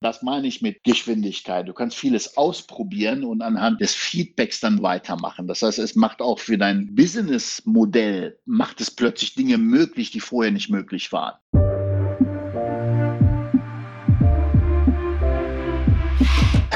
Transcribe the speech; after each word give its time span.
Das 0.00 0.22
meine 0.22 0.46
ich 0.46 0.62
mit 0.62 0.84
Geschwindigkeit. 0.84 1.66
Du 1.66 1.72
kannst 1.72 1.96
vieles 1.96 2.36
ausprobieren 2.36 3.24
und 3.24 3.42
anhand 3.42 3.80
des 3.80 3.94
Feedbacks 3.94 4.60
dann 4.60 4.80
weitermachen. 4.80 5.48
Das 5.48 5.62
heißt, 5.62 5.80
es 5.80 5.96
macht 5.96 6.20
auch 6.20 6.38
für 6.38 6.56
dein 6.56 6.94
Businessmodell, 6.94 8.38
macht 8.44 8.80
es 8.80 8.92
plötzlich 8.92 9.34
Dinge 9.34 9.58
möglich, 9.58 10.12
die 10.12 10.20
vorher 10.20 10.52
nicht 10.52 10.70
möglich 10.70 11.10
waren. 11.10 11.36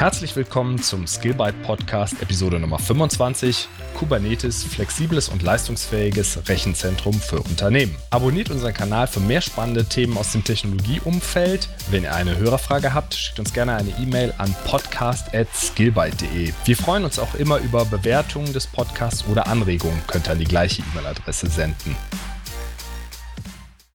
Herzlich 0.03 0.35
willkommen 0.35 0.79
zum 0.79 1.07
Skillbyte 1.07 1.61
Podcast 1.61 2.21
Episode 2.21 2.59
Nummer 2.59 2.77
25 2.77 3.69
Kubernetes 3.95 4.65
flexibles 4.65 5.29
und 5.29 5.41
leistungsfähiges 5.41 6.49
Rechenzentrum 6.49 7.13
für 7.13 7.39
Unternehmen. 7.39 7.95
Abonniert 8.09 8.51
unseren 8.51 8.73
Kanal 8.73 9.07
für 9.07 9.21
mehr 9.21 9.39
spannende 9.39 9.85
Themen 9.85 10.17
aus 10.17 10.33
dem 10.33 10.43
Technologieumfeld. 10.43 11.69
Wenn 11.89 12.03
ihr 12.03 12.13
eine 12.13 12.35
Hörerfrage 12.35 12.93
habt, 12.93 13.13
schickt 13.13 13.39
uns 13.39 13.53
gerne 13.53 13.77
eine 13.77 13.91
E-Mail 13.91 14.33
an 14.39 14.53
podcast@skillbyte.de. 14.65 16.51
Wir 16.65 16.75
freuen 16.75 17.05
uns 17.05 17.17
auch 17.17 17.35
immer 17.35 17.59
über 17.59 17.85
Bewertungen 17.85 18.51
des 18.51 18.67
Podcasts 18.67 19.25
oder 19.31 19.47
Anregungen. 19.47 20.01
Könnt 20.07 20.27
ihr 20.27 20.33
an 20.33 20.39
die 20.39 20.43
gleiche 20.43 20.81
E-Mail-Adresse 20.81 21.47
senden. 21.47 21.95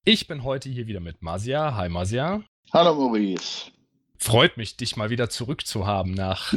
Ich 0.06 0.27
bin 0.27 0.43
heute 0.43 0.70
hier 0.70 0.87
wieder 0.87 1.01
mit 1.01 1.20
Masia. 1.20 1.77
Hi 1.77 1.90
Masia. 1.90 2.40
Hallo 2.73 2.95
Maurice. 2.95 3.73
Freut 4.18 4.56
mich, 4.56 4.77
dich 4.77 4.96
mal 4.96 5.10
wieder 5.10 5.30
zurückzuhaben 5.30 6.12
nach 6.12 6.52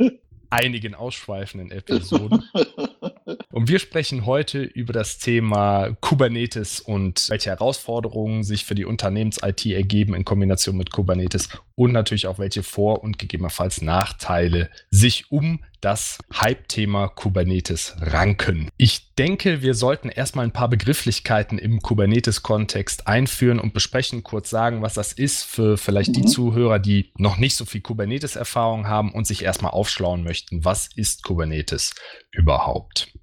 einigen 0.50 0.94
ausschweifenden 0.94 1.70
Episoden. 1.70 2.44
Und 3.50 3.68
wir 3.68 3.78
sprechen 3.78 4.26
heute 4.26 4.62
über 4.62 4.92
das 4.92 5.18
Thema 5.18 5.96
Kubernetes 6.00 6.80
und 6.80 7.28
welche 7.30 7.50
Herausforderungen 7.50 8.42
sich 8.42 8.64
für 8.64 8.74
die 8.74 8.84
Unternehmens-IT 8.84 9.64
ergeben 9.66 10.14
in 10.14 10.24
Kombination 10.24 10.76
mit 10.76 10.92
Kubernetes 10.92 11.48
und 11.74 11.92
natürlich 11.92 12.26
auch 12.26 12.38
welche 12.38 12.62
Vor- 12.62 13.02
und 13.02 13.18
gegebenenfalls 13.18 13.80
Nachteile 13.80 14.70
sich 14.90 15.30
um 15.30 15.60
das 15.80 16.18
Hype-Thema 16.32 17.08
Kubernetes 17.08 17.96
ranken. 18.00 18.70
Ich 18.78 19.14
denke, 19.16 19.60
wir 19.60 19.74
sollten 19.74 20.08
erstmal 20.08 20.46
ein 20.46 20.52
paar 20.52 20.68
Begrifflichkeiten 20.68 21.58
im 21.58 21.80
Kubernetes-Kontext 21.80 23.06
einführen 23.06 23.60
und 23.60 23.74
besprechen, 23.74 24.22
kurz 24.22 24.48
sagen, 24.48 24.80
was 24.80 24.94
das 24.94 25.12
ist 25.12 25.44
für 25.44 25.76
vielleicht 25.76 26.10
mhm. 26.10 26.14
die 26.14 26.24
Zuhörer, 26.24 26.78
die 26.78 27.12
noch 27.18 27.36
nicht 27.36 27.56
so 27.56 27.66
viel 27.66 27.82
Kubernetes-Erfahrung 27.82 28.88
haben 28.88 29.12
und 29.12 29.26
sich 29.26 29.44
erstmal 29.44 29.72
aufschlauen 29.72 30.24
möchten. 30.24 30.64
Was 30.64 30.88
ist 30.94 31.22
Kubernetes 31.22 31.94
überhaupt? 32.30 33.13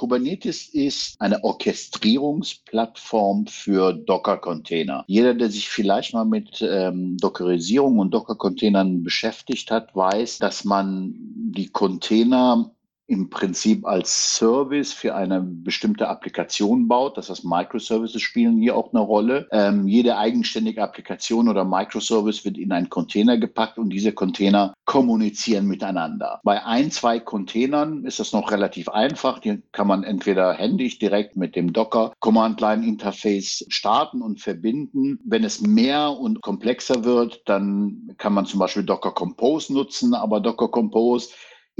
Kubernetes 0.00 0.72
ist 0.72 1.20
eine 1.20 1.44
Orchestrierungsplattform 1.44 3.46
für 3.46 3.92
Docker-Container. 3.92 5.04
Jeder, 5.06 5.34
der 5.34 5.50
sich 5.50 5.68
vielleicht 5.68 6.14
mal 6.14 6.24
mit 6.24 6.62
ähm, 6.62 7.18
Dockerisierung 7.18 7.98
und 7.98 8.14
Docker-Containern 8.14 9.02
beschäftigt 9.02 9.70
hat, 9.70 9.94
weiß, 9.94 10.38
dass 10.38 10.64
man 10.64 11.12
die 11.18 11.68
Container 11.68 12.70
im 13.10 13.28
Prinzip 13.28 13.84
als 13.86 14.36
Service 14.36 14.92
für 14.92 15.16
eine 15.16 15.40
bestimmte 15.40 16.08
Applikation 16.08 16.86
baut. 16.86 17.18
Das 17.18 17.28
heißt, 17.28 17.44
Microservices 17.44 18.22
spielen 18.22 18.60
hier 18.60 18.76
auch 18.76 18.92
eine 18.92 19.02
Rolle. 19.02 19.48
Ähm, 19.50 19.88
jede 19.88 20.16
eigenständige 20.16 20.82
Applikation 20.82 21.48
oder 21.48 21.64
Microservice 21.64 22.44
wird 22.44 22.56
in 22.56 22.70
einen 22.70 22.88
Container 22.88 23.36
gepackt 23.36 23.78
und 23.78 23.90
diese 23.90 24.12
Container 24.12 24.74
kommunizieren 24.84 25.66
miteinander. 25.66 26.40
Bei 26.44 26.64
ein, 26.64 26.92
zwei 26.92 27.18
Containern 27.18 28.04
ist 28.04 28.20
das 28.20 28.32
noch 28.32 28.52
relativ 28.52 28.88
einfach. 28.88 29.40
Die 29.40 29.60
kann 29.72 29.88
man 29.88 30.04
entweder 30.04 30.54
händisch 30.54 31.00
direkt 31.00 31.36
mit 31.36 31.56
dem 31.56 31.72
Docker 31.72 32.12
Command 32.20 32.60
Line 32.60 32.86
Interface 32.86 33.66
starten 33.68 34.22
und 34.22 34.40
verbinden. 34.40 35.18
Wenn 35.24 35.42
es 35.42 35.60
mehr 35.60 36.12
und 36.12 36.42
komplexer 36.42 37.04
wird, 37.04 37.42
dann 37.46 38.14
kann 38.18 38.34
man 38.34 38.46
zum 38.46 38.60
Beispiel 38.60 38.84
Docker 38.84 39.10
Compose 39.10 39.72
nutzen, 39.72 40.14
aber 40.14 40.38
Docker 40.38 40.68
Compose 40.68 41.30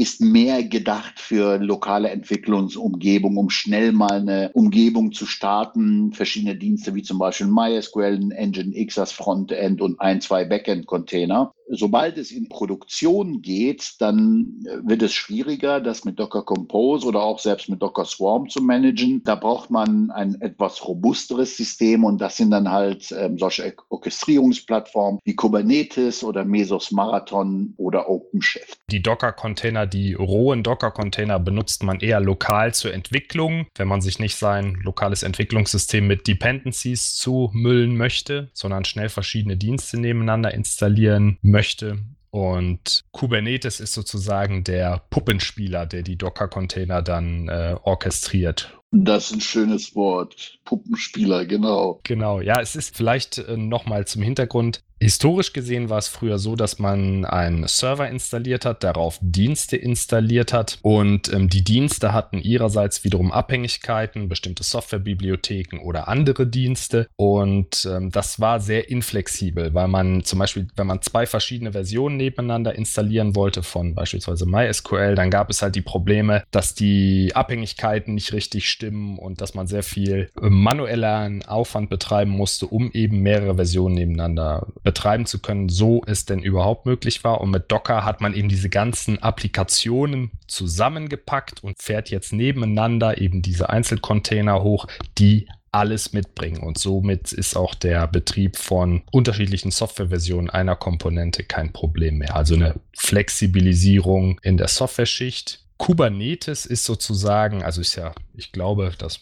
ist 0.01 0.23
mehr 0.23 0.65
gedacht 0.65 1.21
für 1.21 1.59
lokale 1.59 2.09
Entwicklungsumgebung, 2.09 3.37
um 3.37 3.51
schnell 3.51 3.93
mal 3.93 4.13
eine 4.13 4.51
Umgebung 4.55 5.13
zu 5.13 5.27
starten. 5.27 6.15
Verschiedene 6.15 6.57
Dienste 6.57 6.95
wie 6.95 7.03
zum 7.03 7.19
Beispiel 7.19 7.49
MySQL, 7.49 8.19
Nginx 8.19 8.99
als 8.99 9.13
Frontend 9.13 9.83
und 9.83 10.01
ein, 10.01 10.23
zwei 10.23 10.47
Backend-Container 10.47 11.53
sobald 11.71 12.19
es 12.19 12.33
in 12.33 12.49
Produktion 12.49 13.43
geht, 13.43 13.95
dann 14.01 14.65
äh, 14.67 14.89
wird 14.89 15.03
es 15.03 15.13
schwieriger, 15.13 15.81
das 15.81 16.05
mit 16.05 16.19
Docker 16.19 16.43
Compose 16.43 17.07
oder 17.07 17.23
auch 17.23 17.39
selbst 17.39 17.69
mit 17.69 17.81
Docker 17.81 18.05
Swarm 18.05 18.49
zu 18.49 18.63
managen. 18.63 19.23
Da 19.25 19.35
braucht 19.35 19.71
man 19.71 20.11
ein 20.11 20.41
etwas 20.41 20.87
robusteres 20.87 21.57
System 21.57 22.05
und 22.05 22.21
das 22.21 22.37
sind 22.37 22.51
dann 22.51 22.71
halt 22.71 23.13
ähm, 23.17 23.39
solche 23.39 23.75
Orchestrierungsplattformen 23.89 25.21
wie 25.25 25.37
Kubernetes 25.37 26.25
oder 26.25 26.45
Mesos 26.45 26.91
Marathon 26.91 27.75
oder 27.77 28.09
OpenShift. 28.09 28.79
Die 28.91 29.03
Docker-Container, 29.03 29.87
die 29.91 30.15
rohen 30.15 30.63
Docker-Container 30.63 31.39
benutzt 31.39 31.83
man 31.83 32.01
eher 32.01 32.21
lokal 32.21 32.73
zur 32.73 32.95
Entwicklung, 32.95 33.67
wenn 33.77 33.89
man 33.89 34.01
sich 34.01 34.19
nicht 34.19 34.37
sein 34.37 34.79
lokales 34.83 35.23
Entwicklungssystem 35.23 36.07
mit 36.07 36.27
Dependencies 36.27 37.15
zumüllen 37.17 37.97
möchte, 37.97 38.51
sondern 38.55 38.85
schnell 38.85 39.09
verschiedene 39.09 39.57
Dienste 39.57 39.99
nebeneinander 39.99 40.55
installieren 40.55 41.39
möchte. 41.43 41.99
Und 42.31 43.03
Kubernetes 43.11 43.81
ist 43.81 43.93
sozusagen 43.93 44.63
der 44.63 45.03
Puppenspieler, 45.11 45.87
der 45.87 46.03
die 46.03 46.17
Docker-Container 46.17 47.03
dann 47.03 47.49
äh, 47.49 47.75
orchestriert. 47.83 48.79
Das 48.93 49.27
ist 49.27 49.33
ein 49.33 49.41
schönes 49.41 49.95
Wort. 49.95 50.59
Puppenspieler, 50.65 51.45
genau. 51.45 52.01
Genau, 52.03 52.41
ja, 52.41 52.61
es 52.61 52.75
ist 52.75 52.97
vielleicht 52.97 53.39
äh, 53.39 53.57
nochmal 53.57 54.07
zum 54.07 54.23
Hintergrund. 54.23 54.83
Historisch 55.03 55.55
gesehen 55.55 55.89
war 55.89 55.97
es 55.97 56.09
früher 56.09 56.39
so, 56.39 56.57
dass 56.57 56.79
man 56.79 57.25
einen 57.25 57.67
Server 57.67 58.07
installiert 58.11 58.67
hat, 58.67 58.85
darauf 58.85 59.19
Dienste 59.23 59.79
installiert 59.79 60.53
hat 60.53 60.79
und 60.83 61.33
ähm, 61.33 61.49
die 61.49 61.65
Dienste 61.65 62.13
hatten 62.13 62.39
ihrerseits 62.39 63.03
wiederum 63.03 63.33
Abhängigkeiten, 63.33 64.29
bestimmte 64.29 64.63
Softwarebibliotheken 64.63 65.79
oder 65.79 66.09
andere 66.09 66.47
Dienste 66.47 67.09
und 67.17 67.89
ähm, 67.91 68.11
das 68.11 68.41
war 68.41 68.61
sehr 68.61 68.91
inflexibel, 68.91 69.73
weil 69.73 69.89
man 69.89 70.23
zum 70.23 70.39
Beispiel, 70.39 70.69
wenn 70.77 70.87
man 70.87 71.01
zwei 71.01 71.25
verschiedene 71.25 71.73
Versionen 71.73 72.19
nebeneinander 72.19 72.75
installieren 72.75 73.35
wollte 73.35 73.63
von 73.63 73.95
beispielsweise 73.95 74.45
MySQL, 74.45 75.15
dann 75.15 75.31
gab 75.31 75.49
es 75.49 75.63
halt 75.63 75.77
die 75.77 75.81
Probleme, 75.81 76.43
dass 76.51 76.75
die 76.75 77.33
Abhängigkeiten 77.35 78.13
nicht 78.13 78.35
richtig 78.35 78.69
stimmen 78.69 79.19
und 79.19 79.41
dass 79.41 79.55
man 79.55 79.67
sehr 79.67 79.83
viel 79.83 80.29
äh, 80.43 80.51
manuellen 80.51 81.43
Aufwand 81.47 81.89
betreiben 81.89 82.33
musste, 82.33 82.67
um 82.67 82.93
eben 82.93 83.21
mehrere 83.21 83.55
Versionen 83.55 83.95
nebeneinander 83.95 84.67
betreiben 84.91 85.25
zu 85.25 85.39
können, 85.39 85.69
so 85.69 86.03
es 86.09 86.25
denn 86.25 86.41
überhaupt 86.41 86.85
möglich 86.85 87.23
war. 87.23 87.41
Und 87.41 87.53
mit 87.53 87.71
Docker 87.71 88.05
hat 88.05 88.21
man 88.21 88.35
eben 88.35 88.49
diese 88.49 88.69
ganzen 88.69 89.23
Applikationen 89.23 90.33
zusammengepackt 90.49 91.63
und 91.63 91.81
fährt 91.81 92.11
jetzt 92.11 92.33
nebeneinander 92.33 93.21
eben 93.21 93.41
diese 93.41 93.71
Einzelcontainer 93.71 94.65
hoch, 94.65 94.89
die 95.17 95.47
alles 95.71 96.13
mitbringen. 96.13 96.61
Und 96.65 96.77
somit 96.77 97.31
ist 97.31 97.57
auch 97.57 97.77
der 97.77 98.09
Betrieb 98.09 98.57
von 98.57 99.05
unterschiedlichen 99.13 99.71
Softwareversionen 99.71 100.51
einer 100.51 100.75
Komponente 100.75 101.45
kein 101.45 101.73
Problem 101.73 102.19
mehr. 102.19 102.35
Also 102.35 102.57
eine 102.57 102.75
Flexibilisierung 102.99 104.41
in 104.43 104.57
der 104.57 104.67
Software-Schicht. 104.67 105.65
Kubernetes 105.77 106.67
ist 106.67 106.83
sozusagen, 106.83 107.63
also 107.63 107.81
ist 107.81 107.95
ja, 107.95 108.13
ich 108.35 108.51
glaube, 108.51 108.93
das 108.99 109.21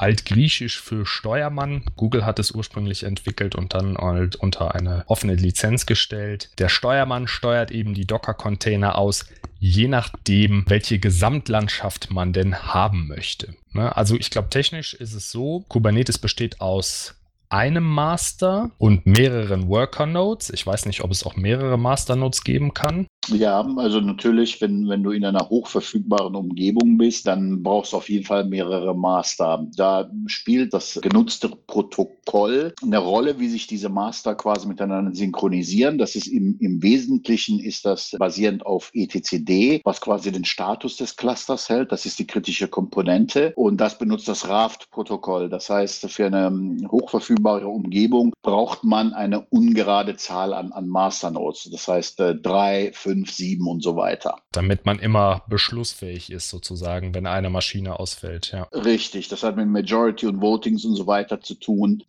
altgriechisch 0.00 0.80
für 0.80 1.04
Steuermann. 1.04 1.84
Google 1.96 2.24
hat 2.24 2.38
es 2.38 2.52
ursprünglich 2.52 3.02
entwickelt 3.02 3.54
und 3.54 3.74
dann 3.74 3.96
halt 3.98 4.36
unter 4.36 4.74
eine 4.74 5.04
offene 5.06 5.34
Lizenz 5.34 5.86
gestellt. 5.86 6.50
Der 6.58 6.68
Steuermann 6.68 7.28
steuert 7.28 7.70
eben 7.70 7.94
die 7.94 8.06
Docker-Container 8.06 8.96
aus, 8.96 9.26
je 9.58 9.88
nachdem, 9.88 10.64
welche 10.66 10.98
Gesamtlandschaft 10.98 12.10
man 12.10 12.32
denn 12.32 12.62
haben 12.62 13.08
möchte. 13.08 13.54
Ne? 13.72 13.94
Also 13.94 14.16
ich 14.16 14.30
glaube, 14.30 14.48
technisch 14.48 14.94
ist 14.94 15.12
es 15.12 15.30
so, 15.30 15.64
Kubernetes 15.68 16.18
besteht 16.18 16.60
aus 16.60 17.14
einem 17.50 17.84
Master 17.84 18.70
und 18.78 19.06
mehreren 19.06 19.68
Worker-Nodes. 19.68 20.50
Ich 20.50 20.64
weiß 20.66 20.86
nicht, 20.86 21.02
ob 21.02 21.10
es 21.10 21.26
auch 21.26 21.36
mehrere 21.36 21.76
Master-Nodes 21.76 22.44
geben 22.44 22.74
kann. 22.74 23.06
Ja, 23.28 23.60
also 23.76 24.00
natürlich, 24.00 24.60
wenn, 24.60 24.88
wenn 24.88 25.02
du 25.02 25.10
in 25.10 25.24
einer 25.24 25.48
hochverfügbaren 25.48 26.34
Umgebung 26.34 26.96
bist, 26.96 27.26
dann 27.26 27.62
brauchst 27.62 27.92
du 27.92 27.98
auf 27.98 28.08
jeden 28.08 28.24
Fall 28.24 28.44
mehrere 28.44 28.96
Master. 28.96 29.66
Da 29.76 30.10
spielt 30.26 30.72
das 30.72 30.98
genutzte 31.02 31.48
Protokoll 31.48 32.72
eine 32.82 32.98
Rolle, 32.98 33.38
wie 33.38 33.48
sich 33.48 33.66
diese 33.66 33.88
Master 33.88 34.34
quasi 34.34 34.66
miteinander 34.66 35.14
synchronisieren. 35.14 35.98
Das 35.98 36.14
ist 36.14 36.28
im, 36.28 36.56
im 36.60 36.82
Wesentlichen 36.82 37.58
ist 37.58 37.84
das 37.84 38.16
basierend 38.18 38.64
auf 38.64 38.90
etcd, 38.94 39.80
was 39.84 40.00
quasi 40.00 40.32
den 40.32 40.44
Status 40.44 40.96
des 40.96 41.16
Clusters 41.16 41.68
hält. 41.68 41.92
Das 41.92 42.06
ist 42.06 42.18
die 42.18 42.26
kritische 42.26 42.68
Komponente 42.68 43.52
und 43.56 43.80
das 43.80 43.98
benutzt 43.98 44.28
das 44.28 44.48
Raft-Protokoll. 44.48 45.48
Das 45.48 45.68
heißt, 45.68 46.10
für 46.10 46.26
eine 46.26 46.50
hochverfügbare 46.90 47.39
Umgebung 47.44 48.32
braucht 48.42 48.84
man 48.84 49.12
eine 49.12 49.40
ungerade 49.40 50.16
Zahl 50.16 50.52
an, 50.52 50.72
an 50.72 50.88
Masternodes. 50.88 51.68
Das 51.70 51.86
heißt, 51.86 52.20
äh, 52.20 52.34
drei, 52.34 52.90
fünf, 52.94 53.10
fünf, 53.10 53.32
sieben 53.32 53.66
und 53.66 53.82
so 53.82 53.96
weiter. 53.96 54.36
Damit 54.52 54.86
man 54.86 54.98
immer 54.98 55.42
beschlussfähig 55.48 56.30
ist, 56.30 56.48
sozusagen, 56.48 57.14
wenn 57.14 57.26
eine 57.26 57.50
Maschine 57.50 57.98
ausfällt, 57.98 58.52
ja. 58.52 58.68
Richtig, 58.72 59.28
das 59.28 59.42
hat 59.42 59.56
mit 59.56 59.66
Majority 59.66 60.26
und 60.26 60.40
Votings 60.40 60.84
und 60.84 60.94
so 60.94 61.06
weiter 61.06 61.40
zu 61.40 61.54
tun. 61.54 62.02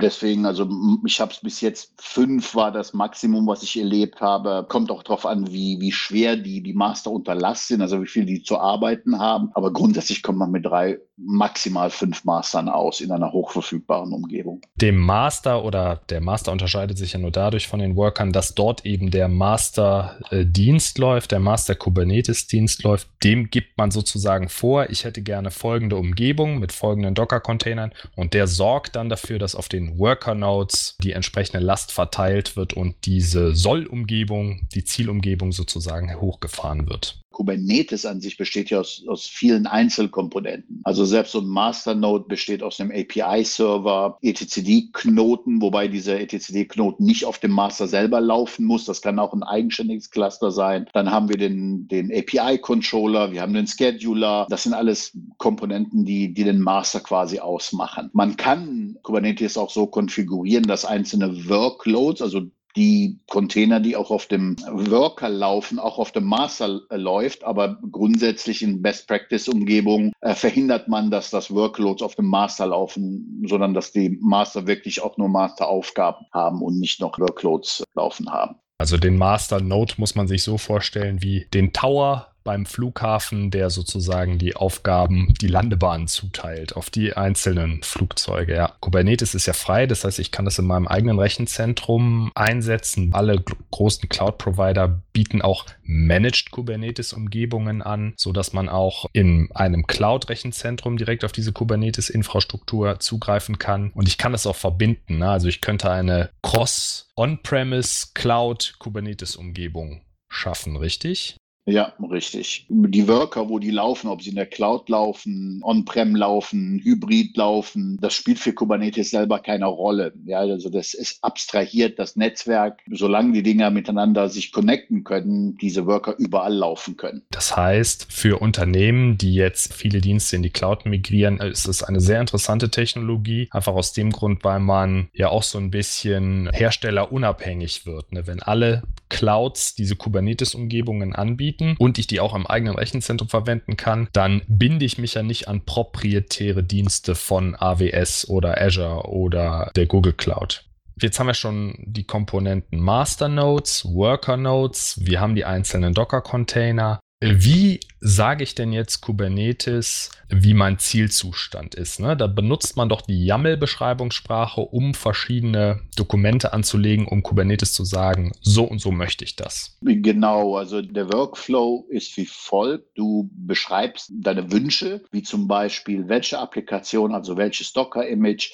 Deswegen, 0.00 0.46
also 0.46 0.68
ich 1.06 1.20
habe 1.20 1.32
es 1.32 1.40
bis 1.40 1.60
jetzt 1.60 1.92
fünf 1.98 2.54
war 2.54 2.72
das 2.72 2.94
Maximum, 2.94 3.46
was 3.46 3.62
ich 3.62 3.78
erlebt 3.78 4.20
habe. 4.20 4.66
Kommt 4.68 4.90
auch 4.90 5.02
darauf 5.02 5.26
an, 5.26 5.50
wie, 5.52 5.80
wie 5.80 5.92
schwer 5.92 6.36
die, 6.36 6.62
die 6.62 6.72
Master 6.72 7.10
unter 7.10 7.34
Last 7.34 7.68
sind, 7.68 7.80
also 7.80 8.02
wie 8.02 8.06
viel 8.06 8.24
die 8.24 8.42
zu 8.42 8.58
arbeiten 8.58 9.18
haben. 9.18 9.50
Aber 9.54 9.72
grundsätzlich 9.72 10.22
kommt 10.22 10.38
man 10.38 10.50
mit 10.50 10.66
drei, 10.66 10.98
maximal 11.16 11.90
fünf 11.90 12.24
Mastern 12.24 12.68
aus 12.68 13.00
in 13.00 13.12
einer 13.12 13.32
hochverfügbaren 13.32 14.12
Umgebung. 14.12 14.60
Dem 14.76 14.98
Master 14.98 15.64
oder 15.64 16.00
der 16.08 16.20
Master 16.20 16.50
unterscheidet 16.50 16.98
sich 16.98 17.12
ja 17.12 17.18
nur 17.18 17.30
dadurch 17.30 17.68
von 17.68 17.78
den 17.78 17.94
Workern, 17.96 18.32
dass 18.32 18.54
dort 18.54 18.84
eben 18.84 19.10
der 19.10 19.28
Master-Dienst 19.28 20.98
läuft, 20.98 21.30
der 21.30 21.40
Master-Kubernetes-Dienst 21.40 22.82
läuft. 22.82 23.08
Dem 23.22 23.50
gibt 23.50 23.78
man 23.78 23.90
sozusagen 23.90 24.48
vor, 24.48 24.90
ich 24.90 25.04
hätte 25.04 25.22
gerne 25.22 25.50
folgende 25.50 25.96
Umgebung 25.96 26.58
mit 26.58 26.72
folgenden 26.72 27.14
Docker-Containern 27.14 27.92
und 28.16 28.34
der 28.34 28.46
sorgt 28.46 28.96
dann 28.96 29.08
dafür, 29.08 29.38
dass 29.38 29.54
auf 29.54 29.68
den 29.68 29.83
Worker-Nodes 29.98 30.96
die 31.02 31.12
entsprechende 31.12 31.64
Last 31.64 31.92
verteilt 31.92 32.56
wird 32.56 32.72
und 32.74 32.96
diese 33.04 33.54
Soll-Umgebung, 33.54 34.68
die 34.74 34.84
Zielumgebung 34.84 35.52
sozusagen 35.52 36.14
hochgefahren 36.20 36.88
wird. 36.88 37.23
Kubernetes 37.34 38.06
an 38.06 38.20
sich 38.20 38.36
besteht 38.36 38.70
ja 38.70 38.80
aus, 38.80 39.04
aus 39.06 39.26
vielen 39.26 39.66
Einzelkomponenten. 39.66 40.80
Also 40.84 41.04
selbst 41.04 41.32
so 41.32 41.40
ein 41.40 41.46
Masternode 41.46 42.26
besteht 42.28 42.62
aus 42.62 42.80
einem 42.80 42.92
API-Server, 42.92 44.18
etcd-Knoten, 44.22 45.60
wobei 45.60 45.88
dieser 45.88 46.20
etcd-Knoten 46.20 47.04
nicht 47.04 47.24
auf 47.24 47.38
dem 47.38 47.50
Master 47.50 47.88
selber 47.88 48.20
laufen 48.20 48.64
muss. 48.64 48.84
Das 48.84 49.02
kann 49.02 49.18
auch 49.18 49.34
ein 49.34 49.42
eigenständiges 49.42 50.10
Cluster 50.10 50.50
sein. 50.50 50.88
Dann 50.94 51.10
haben 51.10 51.28
wir 51.28 51.36
den, 51.36 51.88
den 51.88 52.12
API-Controller, 52.12 53.32
wir 53.32 53.42
haben 53.42 53.52
den 53.52 53.66
Scheduler. 53.66 54.46
Das 54.48 54.62
sind 54.62 54.72
alles 54.72 55.18
Komponenten, 55.36 56.04
die, 56.04 56.32
die 56.32 56.44
den 56.44 56.60
Master 56.60 57.00
quasi 57.00 57.40
ausmachen. 57.40 58.10
Man 58.12 58.36
kann 58.36 58.96
Kubernetes 59.02 59.58
auch 59.58 59.70
so 59.70 59.86
konfigurieren, 59.86 60.64
dass 60.64 60.84
einzelne 60.84 61.48
Workloads, 61.48 62.22
also 62.22 62.42
die 62.76 63.20
Container, 63.28 63.80
die 63.80 63.96
auch 63.96 64.10
auf 64.10 64.26
dem 64.26 64.56
Worker 64.66 65.28
laufen, 65.28 65.78
auch 65.78 65.98
auf 65.98 66.12
dem 66.12 66.24
Master 66.24 66.80
läuft, 66.90 67.44
aber 67.44 67.78
grundsätzlich 67.90 68.62
in 68.62 68.82
Best-Practice-Umgebungen 68.82 70.12
äh, 70.20 70.34
verhindert 70.34 70.88
man, 70.88 71.10
dass 71.10 71.30
das 71.30 71.52
Workloads 71.52 72.02
auf 72.02 72.16
dem 72.16 72.26
Master 72.26 72.66
laufen, 72.66 73.44
sondern 73.46 73.74
dass 73.74 73.92
die 73.92 74.18
Master 74.20 74.66
wirklich 74.66 75.02
auch 75.02 75.16
nur 75.16 75.28
Master-Aufgaben 75.28 76.26
haben 76.32 76.62
und 76.62 76.78
nicht 76.80 77.00
noch 77.00 77.18
Workloads 77.18 77.84
laufen 77.94 78.30
haben. 78.30 78.56
Also 78.78 78.96
den 78.96 79.16
Master 79.16 79.60
Node 79.60 79.94
muss 79.98 80.14
man 80.14 80.26
sich 80.26 80.42
so 80.42 80.58
vorstellen 80.58 81.22
wie 81.22 81.46
den 81.54 81.72
Tower 81.72 82.33
beim 82.44 82.66
Flughafen, 82.66 83.50
der 83.50 83.70
sozusagen 83.70 84.38
die 84.38 84.54
Aufgaben, 84.54 85.34
die 85.40 85.48
Landebahn 85.48 86.06
zuteilt 86.06 86.76
auf 86.76 86.90
die 86.90 87.14
einzelnen 87.14 87.82
Flugzeuge. 87.82 88.54
Ja. 88.54 88.72
Kubernetes 88.80 89.34
ist 89.34 89.46
ja 89.46 89.54
frei, 89.54 89.86
das 89.86 90.04
heißt, 90.04 90.18
ich 90.18 90.30
kann 90.30 90.44
das 90.44 90.58
in 90.58 90.66
meinem 90.66 90.86
eigenen 90.86 91.18
Rechenzentrum 91.18 92.30
einsetzen. 92.34 93.10
Alle 93.14 93.42
großen 93.70 94.08
Cloud-Provider 94.08 95.02
bieten 95.12 95.42
auch 95.42 95.64
Managed 95.82 96.50
Kubernetes-Umgebungen 96.50 97.82
an, 97.82 98.14
sodass 98.16 98.52
man 98.52 98.68
auch 98.68 99.06
in 99.12 99.48
einem 99.54 99.86
Cloud-Rechenzentrum 99.86 100.96
direkt 100.96 101.24
auf 101.24 101.32
diese 101.32 101.52
Kubernetes-Infrastruktur 101.52 103.00
zugreifen 103.00 103.58
kann. 103.58 103.90
Und 103.94 104.08
ich 104.08 104.18
kann 104.18 104.32
das 104.32 104.46
auch 104.46 104.56
verbinden. 104.56 105.18
Ne? 105.18 105.30
Also 105.30 105.48
ich 105.48 105.60
könnte 105.60 105.90
eine 105.90 106.30
Cross-On-Premise 106.42 108.08
Cloud 108.14 108.74
Kubernetes-Umgebung 108.78 110.02
schaffen, 110.28 110.76
richtig? 110.76 111.36
Ja, 111.66 111.94
richtig. 112.10 112.66
Die 112.68 113.08
Worker, 113.08 113.48
wo 113.48 113.58
die 113.58 113.70
laufen, 113.70 114.08
ob 114.08 114.22
sie 114.22 114.30
in 114.30 114.36
der 114.36 114.46
Cloud 114.46 114.88
laufen, 114.90 115.60
on-prem 115.62 116.14
laufen, 116.14 116.80
hybrid 116.82 117.36
laufen, 117.36 117.98
das 118.02 118.12
spielt 118.12 118.38
für 118.38 118.52
Kubernetes 118.52 119.10
selber 119.10 119.38
keine 119.38 119.66
Rolle. 119.66 120.12
Ja, 120.26 120.40
also 120.40 120.68
das 120.68 120.92
ist 120.92 121.24
abstrahiert 121.24 121.98
das 121.98 122.16
Netzwerk, 122.16 122.80
solange 122.90 123.32
die 123.32 123.42
Dinger 123.42 123.70
miteinander 123.70 124.28
sich 124.28 124.52
connecten 124.52 125.04
können, 125.04 125.56
diese 125.56 125.86
Worker 125.86 126.14
überall 126.18 126.54
laufen 126.54 126.98
können. 126.98 127.22
Das 127.30 127.56
heißt, 127.56 128.12
für 128.12 128.42
Unternehmen, 128.42 129.16
die 129.16 129.34
jetzt 129.34 129.72
viele 129.72 130.02
Dienste 130.02 130.36
in 130.36 130.42
die 130.42 130.50
Cloud 130.50 130.84
migrieren, 130.84 131.38
ist 131.38 131.66
es 131.66 131.82
eine 131.82 132.00
sehr 132.00 132.20
interessante 132.20 132.70
Technologie. 132.70 133.48
Einfach 133.50 133.74
aus 133.74 133.94
dem 133.94 134.10
Grund, 134.10 134.44
weil 134.44 134.60
man 134.60 135.08
ja 135.14 135.30
auch 135.30 135.42
so 135.42 135.56
ein 135.58 135.70
bisschen 135.70 136.50
herstellerunabhängig 136.52 137.86
wird. 137.86 138.12
Ne? 138.12 138.26
Wenn 138.26 138.42
alle 138.42 138.82
Clouds 139.14 139.76
diese 139.76 139.94
Kubernetes-Umgebungen 139.94 141.14
anbieten 141.14 141.76
und 141.78 141.98
ich 141.98 142.08
die 142.08 142.18
auch 142.18 142.34
im 142.34 142.46
eigenen 142.46 142.74
Rechenzentrum 142.74 143.28
verwenden 143.28 143.76
kann, 143.76 144.08
dann 144.12 144.42
binde 144.48 144.84
ich 144.84 144.98
mich 144.98 145.14
ja 145.14 145.22
nicht 145.22 145.46
an 145.46 145.64
proprietäre 145.64 146.64
Dienste 146.64 147.14
von 147.14 147.54
AWS 147.54 148.28
oder 148.28 148.60
Azure 148.60 149.08
oder 149.08 149.70
der 149.76 149.86
Google 149.86 150.14
Cloud. 150.14 150.64
Jetzt 151.00 151.18
haben 151.18 151.26
wir 151.26 151.34
schon 151.34 151.74
die 151.78 152.04
Komponenten 152.04 152.78
Master 152.80 153.28
Nodes, 153.28 153.84
Worker 153.84 154.36
Nodes, 154.36 154.98
wir 155.00 155.20
haben 155.20 155.34
die 155.34 155.44
einzelnen 155.44 155.92
Docker-Container, 155.92 157.00
wie 157.20 157.80
sage 158.00 158.44
ich 158.44 158.54
denn 158.54 158.72
jetzt 158.72 159.00
Kubernetes, 159.00 160.10
wie 160.28 160.52
mein 160.52 160.78
Zielzustand 160.78 161.74
ist? 161.74 161.98
Ne? 161.98 162.16
Da 162.16 162.26
benutzt 162.26 162.76
man 162.76 162.90
doch 162.90 163.00
die 163.00 163.24
YAML-Beschreibungssprache, 163.24 164.60
um 164.60 164.92
verschiedene 164.92 165.80
Dokumente 165.96 166.52
anzulegen, 166.52 167.06
um 167.06 167.22
Kubernetes 167.22 167.72
zu 167.72 167.84
sagen, 167.84 168.32
so 168.42 168.64
und 168.64 168.80
so 168.80 168.90
möchte 168.90 169.24
ich 169.24 169.36
das. 169.36 169.78
Genau, 169.80 170.56
also 170.56 170.82
der 170.82 171.12
Workflow 171.12 171.86
ist 171.88 172.14
wie 172.18 172.26
folgt. 172.26 172.98
Du 172.98 173.30
beschreibst 173.32 174.12
deine 174.14 174.52
Wünsche, 174.52 175.02
wie 175.10 175.22
zum 175.22 175.48
Beispiel 175.48 176.08
welche 176.08 176.38
Applikation, 176.38 177.14
also 177.14 177.36
welches 177.38 177.72
Docker-Image, 177.72 178.52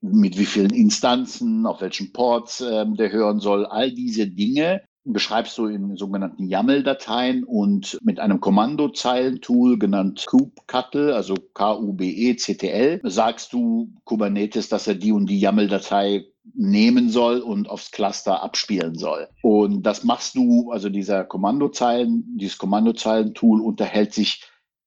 mit 0.00 0.36
wie 0.36 0.46
vielen 0.46 0.74
Instanzen, 0.74 1.64
auf 1.64 1.80
welchen 1.80 2.12
Ports 2.12 2.60
äh, 2.60 2.84
der 2.86 3.12
hören 3.12 3.40
soll, 3.40 3.64
all 3.64 3.92
diese 3.92 4.26
Dinge 4.26 4.82
beschreibst 5.04 5.56
du 5.58 5.66
in 5.66 5.96
sogenannten 5.96 6.46
YAML-Dateien 6.46 7.44
und 7.44 7.98
mit 8.02 8.20
einem 8.20 8.40
Kommandozeilentool 8.40 9.78
genannt 9.78 10.26
kubectl, 10.26 11.12
also 11.12 11.34
K-U-B-E-C-T-L, 11.54 13.00
sagst 13.04 13.52
du 13.52 13.92
Kubernetes, 14.04 14.68
dass 14.68 14.86
er 14.86 14.94
die 14.94 15.12
und 15.12 15.26
die 15.28 15.40
YAML-Datei 15.40 16.26
nehmen 16.54 17.10
soll 17.10 17.40
und 17.40 17.68
aufs 17.68 17.90
Cluster 17.90 18.42
abspielen 18.42 18.96
soll. 18.96 19.28
Und 19.42 19.82
das 19.82 20.04
machst 20.04 20.34
du, 20.34 20.70
also 20.70 20.88
dieser 20.88 21.24
Kommandozeilen, 21.24 22.24
dieses 22.36 22.58
Kommandozeilentool 22.58 23.60
unterhält 23.60 24.12
sich 24.12 24.42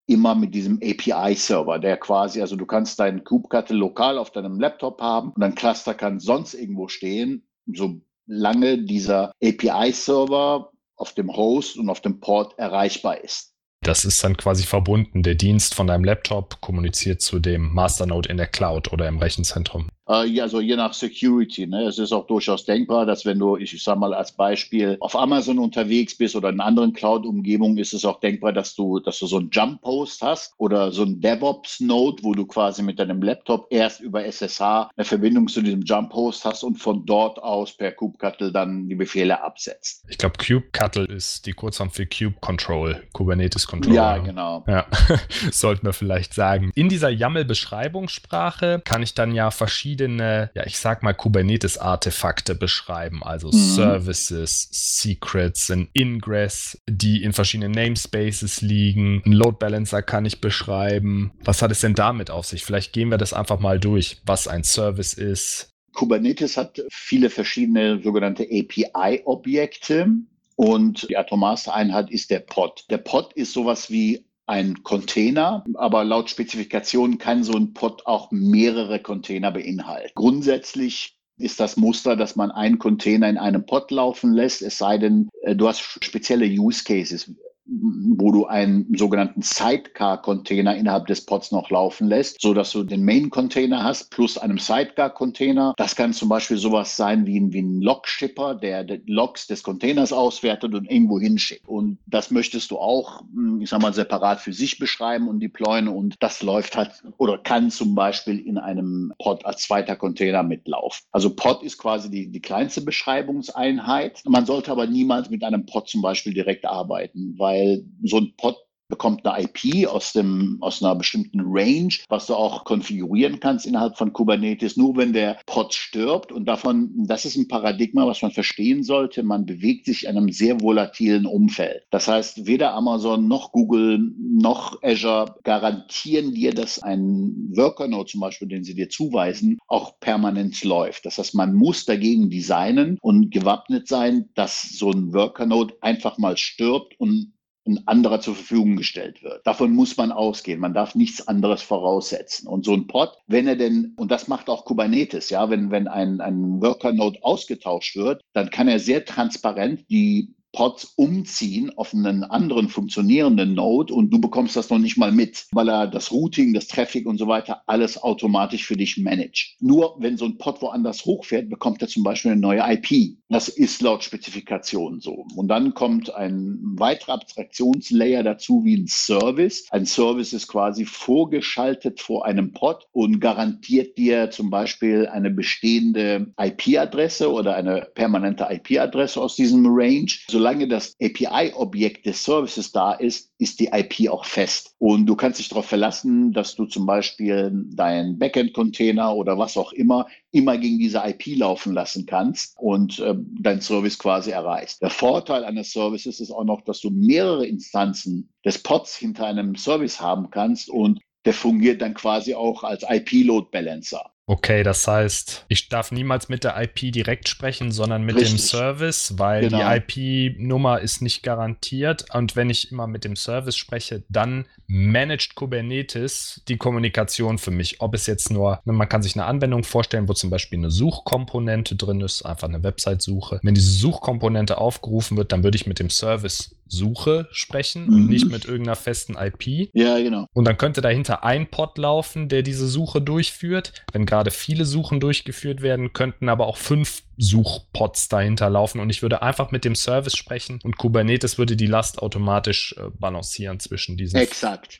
immer 0.06 0.36
mit 0.36 0.54
diesem 0.54 0.80
API-Server, 0.84 1.80
der 1.80 1.98
quasi, 1.98 2.42
also 2.42 2.56
du 2.56 2.66
kannst 2.66 3.00
deinen 3.00 3.24
kubectl 3.24 3.76
lokal 3.76 4.18
auf 4.18 4.32
deinem 4.32 4.60
Laptop 4.60 5.02
haben 5.02 5.30
und 5.30 5.42
dein 5.42 5.56
Cluster 5.56 5.94
kann 5.94 6.20
sonst 6.20 6.54
irgendwo 6.54 6.88
stehen, 6.88 7.48
so 7.74 8.02
lange 8.26 8.84
dieser 8.84 9.32
API-Server 9.44 10.72
auf 10.96 11.14
dem 11.14 11.36
Host 11.36 11.78
und 11.78 11.90
auf 11.90 12.02
dem 12.02 12.20
Port 12.20 12.58
erreichbar 12.58 13.24
ist. 13.24 13.54
Das 13.84 14.06
ist 14.06 14.24
dann 14.24 14.38
quasi 14.38 14.64
verbunden. 14.64 15.24
Der 15.24 15.36
Dienst 15.36 15.76
von 15.76 15.88
deinem 15.88 16.06
Laptop 16.06 16.62
kommuniziert 16.62 17.22
zu 17.22 17.40
dem 17.40 17.74
Masternode 17.74 18.30
in 18.30 18.38
der 18.38 18.48
Cloud 18.48 18.94
oder 18.94 19.10
im 19.10 19.20
Rechenzentrum. 19.20 19.90
Äh, 20.08 20.40
also 20.42 20.60
je 20.62 20.76
nach 20.76 20.94
Security. 20.94 21.68
Ne? 21.68 21.84
Es 21.84 21.98
ist 21.98 22.12
auch 22.12 22.28
durchaus 22.28 22.66
denkbar, 22.66 23.06
dass 23.06 23.26
wenn 23.26 23.40
du, 23.40 23.58
ich, 23.58 23.74
ich 23.74 23.84
sage 23.84 24.00
mal 24.00 24.14
als 24.14 24.32
Beispiel, 24.32 24.98
auf 25.00 25.16
Amazon 25.16 25.60
unterwegs 25.60 26.18
bist 26.18 26.36
oder 26.36 26.50
in 26.50 26.60
anderen 26.60 26.94
Cloud-Umgebungen, 26.94 27.78
ist 27.78 27.94
es 27.94 28.06
auch 28.06 28.20
denkbar, 28.20 28.54
dass 28.54 28.76
du, 28.76 29.00
dass 29.00 29.20
du 29.20 29.28
so 29.28 29.38
einen 29.38 29.50
Jump-Post 29.52 30.22
hast 30.22 30.54
oder 30.58 30.92
so 30.92 31.04
ein 31.04 31.22
DevOps-Node, 31.22 32.24
wo 32.24 32.34
du 32.34 32.46
quasi 32.46 32.84
mit 32.84 33.00
deinem 33.00 33.22
Laptop 33.22 33.68
erst 33.70 34.02
über 34.02 34.26
SSH 34.26 34.90
eine 34.96 35.06
Verbindung 35.06 35.48
zu 35.48 35.62
diesem 35.62 35.84
Jump-Post 35.84 36.46
hast 36.46 36.64
und 36.64 36.78
von 36.78 37.06
dort 37.06 37.42
aus 37.42 37.76
per 37.76 37.92
kubectl 37.92 38.52
dann 38.52 38.88
die 38.90 38.96
Befehle 38.96 39.42
absetzt. 39.42 40.04
Ich 40.10 40.18
glaube, 40.18 40.36
kubectl 40.38 41.06
ist 41.06 41.46
die 41.46 41.54
Kurzform 41.54 41.92
für 41.92 42.06
Kube 42.06 42.36
Control, 42.42 43.04
Kubernetes 43.14 43.68
Control. 43.68 43.96
Ja, 43.96 44.18
genau. 44.18 44.64
Ja, 44.68 44.86
sollten 45.52 45.86
wir 45.86 45.94
vielleicht 45.94 46.34
sagen. 46.34 46.72
In 46.76 46.90
dieser 46.90 47.10
YAML-Beschreibungssprache 47.10 48.82
kann 48.84 49.04
ich 49.04 49.14
dann 49.14 49.34
ja 49.34 49.52
verschiedene 49.52 49.93
verschiedene, 49.94 50.50
ja, 50.56 50.66
ich 50.66 50.78
sag 50.78 51.04
mal, 51.04 51.14
Kubernetes-Artefakte 51.14 52.56
beschreiben, 52.56 53.24
also 53.24 53.48
mhm. 53.48 53.52
Services, 53.54 54.70
Secrets, 54.72 55.70
ein 55.70 55.90
Ingress, 55.94 56.82
die 56.90 57.24
in 57.24 57.34
verschiedenen 57.34 57.72
Namespaces 57.72 58.62
liegen. 58.62 59.22
Ein 59.26 59.34
Load 59.34 59.58
Balancer 59.60 60.02
kann 60.02 60.26
ich 60.26 60.42
beschreiben. 60.42 61.34
Was 61.44 61.62
hat 61.62 61.72
es 61.72 61.82
denn 61.82 61.94
damit 61.94 62.32
auf 62.32 62.46
sich? 62.46 62.64
Vielleicht 62.64 62.94
gehen 62.94 63.10
wir 63.10 63.18
das 63.18 63.34
einfach 63.34 63.60
mal 63.60 63.80
durch, 63.80 64.18
was 64.26 64.48
ein 64.48 64.64
Service 64.64 65.14
ist. 65.14 65.70
Kubernetes 65.94 66.58
hat 66.58 66.82
viele 66.92 67.30
verschiedene 67.30 68.02
sogenannte 68.02 68.44
API-Objekte. 68.44 70.08
Und 70.56 71.10
die 71.10 71.18
atomarste 71.18 71.74
Einheit 71.74 72.12
ist 72.12 72.30
der 72.30 72.40
Pod. 72.40 72.86
Der 72.90 73.00
Pod 73.00 73.34
ist 73.34 73.54
sowas 73.54 73.90
wie 73.90 74.24
ein 74.46 74.84
Container, 74.84 75.64
aber 75.76 76.04
laut 76.04 76.30
Spezifikation 76.30 77.18
kann 77.18 77.44
so 77.44 77.54
ein 77.54 77.74
Pod 77.74 78.06
auch 78.06 78.32
mehrere 78.32 79.00
Container 79.00 79.52
beinhalten. 79.52 80.12
Grundsätzlich 80.16 81.18
ist 81.38 81.60
das 81.60 81.78
Muster, 81.78 82.16
dass 82.16 82.36
man 82.36 82.52
einen 82.52 82.78
Container 82.78 83.30
in 83.30 83.38
einem 83.38 83.66
Pod 83.66 83.90
laufen 83.92 84.34
lässt, 84.34 84.62
es 84.62 84.78
sei 84.78 84.98
denn, 84.98 85.30
äh, 85.42 85.56
du 85.56 85.68
hast 85.68 85.82
spezielle 86.04 86.46
Use 86.46 86.84
Cases 86.84 87.32
wo 87.66 88.32
du 88.32 88.46
einen 88.46 88.86
sogenannten 88.96 89.42
Sidecar-Container 89.42 90.76
innerhalb 90.76 91.08
des 91.08 91.26
Pods 91.26 91.52
noch 91.52 91.70
laufen 91.70 92.08
lässt, 92.08 92.42
so 92.42 92.54
dass 92.54 92.72
du 92.72 92.84
den 92.84 93.06
Main-Container 93.06 93.84
hast 93.84 94.12
plus 94.12 94.38
einem 94.38 94.58
Sidecar-Container. 94.58 95.74
Das 95.78 95.96
kann 95.96 96.14
zum 96.14 96.30
Beispiel 96.30 96.58
sowas 96.58 96.98
sein 96.98 97.26
wie 97.26 97.40
ein, 97.40 97.54
wie 97.54 97.62
ein 97.62 97.82
Log-Shipper, 97.82 98.56
der 98.56 98.84
die 98.84 99.02
Logs 99.08 99.48
des 99.48 99.64
Containers 99.64 100.12
auswertet 100.12 100.74
und 100.74 100.92
irgendwo 100.92 101.20
hinschickt. 101.20 101.68
Und 101.68 102.00
das 102.06 102.32
möchtest 102.32 102.72
du 102.72 102.80
auch, 102.80 103.22
hm, 103.34 103.62
ich 103.62 103.70
sag 103.70 103.82
mal, 103.82 103.94
separat 103.94 104.42
für 104.42 104.54
sich 104.54 104.78
beschreiben 104.78 105.30
und 105.30 105.40
deployen. 105.40 105.88
Und 105.88 106.16
das 106.20 106.42
läuft 106.42 106.76
halt 106.76 106.92
oder 107.18 107.38
kann 107.38 107.72
zum 107.72 107.96
Beispiel 107.96 108.40
in 108.40 108.58
einem 108.58 109.14
Pod 109.20 109.46
als 109.46 109.62
zweiter 109.64 109.96
Container 109.96 110.44
mitlaufen. 110.44 111.06
Also 111.12 111.34
Pod 111.34 111.64
ist 111.64 111.78
quasi 111.78 112.10
die, 112.12 112.28
die 112.28 112.42
kleinste 112.42 112.82
Beschreibungseinheit. 112.82 114.22
Man 114.26 114.46
sollte 114.46 114.72
aber 114.72 114.86
niemals 114.86 115.30
mit 115.30 115.44
einem 115.44 115.66
Pod 115.66 115.88
zum 115.88 116.02
Beispiel 116.02 116.34
direkt 116.34 116.66
arbeiten, 116.66 117.36
weil 117.38 117.53
weil 117.54 117.86
so 118.04 118.18
ein 118.18 118.34
Pod 118.38 118.58
bekommt 118.94 119.26
eine 119.26 119.44
IP 119.44 119.88
aus, 119.88 120.14
dem, 120.14 120.58
aus 120.62 120.84
einer 120.84 120.94
bestimmten 120.96 121.42
Range, 121.44 121.94
was 122.10 122.28
du 122.28 122.36
auch 122.36 122.64
konfigurieren 122.64 123.40
kannst 123.40 123.66
innerhalb 123.66 123.98
von 123.98 124.14
Kubernetes. 124.14 124.78
Nur 124.78 124.96
wenn 124.98 125.14
der 125.14 125.40
Pod 125.48 125.74
stirbt 125.74 126.32
und 126.32 126.46
davon, 126.46 126.92
das 127.08 127.26
ist 127.26 127.36
ein 127.36 127.48
Paradigma, 127.48 128.06
was 128.06 128.22
man 128.22 128.30
verstehen 128.30 128.84
sollte, 128.84 129.24
man 129.24 129.48
bewegt 129.48 129.86
sich 129.86 130.04
in 130.04 130.10
einem 130.10 130.32
sehr 130.32 130.62
volatilen 130.62 131.26
Umfeld. 131.26 131.84
Das 131.90 132.08
heißt, 132.08 132.46
weder 132.46 132.74
Amazon 132.76 133.28
noch 133.28 133.52
Google 133.52 134.00
noch 134.20 134.78
Azure 134.84 135.38
garantieren 135.44 136.34
dir, 136.34 136.54
dass 136.54 136.84
ein 136.84 137.50
Worker-Node 137.56 138.12
zum 138.12 138.22
Beispiel, 138.22 138.48
den 138.48 138.64
sie 138.64 138.76
dir 138.76 138.90
zuweisen, 138.90 139.58
auch 139.68 140.00
permanent 140.02 140.64
läuft. 140.64 141.08
Das 141.08 141.18
heißt, 141.18 141.34
man 141.34 141.56
muss 141.56 141.86
dagegen 141.86 142.30
designen 142.30 143.00
und 143.02 143.32
gewappnet 143.32 143.88
sein, 143.88 144.30
dass 144.36 144.62
so 144.78 144.92
ein 144.92 145.14
Worker-Node 145.14 145.76
einfach 145.82 146.20
mal 146.20 146.38
stirbt 146.38 147.00
und 147.00 147.34
ein 147.66 147.88
anderer 147.88 148.20
zur 148.20 148.36
Verfügung 148.36 148.76
gestellt 148.76 149.24
wird. 149.24 149.46
Davon 149.48 149.72
muss 149.72 149.96
man 149.96 150.12
ausgehen. 150.12 150.60
Man 150.60 150.74
darf 150.74 150.96
nichts 150.96 151.28
anderes 151.28 151.62
voraussetzen. 151.62 152.48
Und 152.48 152.66
so 152.66 152.74
ein 152.74 152.88
Pod, 152.88 153.14
wenn 153.28 153.48
er 153.48 153.56
denn, 153.56 153.94
und 153.96 154.12
das 154.12 154.28
macht 154.28 154.50
auch 154.50 154.66
Kubernetes, 154.66 155.30
ja, 155.30 155.50
wenn, 155.50 155.72
wenn 155.72 155.88
ein, 155.88 156.20
ein 156.20 156.62
Worker-Node 156.62 157.20
ausgetauscht 157.24 157.96
wird, 157.96 158.22
dann 158.34 158.50
kann 158.50 158.68
er 158.68 158.80
sehr 158.80 159.06
transparent 159.06 159.90
die 159.90 160.34
Pods 160.54 160.94
umziehen 160.96 161.72
auf 161.76 161.94
einen 161.94 162.24
anderen 162.24 162.70
funktionierenden 162.70 163.56
Node 163.56 163.94
und 163.94 164.12
du 164.12 164.22
bekommst 164.22 164.56
das 164.56 164.70
noch 164.70 164.78
nicht 164.78 164.98
mal 164.98 165.12
mit, 165.12 165.48
weil 165.52 165.68
er 165.68 165.88
das 165.88 166.12
Routing, 166.12 166.54
das 166.54 166.68
Traffic 166.68 167.08
und 167.08 167.18
so 167.18 167.28
weiter 167.28 167.64
alles 167.66 168.02
automatisch 168.02 168.66
für 168.66 168.78
dich 168.78 168.98
managt. 168.98 169.56
Nur 169.60 169.96
wenn 170.00 170.16
so 170.16 170.26
ein 170.26 170.38
Pod 170.38 170.62
woanders 170.62 171.06
hochfährt, 171.06 171.50
bekommt 171.50 171.82
er 171.82 171.88
zum 171.88 172.04
Beispiel 172.04 172.32
eine 172.32 172.42
neue 172.42 172.62
IP. 172.66 173.18
Das 173.30 173.48
ist 173.48 173.82
laut 173.82 174.04
Spezifikation 174.04 175.00
so. 175.00 175.26
Und 175.36 175.48
dann 175.48 175.74
kommt 175.74 176.14
ein 176.14 176.60
weiterer 176.78 177.14
Abstraktionslayer 177.14 178.22
dazu 178.22 178.64
wie 178.64 178.78
ein 178.78 178.88
Service. 178.88 179.66
Ein 179.72 179.88
Service 179.88 180.34
ist 180.34 180.48
quasi 180.48 180.86
vorgeschaltet 180.86 182.00
vor 182.00 182.26
einem 182.26 182.54
Pod 182.54 182.86
und 182.92 183.20
garantiert 183.20 183.98
dir 183.98 184.30
zum 184.30 184.52
Beispiel 184.52 185.08
eine 185.08 185.32
bestehende 185.32 186.32
IP-Adresse 186.40 187.32
oder 187.32 187.56
eine 187.56 187.88
permanente 187.96 188.48
IP-Adresse 188.48 189.20
aus 189.20 189.36
diesem 189.36 189.66
Range. 189.66 190.12
Solange 190.28 190.43
das 190.44 190.96
API-Objekt 191.02 192.06
des 192.06 192.24
Services 192.24 192.72
da 192.72 192.94
ist, 192.94 193.32
ist 193.38 193.60
die 193.60 193.70
IP 193.74 194.10
auch 194.10 194.26
fest. 194.26 194.76
Und 194.80 195.06
du 195.06 195.16
kannst 195.16 195.40
dich 195.40 195.50
darauf 195.50 195.66
verlassen, 195.66 196.34
dass 196.34 196.56
du 196.56 196.66
zum 196.66 196.86
Beispiel 196.86 197.52
deinen 197.74 198.20
Backend-Container 198.20 199.16
oder 199.16 199.38
was 199.38 199.58
auch 199.58 199.74
immer 199.74 200.08
immer 200.34 200.58
gegen 200.58 200.80
diese 200.80 201.04
IP 201.06 201.38
laufen 201.38 201.74
lassen 201.74 202.06
kannst 202.08 202.58
und 202.58 203.00
äh, 203.00 203.14
dein 203.40 203.62
Service 203.62 204.00
quasi 204.00 204.32
erreichst. 204.32 204.82
Der 204.82 204.90
Vorteil 204.90 205.46
eines 205.46 205.72
Services 205.72 206.20
ist 206.20 206.32
auch 206.32 206.44
noch, 206.44 206.62
dass 206.62 206.82
du 206.82 206.90
mehrere 206.90 207.46
Instanzen 207.46 208.34
des 208.44 208.58
Pods 208.58 208.98
hinter 208.98 209.28
einem 209.28 209.56
Service 209.56 210.02
haben 210.02 210.32
kannst 210.32 210.70
und 210.70 211.00
der 211.26 211.34
fungiert 211.34 211.82
dann 211.82 211.94
quasi 211.94 212.34
auch 212.34 212.64
als 212.64 212.84
IP-Load 212.84 213.50
Balancer. 213.52 214.13
Okay, 214.26 214.64
das 214.64 214.88
heißt, 214.88 215.46
ich 215.50 215.68
darf 215.68 215.92
niemals 215.92 216.30
mit 216.30 216.46
der 216.46 216.62
IP 216.62 216.94
direkt 216.94 217.28
sprechen, 217.28 217.74
sondern 217.74 218.04
mit 218.04 218.16
Richtig. 218.16 218.32
dem 218.32 218.38
Service, 218.40 219.16
weil 219.18 219.50
genau. 219.50 219.58
die 219.58 220.32
IP-Nummer 220.38 220.80
ist 220.80 221.02
nicht 221.02 221.24
garantiert. 221.24 222.06
Und 222.14 222.38
wenn 222.38 222.50
ich 222.50 222.72
immer 222.72 222.88
mit 222.88 223.04
dem 223.04 223.18
Service 223.18 223.58
spreche, 223.58 224.04
dann 224.08 224.46
managt 224.68 225.36
Kubernetes 225.36 226.42
die 226.48 226.56
Kommunikation 226.56 227.38
für 227.38 227.52
mich. 227.52 227.82
Ob 227.82 227.94
es 227.96 228.08
jetzt 228.08 228.32
nur, 228.32 228.62
ne, 228.64 228.72
man 228.72 228.88
kann 228.88 229.04
sich 229.04 229.16
eine 229.16 229.26
Anwendung 229.26 229.66
vorstellen, 229.66 230.08
wo 230.08 230.14
zum 230.14 230.30
Beispiel 230.30 230.58
eine 230.58 230.72
Suchkomponente 230.72 231.76
drin 231.76 232.00
ist, 232.00 232.22
einfach 232.26 232.48
eine 232.48 232.64
Website-Suche. 232.64 233.42
Wenn 233.44 233.56
diese 233.56 233.72
Suchkomponente 233.72 234.58
aufgerufen 234.58 235.18
wird, 235.18 235.34
dann 235.34 235.44
würde 235.44 235.58
ich 235.58 235.68
mit 235.68 235.80
dem 235.80 235.90
Service 235.90 236.56
Suche 236.68 237.28
sprechen 237.32 237.88
mhm. 237.88 237.94
und 237.94 238.10
nicht 238.10 238.30
mit 238.30 238.46
irgendeiner 238.46 238.76
festen 238.76 239.16
IP. 239.16 239.70
Ja, 239.74 239.98
genau. 240.00 240.28
Und 240.34 240.46
dann 240.46 240.58
könnte 240.58 240.82
dahinter 240.82 241.24
ein 241.24 241.50
Pod 241.50 241.78
laufen, 241.78 242.30
der 242.30 242.42
diese 242.42 242.68
Suche 242.68 243.02
durchführt. 243.02 243.74
Wenn 243.92 244.06
gerade 244.06 244.32
viele 244.32 244.66
Suchen 244.66 245.00
durchgeführt 245.00 245.62
werden, 245.62 245.94
könnten 245.94 246.30
aber 246.30 246.48
auch 246.48 246.58
fünf 246.58 247.04
Suchpods 247.18 248.08
dahinter 248.10 248.50
laufen 248.50 248.80
und 248.80 248.90
ich 248.90 249.02
würde 249.02 249.22
einfach 249.22 249.52
mit 249.52 249.66
dem 249.66 249.76
Service 249.76 250.16
sprechen 250.16 250.60
und 250.64 250.78
Kubernetes 250.78 251.38
würde 251.38 251.56
die 251.56 251.68
Last 251.68 252.02
automatisch 252.02 252.76
äh, 252.78 252.90
balancieren 252.98 253.60
zwischen 253.60 253.98
diesen 253.98 254.20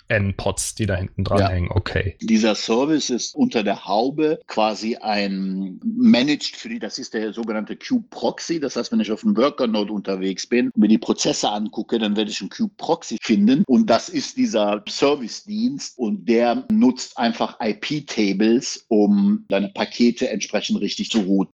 N-Pods, 0.08 0.76
die 0.76 0.86
da 0.86 0.96
hinten 0.96 1.24
dran 1.24 1.40
ja. 1.40 1.50
hängen. 1.50 1.70
Okay. 1.72 2.18
Dieser 2.22 2.56
Service 2.56 3.10
ist 3.10 3.36
unter 3.36 3.64
der 3.64 3.86
Haube 3.86 4.40
quasi 4.48 4.96
ein 4.96 5.80
Managed 5.84 6.56
für 6.56 6.70
die, 6.70 6.80
das 6.80 6.98
ist 6.98 7.14
der 7.14 7.34
sogenannte 7.34 7.76
Kube-Proxy. 7.76 8.60
Das 8.60 8.76
heißt, 8.76 8.92
wenn 8.92 9.00
ich 9.00 9.12
auf 9.12 9.24
einem 9.24 9.38
Worker-Node 9.38 9.94
unterwegs 9.94 10.48
bin, 10.48 10.72
mir 10.76 10.88
die 10.88 10.98
Prozesse 10.98 11.50
angucke, 11.50 12.00
dann 12.00 12.16
werde 12.16 12.32
ich 12.32 12.42
einen 12.42 12.50
Kube-Proxy 12.50 13.18
finden 13.22 13.64
und 13.68 13.90
das 13.90 14.10
ist 14.10 14.38
dieser 14.38 14.84
Service-Dienst 14.88 15.98
und 15.98 16.28
der 16.28 16.66
nutzt 16.72 17.18
einfach 17.18 17.58
IP-Tables, 17.60 18.86
um 18.88 19.46
deine 19.50 19.70
Pakete 19.70 20.30
entsprechend 20.30 20.82
richtig 20.82 21.10
zu 21.10 21.22
routen. 21.22 21.53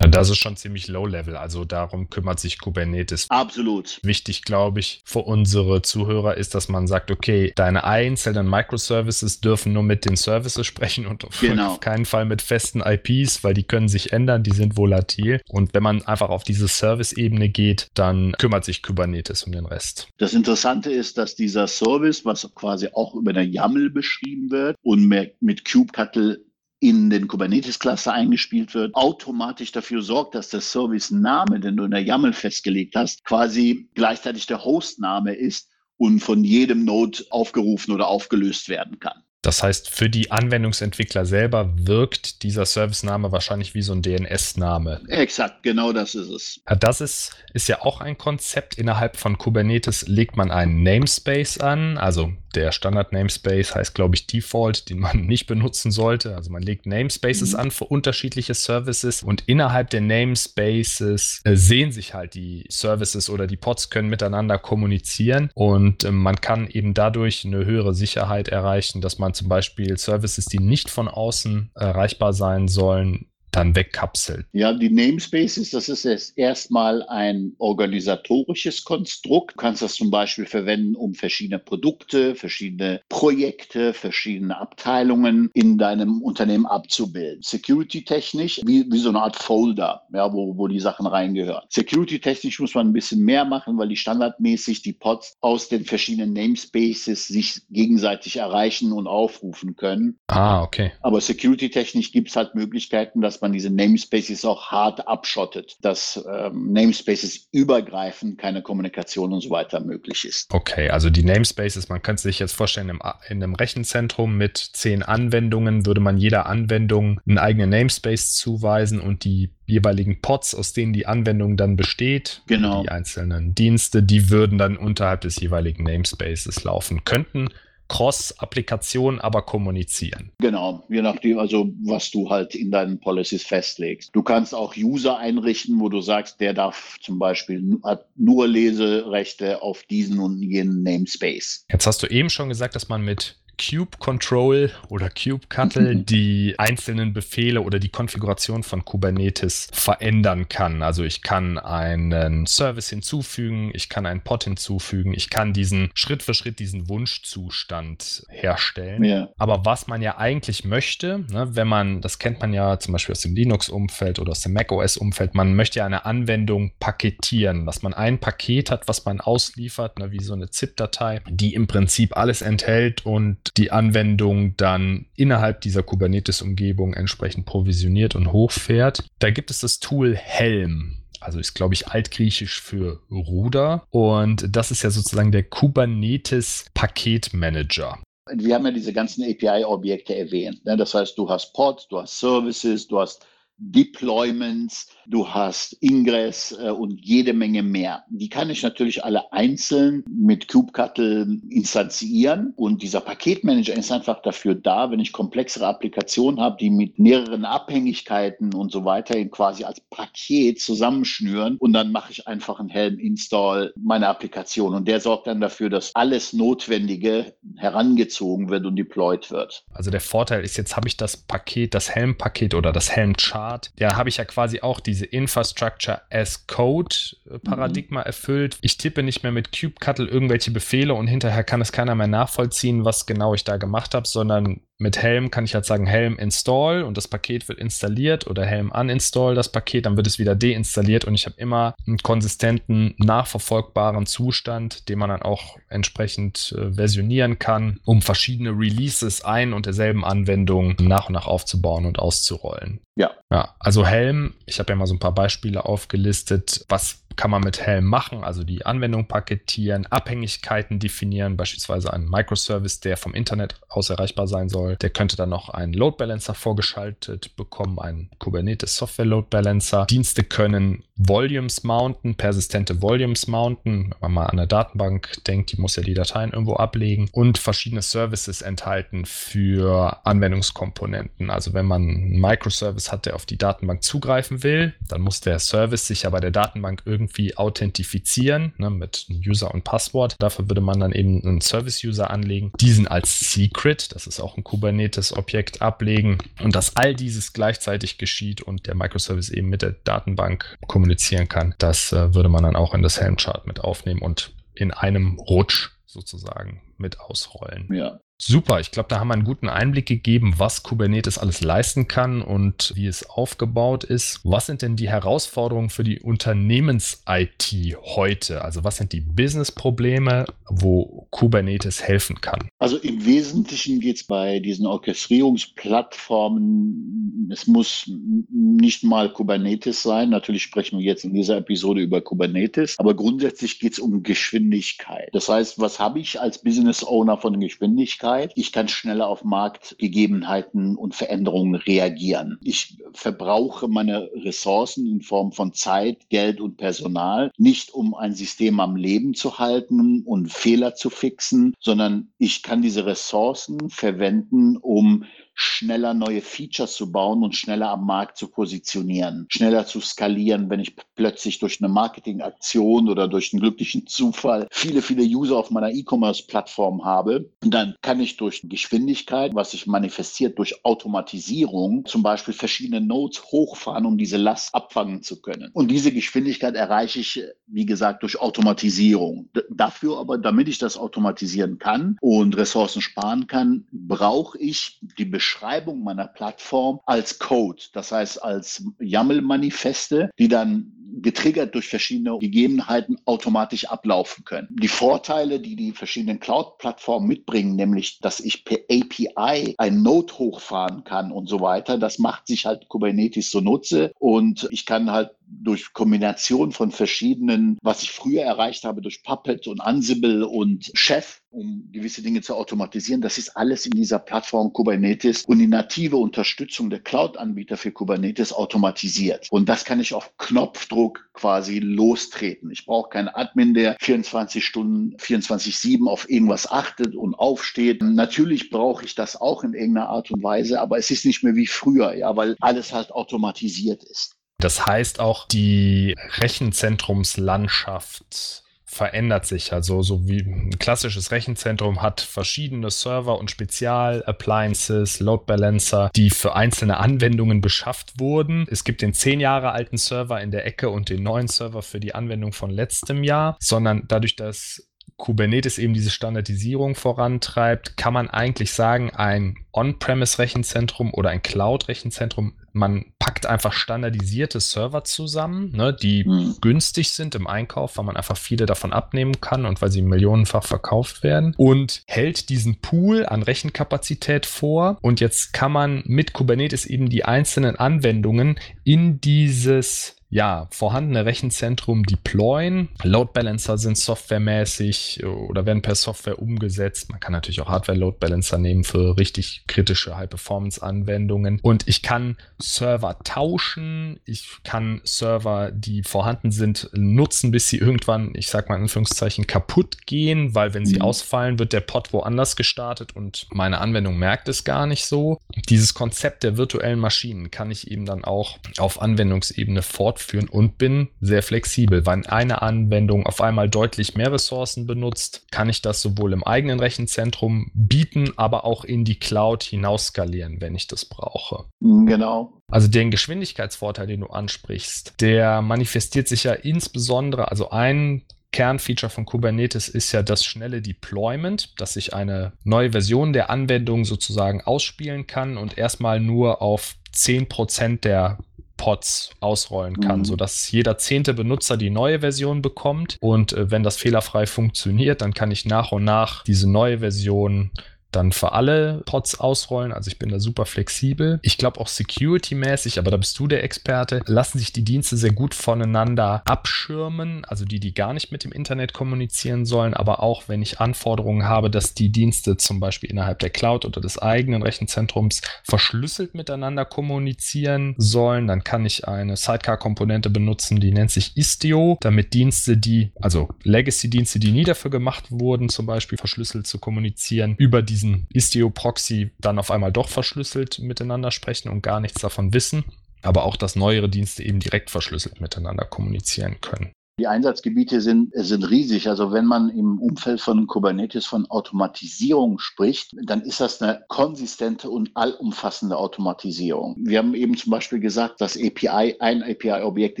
Das 0.10 0.30
ist 0.30 0.38
schon 0.38 0.56
ziemlich 0.56 0.88
low-level, 0.88 1.36
also 1.36 1.64
darum 1.64 2.10
kümmert 2.10 2.40
sich 2.40 2.58
Kubernetes. 2.58 3.26
Absolut. 3.30 3.98
Wichtig, 4.02 4.42
glaube 4.42 4.80
ich, 4.80 5.02
für 5.04 5.20
unsere 5.20 5.82
Zuhörer 5.82 6.36
ist, 6.36 6.54
dass 6.54 6.68
man 6.68 6.86
sagt, 6.86 7.10
okay, 7.10 7.52
deine 7.56 7.84
einzelnen 7.84 8.48
Microservices 8.48 9.40
dürfen 9.40 9.72
nur 9.72 9.82
mit 9.82 10.04
den 10.04 10.16
Services 10.16 10.66
sprechen 10.66 11.06
und 11.06 11.24
auf, 11.24 11.40
genau. 11.40 11.76
keinen 11.80 12.04
Fall 12.04 12.24
mit 12.24 12.42
festen 12.42 12.82
IPs, 12.84 13.44
weil 13.44 13.54
die 13.54 13.64
können 13.64 13.88
sich 13.88 14.12
ändern, 14.12 14.42
die 14.42 14.52
sind 14.52 14.76
volatil. 14.76 15.40
Und 15.48 15.74
wenn 15.74 15.82
man 15.82 16.02
einfach 16.02 16.28
auf 16.28 16.44
diese 16.44 16.68
Service-Ebene 16.68 17.48
geht, 17.48 17.88
dann 17.94 18.32
kümmert 18.38 18.64
sich 18.64 18.82
Kubernetes 18.82 19.44
um 19.44 19.52
den 19.52 19.66
Rest. 19.66 20.08
Das 20.18 20.34
Interessante 20.34 20.90
ist, 20.90 21.18
dass 21.18 21.34
dieser 21.34 21.66
Service, 21.66 22.24
was 22.24 22.48
quasi 22.54 22.88
auch 22.92 23.14
über 23.14 23.30
eine 23.30 23.42
YAML 23.42 23.90
beschrieben 23.90 24.50
wird 24.50 24.76
und 24.82 25.06
mit 25.06 25.70
kubectl 25.70 26.44
in 26.82 27.10
den 27.10 27.28
Kubernetes-Cluster 27.28 28.12
eingespielt 28.12 28.74
wird, 28.74 28.96
automatisch 28.96 29.70
dafür 29.70 30.02
sorgt, 30.02 30.34
dass 30.34 30.48
der 30.48 30.60
Service-Name, 30.60 31.60
den 31.60 31.76
du 31.76 31.84
in 31.84 31.92
der 31.92 32.02
YAML 32.02 32.32
festgelegt 32.32 32.96
hast, 32.96 33.24
quasi 33.24 33.88
gleichzeitig 33.94 34.46
der 34.46 34.64
Host-Name 34.64 35.32
ist 35.32 35.68
und 35.96 36.18
von 36.18 36.42
jedem 36.42 36.84
Node 36.84 37.24
aufgerufen 37.30 37.94
oder 37.94 38.08
aufgelöst 38.08 38.68
werden 38.68 38.98
kann. 38.98 39.22
Das 39.42 39.62
heißt, 39.62 39.90
für 39.90 40.10
die 40.10 40.32
Anwendungsentwickler 40.32 41.24
selber 41.24 41.72
wirkt 41.76 42.42
dieser 42.42 42.66
Service-Name 42.66 43.30
wahrscheinlich 43.30 43.74
wie 43.74 43.82
so 43.82 43.92
ein 43.92 44.02
DNS-Name. 44.02 45.02
Exakt, 45.06 45.62
genau 45.62 45.92
das 45.92 46.16
ist 46.16 46.30
es. 46.30 46.60
Das 46.80 47.00
ist, 47.00 47.36
ist 47.52 47.68
ja 47.68 47.82
auch 47.82 48.00
ein 48.00 48.18
Konzept. 48.18 48.76
Innerhalb 48.76 49.16
von 49.16 49.38
Kubernetes 49.38 50.08
legt 50.08 50.36
man 50.36 50.50
einen 50.50 50.82
Namespace 50.82 51.58
an. 51.58 51.96
Also 51.96 52.32
der 52.52 52.72
Standard-Namespace 52.72 53.74
heißt, 53.74 53.94
glaube 53.94 54.14
ich, 54.14 54.26
Default, 54.26 54.88
den 54.88 54.98
man 54.98 55.20
nicht 55.26 55.46
benutzen 55.46 55.90
sollte. 55.90 56.36
Also 56.36 56.50
man 56.50 56.62
legt 56.62 56.86
Namespaces 56.86 57.52
mhm. 57.52 57.60
an 57.60 57.70
für 57.70 57.84
unterschiedliche 57.84 58.54
Services 58.54 59.22
und 59.22 59.44
innerhalb 59.46 59.90
der 59.90 60.00
Namespaces 60.00 61.40
äh, 61.44 61.56
sehen 61.56 61.92
sich 61.92 62.14
halt 62.14 62.34
die 62.34 62.64
Services 62.68 63.30
oder 63.30 63.46
die 63.46 63.56
Pods 63.56 63.90
können 63.90 64.08
miteinander 64.08 64.58
kommunizieren 64.58 65.50
und 65.54 66.04
äh, 66.04 66.10
man 66.10 66.40
kann 66.40 66.68
eben 66.68 66.94
dadurch 66.94 67.44
eine 67.44 67.64
höhere 67.64 67.94
Sicherheit 67.94 68.48
erreichen, 68.48 69.00
dass 69.00 69.18
man 69.18 69.34
zum 69.34 69.48
Beispiel 69.48 69.96
Services, 69.96 70.46
die 70.46 70.58
nicht 70.58 70.90
von 70.90 71.08
außen 71.08 71.70
erreichbar 71.74 72.32
sein 72.32 72.68
sollen, 72.68 73.26
dann 73.52 73.76
wegkapselt. 73.76 74.46
Ja, 74.52 74.72
die 74.72 74.90
Namespaces, 74.90 75.70
das 75.70 75.88
ist 75.88 76.04
erstmal 76.36 77.02
ein 77.04 77.52
organisatorisches 77.58 78.84
Konstrukt. 78.84 79.52
Du 79.52 79.56
kannst 79.56 79.82
das 79.82 79.94
zum 79.94 80.10
Beispiel 80.10 80.46
verwenden, 80.46 80.96
um 80.96 81.14
verschiedene 81.14 81.58
Produkte, 81.58 82.34
verschiedene 82.34 83.00
Projekte, 83.08 83.92
verschiedene 83.92 84.58
Abteilungen 84.58 85.50
in 85.52 85.78
deinem 85.78 86.22
Unternehmen 86.22 86.66
abzubilden. 86.66 87.42
Security-technisch 87.42 88.62
wie, 88.64 88.90
wie 88.90 88.98
so 88.98 89.10
eine 89.10 89.20
Art 89.20 89.36
Folder, 89.36 90.02
ja, 90.12 90.32
wo, 90.32 90.56
wo 90.56 90.66
die 90.66 90.80
Sachen 90.80 91.06
reingehören. 91.06 91.64
Security-technisch 91.68 92.58
muss 92.58 92.74
man 92.74 92.88
ein 92.88 92.92
bisschen 92.92 93.20
mehr 93.20 93.44
machen, 93.44 93.76
weil 93.78 93.88
die 93.88 93.96
standardmäßig 93.96 94.82
die 94.82 94.94
Pods 94.94 95.36
aus 95.40 95.68
den 95.68 95.84
verschiedenen 95.84 96.32
Namespaces 96.32 97.26
sich 97.26 97.62
gegenseitig 97.70 98.36
erreichen 98.36 98.92
und 98.92 99.06
aufrufen 99.06 99.76
können. 99.76 100.18
Ah, 100.28 100.62
okay. 100.62 100.92
Aber 101.02 101.20
Security-technisch 101.20 102.12
gibt 102.12 102.30
es 102.30 102.36
halt 102.36 102.54
Möglichkeiten, 102.54 103.20
dass 103.20 103.41
man 103.42 103.52
diese 103.52 103.70
Namespaces 103.70 104.44
auch 104.44 104.70
hart 104.70 105.06
abschottet, 105.06 105.76
dass 105.82 106.24
ähm, 106.32 106.72
Namespaces 106.72 107.48
übergreifend 107.52 108.38
keine 108.38 108.62
Kommunikation 108.62 109.32
und 109.32 109.42
so 109.42 109.50
weiter 109.50 109.80
möglich 109.80 110.24
ist. 110.24 110.52
Okay, 110.52 110.88
also 110.88 111.10
die 111.10 111.24
Namespaces, 111.24 111.88
man 111.88 112.00
könnte 112.00 112.22
sich 112.22 112.38
jetzt 112.38 112.52
vorstellen, 112.52 112.88
im, 112.88 113.00
in 113.28 113.42
einem 113.42 113.54
Rechenzentrum 113.54 114.36
mit 114.36 114.56
zehn 114.56 115.02
Anwendungen 115.02 115.84
würde 115.84 116.00
man 116.00 116.16
jeder 116.16 116.46
Anwendung 116.46 117.20
einen 117.26 117.38
eigenen 117.38 117.70
Namespace 117.70 118.34
zuweisen 118.34 119.00
und 119.00 119.24
die 119.24 119.50
jeweiligen 119.66 120.20
Pods, 120.20 120.54
aus 120.54 120.72
denen 120.72 120.92
die 120.92 121.06
Anwendung 121.06 121.56
dann 121.56 121.76
besteht, 121.76 122.42
genau. 122.46 122.82
die 122.82 122.88
einzelnen 122.88 123.54
Dienste, 123.54 124.02
die 124.02 124.30
würden 124.30 124.58
dann 124.58 124.76
unterhalb 124.76 125.22
des 125.22 125.40
jeweiligen 125.40 125.84
Namespaces 125.84 126.64
laufen 126.64 127.04
könnten. 127.04 127.48
Cross-Applikation 127.92 129.20
aber 129.20 129.42
kommunizieren. 129.42 130.32
Genau, 130.38 130.82
je 130.88 131.02
nachdem, 131.02 131.38
also 131.38 131.70
was 131.84 132.10
du 132.10 132.30
halt 132.30 132.54
in 132.54 132.70
deinen 132.70 132.98
Policies 132.98 133.42
festlegst. 133.42 134.16
Du 134.16 134.22
kannst 134.22 134.54
auch 134.54 134.74
User 134.78 135.18
einrichten, 135.18 135.78
wo 135.78 135.90
du 135.90 136.00
sagst, 136.00 136.40
der 136.40 136.54
darf 136.54 136.96
zum 137.02 137.18
Beispiel 137.18 137.78
hat 137.84 138.06
nur 138.16 138.48
Leserechte 138.48 139.60
auf 139.60 139.82
diesen 139.82 140.20
und 140.20 140.40
jenen 140.40 140.82
Namespace. 140.82 141.66
Jetzt 141.70 141.86
hast 141.86 142.02
du 142.02 142.06
eben 142.06 142.30
schon 142.30 142.48
gesagt, 142.48 142.74
dass 142.74 142.88
man 142.88 143.02
mit 143.04 143.36
Cube 143.58 143.98
Control 143.98 144.70
oder 144.88 145.10
Cube 145.10 145.46
Cuttle 145.48 145.96
die 145.96 146.54
einzelnen 146.58 147.12
Befehle 147.12 147.62
oder 147.62 147.78
die 147.78 147.88
Konfiguration 147.88 148.62
von 148.62 148.84
Kubernetes 148.84 149.68
verändern 149.72 150.48
kann. 150.48 150.82
Also 150.82 151.04
ich 151.04 151.22
kann 151.22 151.58
einen 151.58 152.46
Service 152.46 152.88
hinzufügen, 152.88 153.70
ich 153.74 153.88
kann 153.88 154.06
einen 154.06 154.22
Pod 154.22 154.44
hinzufügen, 154.44 155.14
ich 155.14 155.30
kann 155.30 155.52
diesen 155.52 155.90
Schritt 155.94 156.22
für 156.22 156.34
Schritt 156.34 156.58
diesen 156.58 156.88
Wunschzustand 156.88 158.24
herstellen. 158.28 159.04
Ja. 159.04 159.28
Aber 159.38 159.64
was 159.64 159.86
man 159.86 160.02
ja 160.02 160.18
eigentlich 160.18 160.64
möchte, 160.64 161.24
ne, 161.30 161.54
wenn 161.54 161.68
man, 161.68 162.00
das 162.00 162.18
kennt 162.18 162.40
man 162.40 162.52
ja 162.52 162.78
zum 162.78 162.92
Beispiel 162.92 163.12
aus 163.12 163.20
dem 163.20 163.34
Linux-Umfeld 163.34 164.18
oder 164.18 164.32
aus 164.32 164.40
dem 164.40 164.52
macOS-Umfeld, 164.52 165.34
man 165.34 165.54
möchte 165.54 165.80
ja 165.80 165.86
eine 165.86 166.04
Anwendung 166.04 166.72
paketieren, 166.78 167.66
dass 167.66 167.82
man 167.82 167.94
ein 167.94 168.18
Paket 168.18 168.70
hat, 168.70 168.88
was 168.88 169.04
man 169.04 169.20
ausliefert, 169.20 169.98
ne, 169.98 170.10
wie 170.10 170.22
so 170.22 170.34
eine 170.34 170.50
ZIP-Datei, 170.50 171.20
die 171.28 171.54
im 171.54 171.66
Prinzip 171.66 172.16
alles 172.16 172.42
enthält 172.42 173.04
und 173.06 173.41
die 173.56 173.70
Anwendung 173.70 174.56
dann 174.56 175.06
innerhalb 175.14 175.60
dieser 175.60 175.82
Kubernetes-Umgebung 175.82 176.94
entsprechend 176.94 177.46
provisioniert 177.46 178.14
und 178.14 178.32
hochfährt. 178.32 179.04
Da 179.18 179.30
gibt 179.30 179.50
es 179.50 179.60
das 179.60 179.80
Tool 179.80 180.16
Helm. 180.16 180.98
Also 181.20 181.38
ist, 181.38 181.54
glaube 181.54 181.74
ich, 181.74 181.88
altgriechisch 181.88 182.60
für 182.60 183.00
Ruder. 183.10 183.86
Und 183.90 184.46
das 184.54 184.70
ist 184.70 184.82
ja 184.82 184.90
sozusagen 184.90 185.32
der 185.32 185.44
Kubernetes 185.44 186.66
Paketmanager. 186.74 188.02
Wir 188.34 188.54
haben 188.54 188.64
ja 188.64 188.72
diese 188.72 188.92
ganzen 188.92 189.24
API-Objekte 189.24 190.16
erwähnt. 190.16 190.64
Ne? 190.64 190.76
Das 190.76 190.94
heißt, 190.94 191.16
du 191.18 191.28
hast 191.28 191.52
Pods, 191.52 191.88
du 191.88 192.00
hast 192.00 192.18
Services, 192.18 192.86
du 192.86 193.00
hast 193.00 193.26
Deployments, 193.58 194.88
du 195.06 195.28
hast 195.28 195.76
Ingress 195.80 196.52
äh, 196.52 196.70
und 196.70 197.00
jede 197.00 197.32
Menge 197.32 197.62
mehr. 197.62 198.04
Die 198.08 198.28
kann 198.28 198.50
ich 198.50 198.62
natürlich 198.62 199.04
alle 199.04 199.32
einzeln 199.32 200.04
mit 200.08 200.48
kubectl 200.48 201.40
instanzieren 201.48 202.52
und 202.56 202.82
dieser 202.82 203.00
Paketmanager 203.00 203.74
ist 203.74 203.92
einfach 203.92 204.20
dafür 204.22 204.54
da, 204.54 204.90
wenn 204.90 205.00
ich 205.00 205.12
komplexere 205.12 205.66
Applikationen 205.66 206.40
habe, 206.40 206.56
die 206.60 206.70
mit 206.70 206.98
mehreren 206.98 207.44
Abhängigkeiten 207.44 208.54
und 208.54 208.72
so 208.72 208.84
weiter 208.84 209.22
quasi 209.26 209.64
als 209.64 209.80
Paket 209.80 210.60
zusammenschnüren 210.60 211.56
und 211.58 211.72
dann 211.72 211.92
mache 211.92 212.12
ich 212.12 212.26
einfach 212.26 212.58
einen 212.58 212.68
Helm-Install 212.68 213.72
meiner 213.76 214.08
Applikation 214.08 214.74
und 214.74 214.88
der 214.88 215.00
sorgt 215.00 215.26
dann 215.26 215.40
dafür, 215.40 215.70
dass 215.70 215.94
alles 215.94 216.32
Notwendige 216.32 217.34
herangezogen 217.56 218.48
wird 218.48 218.66
und 218.66 218.76
deployed 218.76 219.30
wird. 219.30 219.64
Also 219.72 219.90
der 219.90 220.00
Vorteil 220.00 220.42
ist, 220.42 220.56
jetzt 220.56 220.76
habe 220.76 220.88
ich 220.88 220.96
das 220.96 221.16
Paket, 221.16 221.74
das 221.74 221.90
Helm-Paket 221.90 222.54
oder 222.54 222.72
das 222.72 222.90
Helm-Chart 222.90 223.52
Art. 223.52 223.72
Da 223.76 223.96
habe 223.96 224.08
ich 224.08 224.16
ja 224.16 224.24
quasi 224.24 224.60
auch 224.60 224.80
diese 224.92 225.06
Infrastructure 225.06 226.02
as 226.10 226.46
Code 226.46 226.94
äh, 227.30 227.38
Paradigma 227.38 228.00
mhm. 228.00 228.06
erfüllt. 228.06 228.58
Ich 228.60 228.76
tippe 228.76 229.02
nicht 229.02 229.22
mehr 229.22 229.32
mit 229.32 229.58
kubectl 229.58 230.06
irgendwelche 230.06 230.50
Befehle 230.50 230.92
und 230.92 231.06
hinterher 231.06 231.44
kann 231.44 231.62
es 231.62 231.72
keiner 231.72 231.94
mehr 231.94 232.08
nachvollziehen, 232.08 232.84
was 232.84 233.06
genau 233.06 233.32
ich 233.32 233.44
da 233.44 233.56
gemacht 233.56 233.94
habe, 233.94 234.06
sondern 234.06 234.60
mit 234.78 235.00
Helm 235.00 235.30
kann 235.30 235.44
ich 235.44 235.54
halt 235.54 235.64
sagen 235.64 235.86
Helm 235.86 236.18
install 236.18 236.82
und 236.82 236.96
das 236.96 237.08
Paket 237.08 237.48
wird 237.48 237.58
installiert 237.58 238.26
oder 238.26 238.44
Helm 238.44 238.72
uninstall 238.72 239.34
das 239.34 239.50
Paket, 239.50 239.86
dann 239.86 239.96
wird 239.96 240.06
es 240.06 240.18
wieder 240.18 240.34
deinstalliert 240.34 241.04
und 241.04 241.14
ich 241.14 241.26
habe 241.26 241.36
immer 241.38 241.74
einen 241.86 241.98
konsistenten, 241.98 242.94
nachverfolgbaren 242.98 244.06
Zustand, 244.06 244.88
den 244.88 244.98
man 244.98 245.10
dann 245.10 245.22
auch 245.22 245.56
entsprechend 245.68 246.54
äh, 246.58 246.72
versionieren 246.72 247.38
kann, 247.38 247.78
um 247.84 248.02
verschiedene 248.02 248.50
Releases 248.50 249.24
ein 249.24 249.52
und 249.52 249.66
derselben 249.66 250.04
Anwendung 250.04 250.74
nach 250.80 251.06
und 251.06 251.14
nach 251.14 251.26
aufzubauen 251.26 251.86
und 251.86 251.98
auszurollen. 251.98 252.80
Ja. 252.96 253.12
Ja, 253.30 253.54
also 253.58 253.86
Helm, 253.86 254.34
ich 254.44 254.58
habe 254.58 254.70
ja 254.70 254.76
mal 254.76 254.86
so 254.86 254.94
ein 254.94 254.98
paar 254.98 255.14
Beispiele 255.14 255.64
aufgelistet, 255.64 256.64
was 256.68 257.01
kann 257.16 257.30
man 257.30 257.42
mit 257.42 257.60
Helm 257.60 257.84
machen, 257.84 258.24
also 258.24 258.44
die 258.44 258.66
Anwendung 258.66 259.06
paketieren, 259.06 259.86
Abhängigkeiten 259.86 260.78
definieren, 260.78 261.36
beispielsweise 261.36 261.92
einen 261.92 262.08
Microservice, 262.08 262.80
der 262.80 262.96
vom 262.96 263.14
Internet 263.14 263.56
aus 263.68 263.90
erreichbar 263.90 264.26
sein 264.26 264.48
soll. 264.48 264.76
Der 264.76 264.90
könnte 264.90 265.16
dann 265.16 265.30
noch 265.30 265.48
einen 265.48 265.72
Load 265.72 265.96
Balancer 265.98 266.34
vorgeschaltet 266.34 267.36
bekommen, 267.36 267.78
einen 267.78 268.10
Kubernetes 268.18 268.76
Software 268.76 269.06
Load 269.06 269.28
Balancer. 269.30 269.86
Dienste 269.86 270.24
können 270.24 270.84
Volumes 270.96 271.64
mounten, 271.64 272.14
persistente 272.14 272.82
Volumes 272.82 273.26
mounten, 273.26 273.94
wenn 274.00 274.00
man 274.00 274.12
mal 274.12 274.26
an 274.26 274.38
eine 274.38 274.46
Datenbank 274.46 275.24
denkt, 275.26 275.52
die 275.52 275.60
muss 275.60 275.76
ja 275.76 275.82
die 275.82 275.94
Dateien 275.94 276.32
irgendwo 276.32 276.54
ablegen 276.54 277.08
und 277.12 277.38
verschiedene 277.38 277.82
Services 277.82 278.42
enthalten 278.42 279.04
für 279.04 280.00
Anwendungskomponenten. 280.04 281.30
Also 281.30 281.54
wenn 281.54 281.66
man 281.66 281.82
einen 281.82 282.20
Microservice 282.20 282.92
hat, 282.92 283.06
der 283.06 283.16
auf 283.16 283.26
die 283.26 283.38
Datenbank 283.38 283.82
zugreifen 283.82 284.42
will, 284.42 284.74
dann 284.88 285.00
muss 285.00 285.20
der 285.20 285.38
Service 285.38 285.86
sich 285.86 286.02
ja 286.02 286.10
bei 286.10 286.20
der 286.20 286.30
Datenbank 286.30 286.82
irgendwie 286.84 287.01
irgendwie 287.02 287.36
authentifizieren 287.36 288.52
ne, 288.58 288.70
mit 288.70 289.06
User 289.26 289.52
und 289.52 289.64
Passwort. 289.64 290.16
Dafür 290.18 290.48
würde 290.48 290.60
man 290.60 290.80
dann 290.80 290.92
eben 290.92 291.22
einen 291.22 291.40
Service-User 291.40 292.10
anlegen, 292.10 292.52
diesen 292.60 292.86
als 292.86 293.20
Secret, 293.32 293.94
das 293.94 294.06
ist 294.06 294.20
auch 294.20 294.36
ein 294.36 294.44
Kubernetes-Objekt, 294.44 295.62
ablegen 295.62 296.18
und 296.42 296.54
dass 296.54 296.76
all 296.76 296.94
dieses 296.94 297.32
gleichzeitig 297.32 297.98
geschieht 297.98 298.40
und 298.40 298.66
der 298.66 298.74
Microservice 298.74 299.30
eben 299.30 299.48
mit 299.48 299.62
der 299.62 299.72
Datenbank 299.72 300.56
kommunizieren 300.66 301.28
kann. 301.28 301.54
Das 301.58 301.92
äh, 301.92 302.14
würde 302.14 302.28
man 302.28 302.44
dann 302.44 302.56
auch 302.56 302.74
in 302.74 302.82
das 302.82 303.00
Helm-Chart 303.00 303.46
mit 303.46 303.60
aufnehmen 303.60 304.02
und 304.02 304.32
in 304.54 304.70
einem 304.70 305.18
Rutsch 305.18 305.70
sozusagen 305.86 306.62
mit 306.78 307.00
ausrollen. 307.00 307.68
Ja. 307.72 308.00
Super, 308.24 308.60
ich 308.60 308.70
glaube, 308.70 308.88
da 308.88 309.00
haben 309.00 309.08
wir 309.08 309.14
einen 309.14 309.24
guten 309.24 309.48
Einblick 309.48 309.86
gegeben, 309.86 310.34
was 310.36 310.62
Kubernetes 310.62 311.18
alles 311.18 311.40
leisten 311.40 311.88
kann 311.88 312.22
und 312.22 312.70
wie 312.76 312.86
es 312.86 313.10
aufgebaut 313.10 313.82
ist. 313.82 314.20
Was 314.22 314.46
sind 314.46 314.62
denn 314.62 314.76
die 314.76 314.88
Herausforderungen 314.88 315.70
für 315.70 315.82
die 315.82 315.98
Unternehmens-IT 315.98 317.76
heute? 317.82 318.44
Also 318.44 318.62
was 318.62 318.76
sind 318.76 318.92
die 318.92 319.00
Business-Probleme, 319.00 320.26
wo 320.48 321.08
Kubernetes 321.10 321.82
helfen 321.82 322.20
kann? 322.20 322.48
Also 322.60 322.76
im 322.76 323.04
Wesentlichen 323.04 323.80
geht 323.80 323.96
es 323.96 324.04
bei 324.04 324.38
diesen 324.38 324.66
Orchestrierungsplattformen, 324.66 327.28
es 327.32 327.48
muss 327.48 327.90
nicht 328.30 328.84
mal 328.84 329.12
Kubernetes 329.12 329.82
sein. 329.82 330.10
Natürlich 330.10 330.44
sprechen 330.44 330.78
wir 330.78 330.84
jetzt 330.84 331.04
in 331.04 331.12
dieser 331.12 331.38
Episode 331.38 331.80
über 331.80 332.00
Kubernetes, 332.00 332.78
aber 332.78 332.94
grundsätzlich 332.94 333.58
geht 333.58 333.72
es 333.72 333.80
um 333.80 334.04
Geschwindigkeit. 334.04 335.08
Das 335.12 335.28
heißt, 335.28 335.58
was 335.58 335.80
habe 335.80 335.98
ich 335.98 336.20
als 336.20 336.40
Business 336.40 336.84
Owner 336.84 337.18
von 337.18 337.40
Geschwindigkeit? 337.40 338.11
Geschwindigkeit. 338.12 338.32
Ich 338.36 338.52
kann 338.52 338.68
schneller 338.68 339.08
auf 339.08 339.24
Marktgegebenheiten 339.24 340.76
und 340.76 340.94
Veränderungen 340.94 341.54
reagieren. 341.54 342.38
Ich 342.42 342.78
verbrauche 342.92 343.68
meine 343.68 344.10
Ressourcen 344.14 344.86
in 344.86 345.02
Form 345.02 345.32
von 345.32 345.52
Zeit, 345.52 346.08
Geld 346.10 346.40
und 346.40 346.56
Personal 346.56 347.30
nicht, 347.38 347.72
um 347.72 347.94
ein 347.94 348.14
System 348.14 348.60
am 348.60 348.76
Leben 348.76 349.14
zu 349.14 349.38
halten 349.38 350.02
und 350.04 350.32
Fehler 350.32 350.74
zu 350.74 350.90
fixen, 350.90 351.54
sondern 351.60 352.12
ich 352.18 352.42
kann 352.42 352.62
diese 352.62 352.86
Ressourcen 352.86 353.70
verwenden, 353.70 354.56
um 354.56 355.04
schneller 355.34 355.94
neue 355.94 356.20
Features 356.20 356.74
zu 356.74 356.90
bauen 356.90 357.22
und 357.22 357.36
schneller 357.36 357.70
am 357.70 357.86
Markt 357.86 358.16
zu 358.16 358.28
positionieren, 358.28 359.26
schneller 359.28 359.66
zu 359.66 359.80
skalieren, 359.80 360.50
wenn 360.50 360.60
ich 360.60 360.76
plötzlich 360.94 361.38
durch 361.38 361.60
eine 361.60 361.72
Marketingaktion 361.72 362.88
oder 362.88 363.08
durch 363.08 363.32
einen 363.32 363.40
glücklichen 363.40 363.86
Zufall 363.86 364.46
viele, 364.50 364.82
viele 364.82 365.02
User 365.02 365.36
auf 365.36 365.50
meiner 365.50 365.70
E-Commerce-Plattform 365.70 366.84
habe. 366.84 367.30
Dann 367.40 367.74
kann 367.82 368.00
ich 368.00 368.16
durch 368.16 368.42
Geschwindigkeit, 368.44 369.34
was 369.34 369.52
sich 369.52 369.66
manifestiert 369.66 370.38
durch 370.38 370.64
Automatisierung, 370.64 371.84
zum 371.86 372.02
Beispiel 372.02 372.34
verschiedene 372.34 372.80
Nodes 372.80 373.22
hochfahren, 373.24 373.86
um 373.86 373.98
diese 373.98 374.16
Last 374.16 374.54
abfangen 374.54 375.02
zu 375.02 375.20
können. 375.20 375.50
Und 375.52 375.70
diese 375.70 375.92
Geschwindigkeit 375.92 376.54
erreiche 376.54 377.00
ich, 377.00 377.22
wie 377.46 377.66
gesagt, 377.66 378.02
durch 378.02 378.20
Automatisierung. 378.20 379.28
Dafür 379.50 379.98
aber, 379.98 380.18
damit 380.18 380.48
ich 380.48 380.58
das 380.58 380.76
automatisieren 380.76 381.58
kann 381.58 381.96
und 382.00 382.36
Ressourcen 382.36 382.82
sparen 382.82 383.26
kann, 383.26 383.66
brauche 383.72 384.38
ich 384.38 384.80
die 384.98 385.04
Beschreibung 385.22 385.84
meiner 385.84 386.08
Plattform 386.08 386.80
als 386.84 387.20
Code, 387.20 387.62
das 387.74 387.92
heißt 387.92 388.24
als 388.24 388.64
YAML-Manifeste, 388.80 390.10
die 390.18 390.26
dann 390.26 390.72
getriggert 391.00 391.54
durch 391.54 391.68
verschiedene 391.68 392.18
Gegebenheiten 392.18 392.98
automatisch 393.04 393.66
ablaufen 393.66 394.24
können. 394.24 394.48
Die 394.50 394.66
Vorteile, 394.66 395.38
die 395.38 395.54
die 395.54 395.70
verschiedenen 395.70 396.18
Cloud-Plattformen 396.18 397.06
mitbringen, 397.06 397.54
nämlich, 397.54 398.00
dass 398.00 398.18
ich 398.18 398.44
per 398.44 398.58
API 398.68 399.54
ein 399.58 399.82
Node 399.82 400.12
hochfahren 400.14 400.82
kann 400.82 401.12
und 401.12 401.28
so 401.28 401.40
weiter, 401.40 401.78
das 401.78 402.00
macht 402.00 402.26
sich 402.26 402.44
halt 402.44 402.68
Kubernetes 402.68 403.30
zunutze 403.30 403.92
und 404.00 404.48
ich 404.50 404.66
kann 404.66 404.90
halt 404.90 405.12
durch 405.40 405.72
Kombination 405.72 406.52
von 406.52 406.70
verschiedenen, 406.70 407.58
was 407.62 407.82
ich 407.82 407.90
früher 407.90 408.22
erreicht 408.22 408.64
habe 408.64 408.82
durch 408.82 409.02
Puppet 409.02 409.46
und 409.46 409.60
Ansible 409.60 410.26
und 410.26 410.70
Chef, 410.74 411.20
um 411.30 411.68
gewisse 411.72 412.02
Dinge 412.02 412.20
zu 412.20 412.34
automatisieren. 412.34 413.00
Das 413.00 413.18
ist 413.18 413.36
alles 413.36 413.66
in 413.66 413.72
dieser 413.72 413.98
Plattform 413.98 414.52
Kubernetes 414.52 415.24
und 415.24 415.38
die 415.38 415.46
native 415.46 415.96
Unterstützung 415.96 416.70
der 416.70 416.80
Cloud-Anbieter 416.80 417.56
für 417.56 417.72
Kubernetes 417.72 418.32
automatisiert. 418.32 419.28
Und 419.30 419.48
das 419.48 419.64
kann 419.64 419.80
ich 419.80 419.94
auf 419.94 420.16
Knopfdruck 420.18 421.10
quasi 421.14 421.58
lostreten. 421.58 422.50
Ich 422.50 422.66
brauche 422.66 422.90
keinen 422.90 423.08
Admin, 423.08 423.54
der 423.54 423.76
24 423.80 424.44
Stunden, 424.44 424.96
24-7 424.96 425.88
auf 425.88 426.08
irgendwas 426.08 426.50
achtet 426.50 426.94
und 426.94 427.14
aufsteht. 427.14 427.82
Natürlich 427.82 428.50
brauche 428.50 428.84
ich 428.84 428.94
das 428.94 429.20
auch 429.20 429.44
in 429.44 429.54
irgendeiner 429.54 429.88
Art 429.88 430.10
und 430.10 430.22
Weise, 430.22 430.60
aber 430.60 430.78
es 430.78 430.90
ist 430.90 431.06
nicht 431.06 431.24
mehr 431.24 431.34
wie 431.34 431.46
früher, 431.46 431.94
ja, 431.94 432.14
weil 432.16 432.36
alles 432.40 432.72
halt 432.72 432.92
automatisiert 432.92 433.84
ist. 433.84 434.16
Das 434.42 434.66
heißt 434.66 434.98
auch 434.98 435.28
die 435.28 435.94
Rechenzentrumslandschaft 436.18 438.42
verändert 438.64 439.26
sich. 439.26 439.52
Also 439.52 439.82
so 439.82 440.08
wie 440.08 440.22
ein 440.22 440.58
klassisches 440.58 441.12
Rechenzentrum 441.12 441.82
hat 441.82 442.00
verschiedene 442.00 442.70
Server 442.70 443.18
und 443.18 443.30
Spezial-Appliances, 443.30 444.98
Load 444.98 445.24
Balancer, 445.26 445.90
die 445.94 446.10
für 446.10 446.34
einzelne 446.34 446.78
Anwendungen 446.78 447.40
beschafft 447.40 448.00
wurden. 448.00 448.46
Es 448.50 448.64
gibt 448.64 448.82
den 448.82 448.94
zehn 448.94 449.20
Jahre 449.20 449.52
alten 449.52 449.76
Server 449.76 450.20
in 450.20 450.32
der 450.32 450.46
Ecke 450.46 450.70
und 450.70 450.88
den 450.88 451.02
neuen 451.02 451.28
Server 451.28 451.62
für 451.62 451.78
die 451.78 451.94
Anwendung 451.94 452.32
von 452.32 452.50
letztem 452.50 453.04
Jahr, 453.04 453.36
sondern 453.38 453.84
dadurch, 453.86 454.16
dass 454.16 454.71
Kubernetes 454.96 455.58
eben 455.58 455.74
diese 455.74 455.90
Standardisierung 455.90 456.74
vorantreibt, 456.74 457.76
kann 457.76 457.92
man 457.92 458.08
eigentlich 458.08 458.52
sagen, 458.52 458.90
ein 458.90 459.36
On-Premise-Rechenzentrum 459.52 460.94
oder 460.94 461.10
ein 461.10 461.22
Cloud-Rechenzentrum, 461.22 462.34
man 462.52 462.84
packt 462.98 463.26
einfach 463.26 463.52
standardisierte 463.52 464.38
Server 464.38 464.84
zusammen, 464.84 465.50
ne, 465.52 465.74
die 465.74 466.04
mhm. 466.04 466.36
günstig 466.40 466.90
sind 466.92 467.14
im 467.14 467.26
Einkauf, 467.26 467.76
weil 467.76 467.84
man 467.84 467.96
einfach 467.96 468.16
viele 468.16 468.46
davon 468.46 468.72
abnehmen 468.72 469.20
kann 469.20 469.46
und 469.46 469.60
weil 469.60 469.70
sie 469.70 469.82
millionenfach 469.82 470.44
verkauft 470.44 471.02
werden 471.02 471.34
und 471.36 471.82
hält 471.86 472.28
diesen 472.28 472.60
Pool 472.60 473.06
an 473.06 473.22
Rechenkapazität 473.22 474.26
vor. 474.26 474.78
Und 474.82 475.00
jetzt 475.00 475.32
kann 475.32 475.52
man 475.52 475.82
mit 475.86 476.12
Kubernetes 476.12 476.66
eben 476.66 476.88
die 476.88 477.04
einzelnen 477.04 477.56
Anwendungen 477.56 478.38
in 478.64 479.00
dieses 479.00 479.96
ja, 480.12 480.46
vorhandene 480.50 481.06
Rechenzentrum 481.06 481.84
deployen. 481.84 482.68
Load 482.82 483.12
Balancer 483.14 483.56
sind 483.56 483.78
softwaremäßig 483.78 485.02
oder 485.04 485.46
werden 485.46 485.62
per 485.62 485.74
Software 485.74 486.20
umgesetzt. 486.20 486.90
Man 486.90 487.00
kann 487.00 487.12
natürlich 487.12 487.40
auch 487.40 487.48
Hardware 487.48 487.78
Load 487.78 487.96
Balancer 487.98 488.36
nehmen 488.36 488.62
für 488.62 488.98
richtig 488.98 489.44
kritische 489.46 489.96
High-Performance-Anwendungen. 489.96 491.40
Und 491.40 491.66
ich 491.66 491.80
kann 491.80 492.18
Server 492.38 492.98
tauschen. 493.04 494.00
Ich 494.04 494.28
kann 494.44 494.82
Server, 494.84 495.50
die 495.50 495.82
vorhanden 495.82 496.30
sind, 496.30 496.68
nutzen, 496.74 497.30
bis 497.30 497.48
sie 497.48 497.56
irgendwann, 497.56 498.12
ich 498.14 498.28
sag 498.28 498.50
mal 498.50 498.56
in 498.56 498.62
Anführungszeichen, 498.62 499.26
kaputt 499.26 499.86
gehen, 499.86 500.34
weil 500.34 500.52
wenn 500.52 500.66
sie 500.66 500.76
mhm. 500.76 500.82
ausfallen, 500.82 501.38
wird 501.38 501.54
der 501.54 501.60
Pod 501.60 501.94
woanders 501.94 502.36
gestartet 502.36 502.94
und 502.94 503.28
meine 503.30 503.62
Anwendung 503.62 503.96
merkt 503.96 504.28
es 504.28 504.44
gar 504.44 504.66
nicht 504.66 504.84
so. 504.84 505.22
Dieses 505.48 505.72
Konzept 505.72 506.22
der 506.22 506.36
virtuellen 506.36 506.80
Maschinen 506.80 507.30
kann 507.30 507.50
ich 507.50 507.70
eben 507.70 507.86
dann 507.86 508.04
auch 508.04 508.38
auf 508.58 508.82
Anwendungsebene 508.82 509.62
fortführen 509.62 510.01
fortführen 510.02 510.28
und 510.28 510.58
bin 510.58 510.88
sehr 511.00 511.22
flexibel. 511.22 511.86
Wenn 511.86 512.06
eine 512.06 512.42
Anwendung 512.42 513.06
auf 513.06 513.20
einmal 513.20 513.48
deutlich 513.48 513.94
mehr 513.94 514.12
Ressourcen 514.12 514.66
benutzt, 514.66 515.26
kann 515.30 515.48
ich 515.48 515.62
das 515.62 515.80
sowohl 515.80 516.12
im 516.12 516.24
eigenen 516.24 516.60
Rechenzentrum 516.60 517.50
bieten, 517.54 518.12
aber 518.16 518.44
auch 518.44 518.64
in 518.64 518.84
die 518.84 518.98
Cloud 518.98 519.42
hinaus 519.42 519.86
skalieren, 519.86 520.40
wenn 520.40 520.54
ich 520.54 520.66
das 520.66 520.84
brauche. 520.84 521.44
Genau. 521.60 522.32
Also 522.48 522.68
den 522.68 522.90
Geschwindigkeitsvorteil, 522.90 523.86
den 523.86 524.00
du 524.00 524.06
ansprichst, 524.08 524.94
der 525.00 525.42
manifestiert 525.42 526.08
sich 526.08 526.24
ja 526.24 526.32
insbesondere, 526.32 527.30
also 527.30 527.50
ein 527.50 528.02
Kernfeature 528.32 528.88
von 528.88 529.04
Kubernetes 529.04 529.68
ist 529.68 529.92
ja 529.92 530.02
das 530.02 530.24
schnelle 530.24 530.62
Deployment, 530.62 531.60
dass 531.60 531.76
ich 531.76 531.92
eine 531.92 532.32
neue 532.44 532.72
Version 532.72 533.12
der 533.12 533.28
Anwendung 533.28 533.84
sozusagen 533.84 534.40
ausspielen 534.40 535.06
kann 535.06 535.36
und 535.36 535.58
erstmal 535.58 536.00
nur 536.00 536.40
auf 536.40 536.76
10% 536.94 537.80
der 537.80 538.18
Pods 538.62 539.10
ausrollen 539.18 539.80
kann, 539.80 540.00
mhm. 540.00 540.04
sodass 540.04 540.52
jeder 540.52 540.78
zehnte 540.78 541.14
Benutzer 541.14 541.56
die 541.56 541.68
neue 541.68 541.98
Version 541.98 542.42
bekommt. 542.42 542.96
Und 543.00 543.32
äh, 543.32 543.50
wenn 543.50 543.64
das 543.64 543.76
fehlerfrei 543.76 544.24
funktioniert, 544.24 545.02
dann 545.02 545.14
kann 545.14 545.32
ich 545.32 545.44
nach 545.44 545.72
und 545.72 545.82
nach 545.82 546.22
diese 546.22 546.48
neue 546.48 546.78
Version 546.78 547.50
dann 547.92 548.12
für 548.12 548.32
alle 548.32 548.82
Pods 548.86 549.20
ausrollen. 549.20 549.72
Also 549.72 549.88
ich 549.88 549.98
bin 549.98 550.08
da 550.08 550.18
super 550.18 550.46
flexibel. 550.46 551.20
Ich 551.22 551.38
glaube 551.38 551.60
auch 551.60 551.68
security-mäßig, 551.68 552.78
aber 552.78 552.90
da 552.90 552.96
bist 552.96 553.18
du 553.18 553.26
der 553.28 553.44
Experte, 553.44 554.02
lassen 554.06 554.38
sich 554.38 554.52
die 554.52 554.64
Dienste 554.64 554.96
sehr 554.96 555.12
gut 555.12 555.34
voneinander 555.34 556.22
abschirmen. 556.24 557.24
Also 557.26 557.44
die, 557.44 557.60
die 557.60 557.74
gar 557.74 557.92
nicht 557.92 558.12
mit 558.12 558.24
dem 558.24 558.32
Internet 558.32 558.72
kommunizieren 558.72 559.44
sollen, 559.44 559.74
aber 559.74 560.02
auch 560.02 560.28
wenn 560.28 560.42
ich 560.42 560.60
Anforderungen 560.60 561.26
habe, 561.26 561.50
dass 561.50 561.74
die 561.74 561.90
Dienste 561.90 562.36
zum 562.36 562.60
Beispiel 562.60 562.90
innerhalb 562.90 563.18
der 563.18 563.30
Cloud 563.30 563.64
oder 563.64 563.80
des 563.80 563.98
eigenen 563.98 564.42
Rechenzentrums 564.42 565.20
verschlüsselt 565.44 566.14
miteinander 566.14 566.64
kommunizieren 566.64 567.74
sollen, 567.76 568.26
dann 568.26 568.44
kann 568.44 568.64
ich 568.64 568.88
eine 568.88 569.16
Sidecar-Komponente 569.16 570.10
benutzen, 570.10 570.60
die 570.60 570.72
nennt 570.72 570.90
sich 570.90 571.16
Istio, 571.16 571.78
damit 571.80 572.14
Dienste, 572.14 572.56
die, 572.56 572.92
also 573.00 573.28
Legacy-Dienste, 573.42 574.18
die 574.18 574.32
nie 574.32 574.44
dafür 574.44 574.70
gemacht 574.70 575.10
wurden, 575.10 575.48
zum 575.48 575.66
Beispiel 575.66 575.98
verschlüsselt 575.98 576.46
zu 576.46 576.58
kommunizieren, 576.58 577.34
über 577.38 577.62
diese 577.62 577.81
diesen 577.82 578.06
Istio-Proxy 578.12 579.10
dann 579.18 579.38
auf 579.38 579.50
einmal 579.50 579.72
doch 579.72 579.88
verschlüsselt 579.88 580.60
miteinander 580.60 581.10
sprechen 581.10 581.48
und 581.48 581.62
gar 581.62 581.80
nichts 581.80 582.00
davon 582.00 582.32
wissen, 582.32 582.64
aber 583.02 583.24
auch, 583.24 583.36
dass 583.36 583.56
neuere 583.56 583.88
Dienste 583.88 584.22
eben 584.22 584.40
direkt 584.40 584.70
verschlüsselt 584.70 585.20
miteinander 585.20 585.64
kommunizieren 585.64 586.40
können. 586.40 586.72
Die 586.98 587.06
Einsatzgebiete 587.06 587.80
sind, 587.80 588.12
sind 588.14 588.50
riesig. 588.50 588.86
Also 588.86 589.12
wenn 589.12 589.24
man 589.24 589.48
im 589.48 589.78
Umfeld 589.78 590.20
von 590.20 590.46
Kubernetes 590.46 591.06
von 591.06 591.24
Automatisierung 591.30 592.38
spricht, 592.38 592.92
dann 593.06 593.22
ist 593.22 593.40
das 593.40 593.62
eine 593.62 593.82
konsistente 593.88 594.68
und 594.68 594.90
allumfassende 594.94 595.78
Automatisierung. 595.78 596.76
Wir 596.78 596.98
haben 596.98 597.14
eben 597.14 597.34
zum 597.34 597.50
Beispiel 597.50 597.80
gesagt, 597.80 598.20
das 598.20 598.36
API, 598.36 598.96
ein 599.00 599.22
API-Objekt 599.22 600.00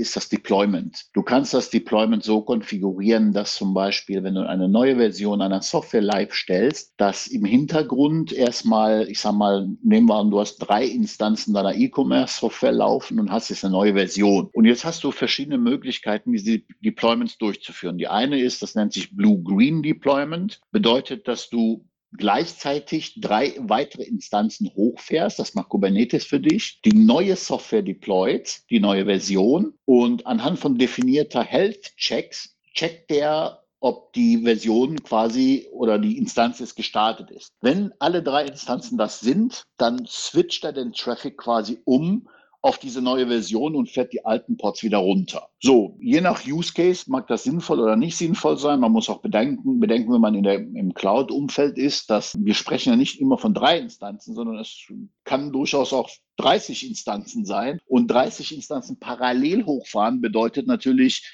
ist 0.00 0.16
das 0.16 0.28
Deployment. 0.28 1.06
Du 1.14 1.22
kannst 1.22 1.54
das 1.54 1.70
Deployment 1.70 2.24
so 2.24 2.42
konfigurieren, 2.42 3.32
dass 3.32 3.54
zum 3.54 3.72
Beispiel, 3.72 4.22
wenn 4.22 4.34
du 4.34 4.46
eine 4.46 4.68
neue 4.68 4.96
Version 4.96 5.40
einer 5.40 5.62
Software 5.62 6.02
live 6.02 6.34
stellst, 6.34 6.92
dass 6.98 7.26
im 7.26 7.46
Hintergrund 7.46 8.34
erstmal, 8.34 9.08
ich 9.08 9.18
sag 9.18 9.32
mal, 9.32 9.66
nehmen 9.82 10.08
wir 10.08 10.16
an, 10.16 10.30
du 10.30 10.40
hast 10.40 10.58
drei 10.58 10.84
Instanzen 10.84 11.54
deiner 11.54 11.74
E-Commerce-Software 11.74 12.72
laufen 12.72 13.18
und 13.18 13.30
hast 13.30 13.48
jetzt 13.48 13.64
eine 13.64 13.72
neue 13.72 13.94
Version. 13.94 14.50
Und 14.52 14.66
jetzt 14.66 14.84
hast 14.84 15.02
du 15.04 15.10
verschiedene 15.10 15.56
Möglichkeiten, 15.56 16.32
wie 16.32 16.38
sie 16.38 16.66
Deployments 16.84 17.38
durchzuführen. 17.38 17.98
Die 17.98 18.08
eine 18.08 18.40
ist, 18.40 18.62
das 18.62 18.74
nennt 18.74 18.92
sich 18.92 19.16
Blue-Green 19.16 19.82
Deployment, 19.82 20.60
bedeutet, 20.70 21.28
dass 21.28 21.48
du 21.48 21.86
gleichzeitig 22.16 23.20
drei 23.20 23.54
weitere 23.58 24.02
Instanzen 24.02 24.70
hochfährst. 24.74 25.38
Das 25.38 25.54
macht 25.54 25.70
Kubernetes 25.70 26.24
für 26.24 26.40
dich. 26.40 26.80
Die 26.84 26.94
neue 26.94 27.36
Software 27.36 27.82
deployt, 27.82 28.62
die 28.70 28.80
neue 28.80 29.06
Version. 29.06 29.74
Und 29.84 30.26
anhand 30.26 30.58
von 30.58 30.76
definierter 30.76 31.42
Health-Checks 31.42 32.56
checkt 32.74 33.10
der, 33.10 33.62
ob 33.80 34.12
die 34.12 34.42
Version 34.42 35.02
quasi 35.02 35.68
oder 35.72 35.98
die 35.98 36.16
Instanz 36.16 36.60
ist 36.60 36.76
gestartet 36.76 37.30
ist. 37.30 37.52
Wenn 37.60 37.92
alle 37.98 38.22
drei 38.22 38.44
Instanzen 38.44 38.96
das 38.96 39.20
sind, 39.20 39.64
dann 39.76 40.06
switcht 40.06 40.64
er 40.64 40.72
den 40.72 40.92
Traffic 40.92 41.36
quasi 41.36 41.80
um 41.84 42.28
auf 42.62 42.78
diese 42.78 43.02
neue 43.02 43.26
Version 43.26 43.74
und 43.74 43.90
fährt 43.90 44.12
die 44.12 44.24
alten 44.24 44.56
Pods 44.56 44.84
wieder 44.84 44.98
runter. 44.98 45.48
So, 45.60 45.98
je 46.00 46.20
nach 46.20 46.46
Use 46.46 46.72
Case 46.72 47.10
mag 47.10 47.26
das 47.26 47.42
sinnvoll 47.42 47.80
oder 47.80 47.96
nicht 47.96 48.16
sinnvoll 48.16 48.56
sein. 48.56 48.78
Man 48.78 48.92
muss 48.92 49.10
auch 49.10 49.20
bedenken, 49.20 49.80
bedenken 49.80 50.12
wenn 50.12 50.20
man 50.20 50.36
in 50.36 50.44
der, 50.44 50.60
im 50.60 50.94
Cloud-Umfeld 50.94 51.76
ist, 51.76 52.08
dass 52.08 52.36
wir 52.38 52.54
sprechen 52.54 52.90
ja 52.90 52.96
nicht 52.96 53.20
immer 53.20 53.36
von 53.36 53.52
drei 53.52 53.78
Instanzen, 53.78 54.34
sondern 54.34 54.58
es 54.58 54.78
kann 55.24 55.52
durchaus 55.52 55.92
auch 55.92 56.08
30 56.36 56.88
Instanzen 56.88 57.44
sein. 57.44 57.80
Und 57.86 58.06
30 58.06 58.54
Instanzen 58.54 59.00
parallel 59.00 59.66
hochfahren 59.66 60.20
bedeutet 60.20 60.68
natürlich 60.68 61.28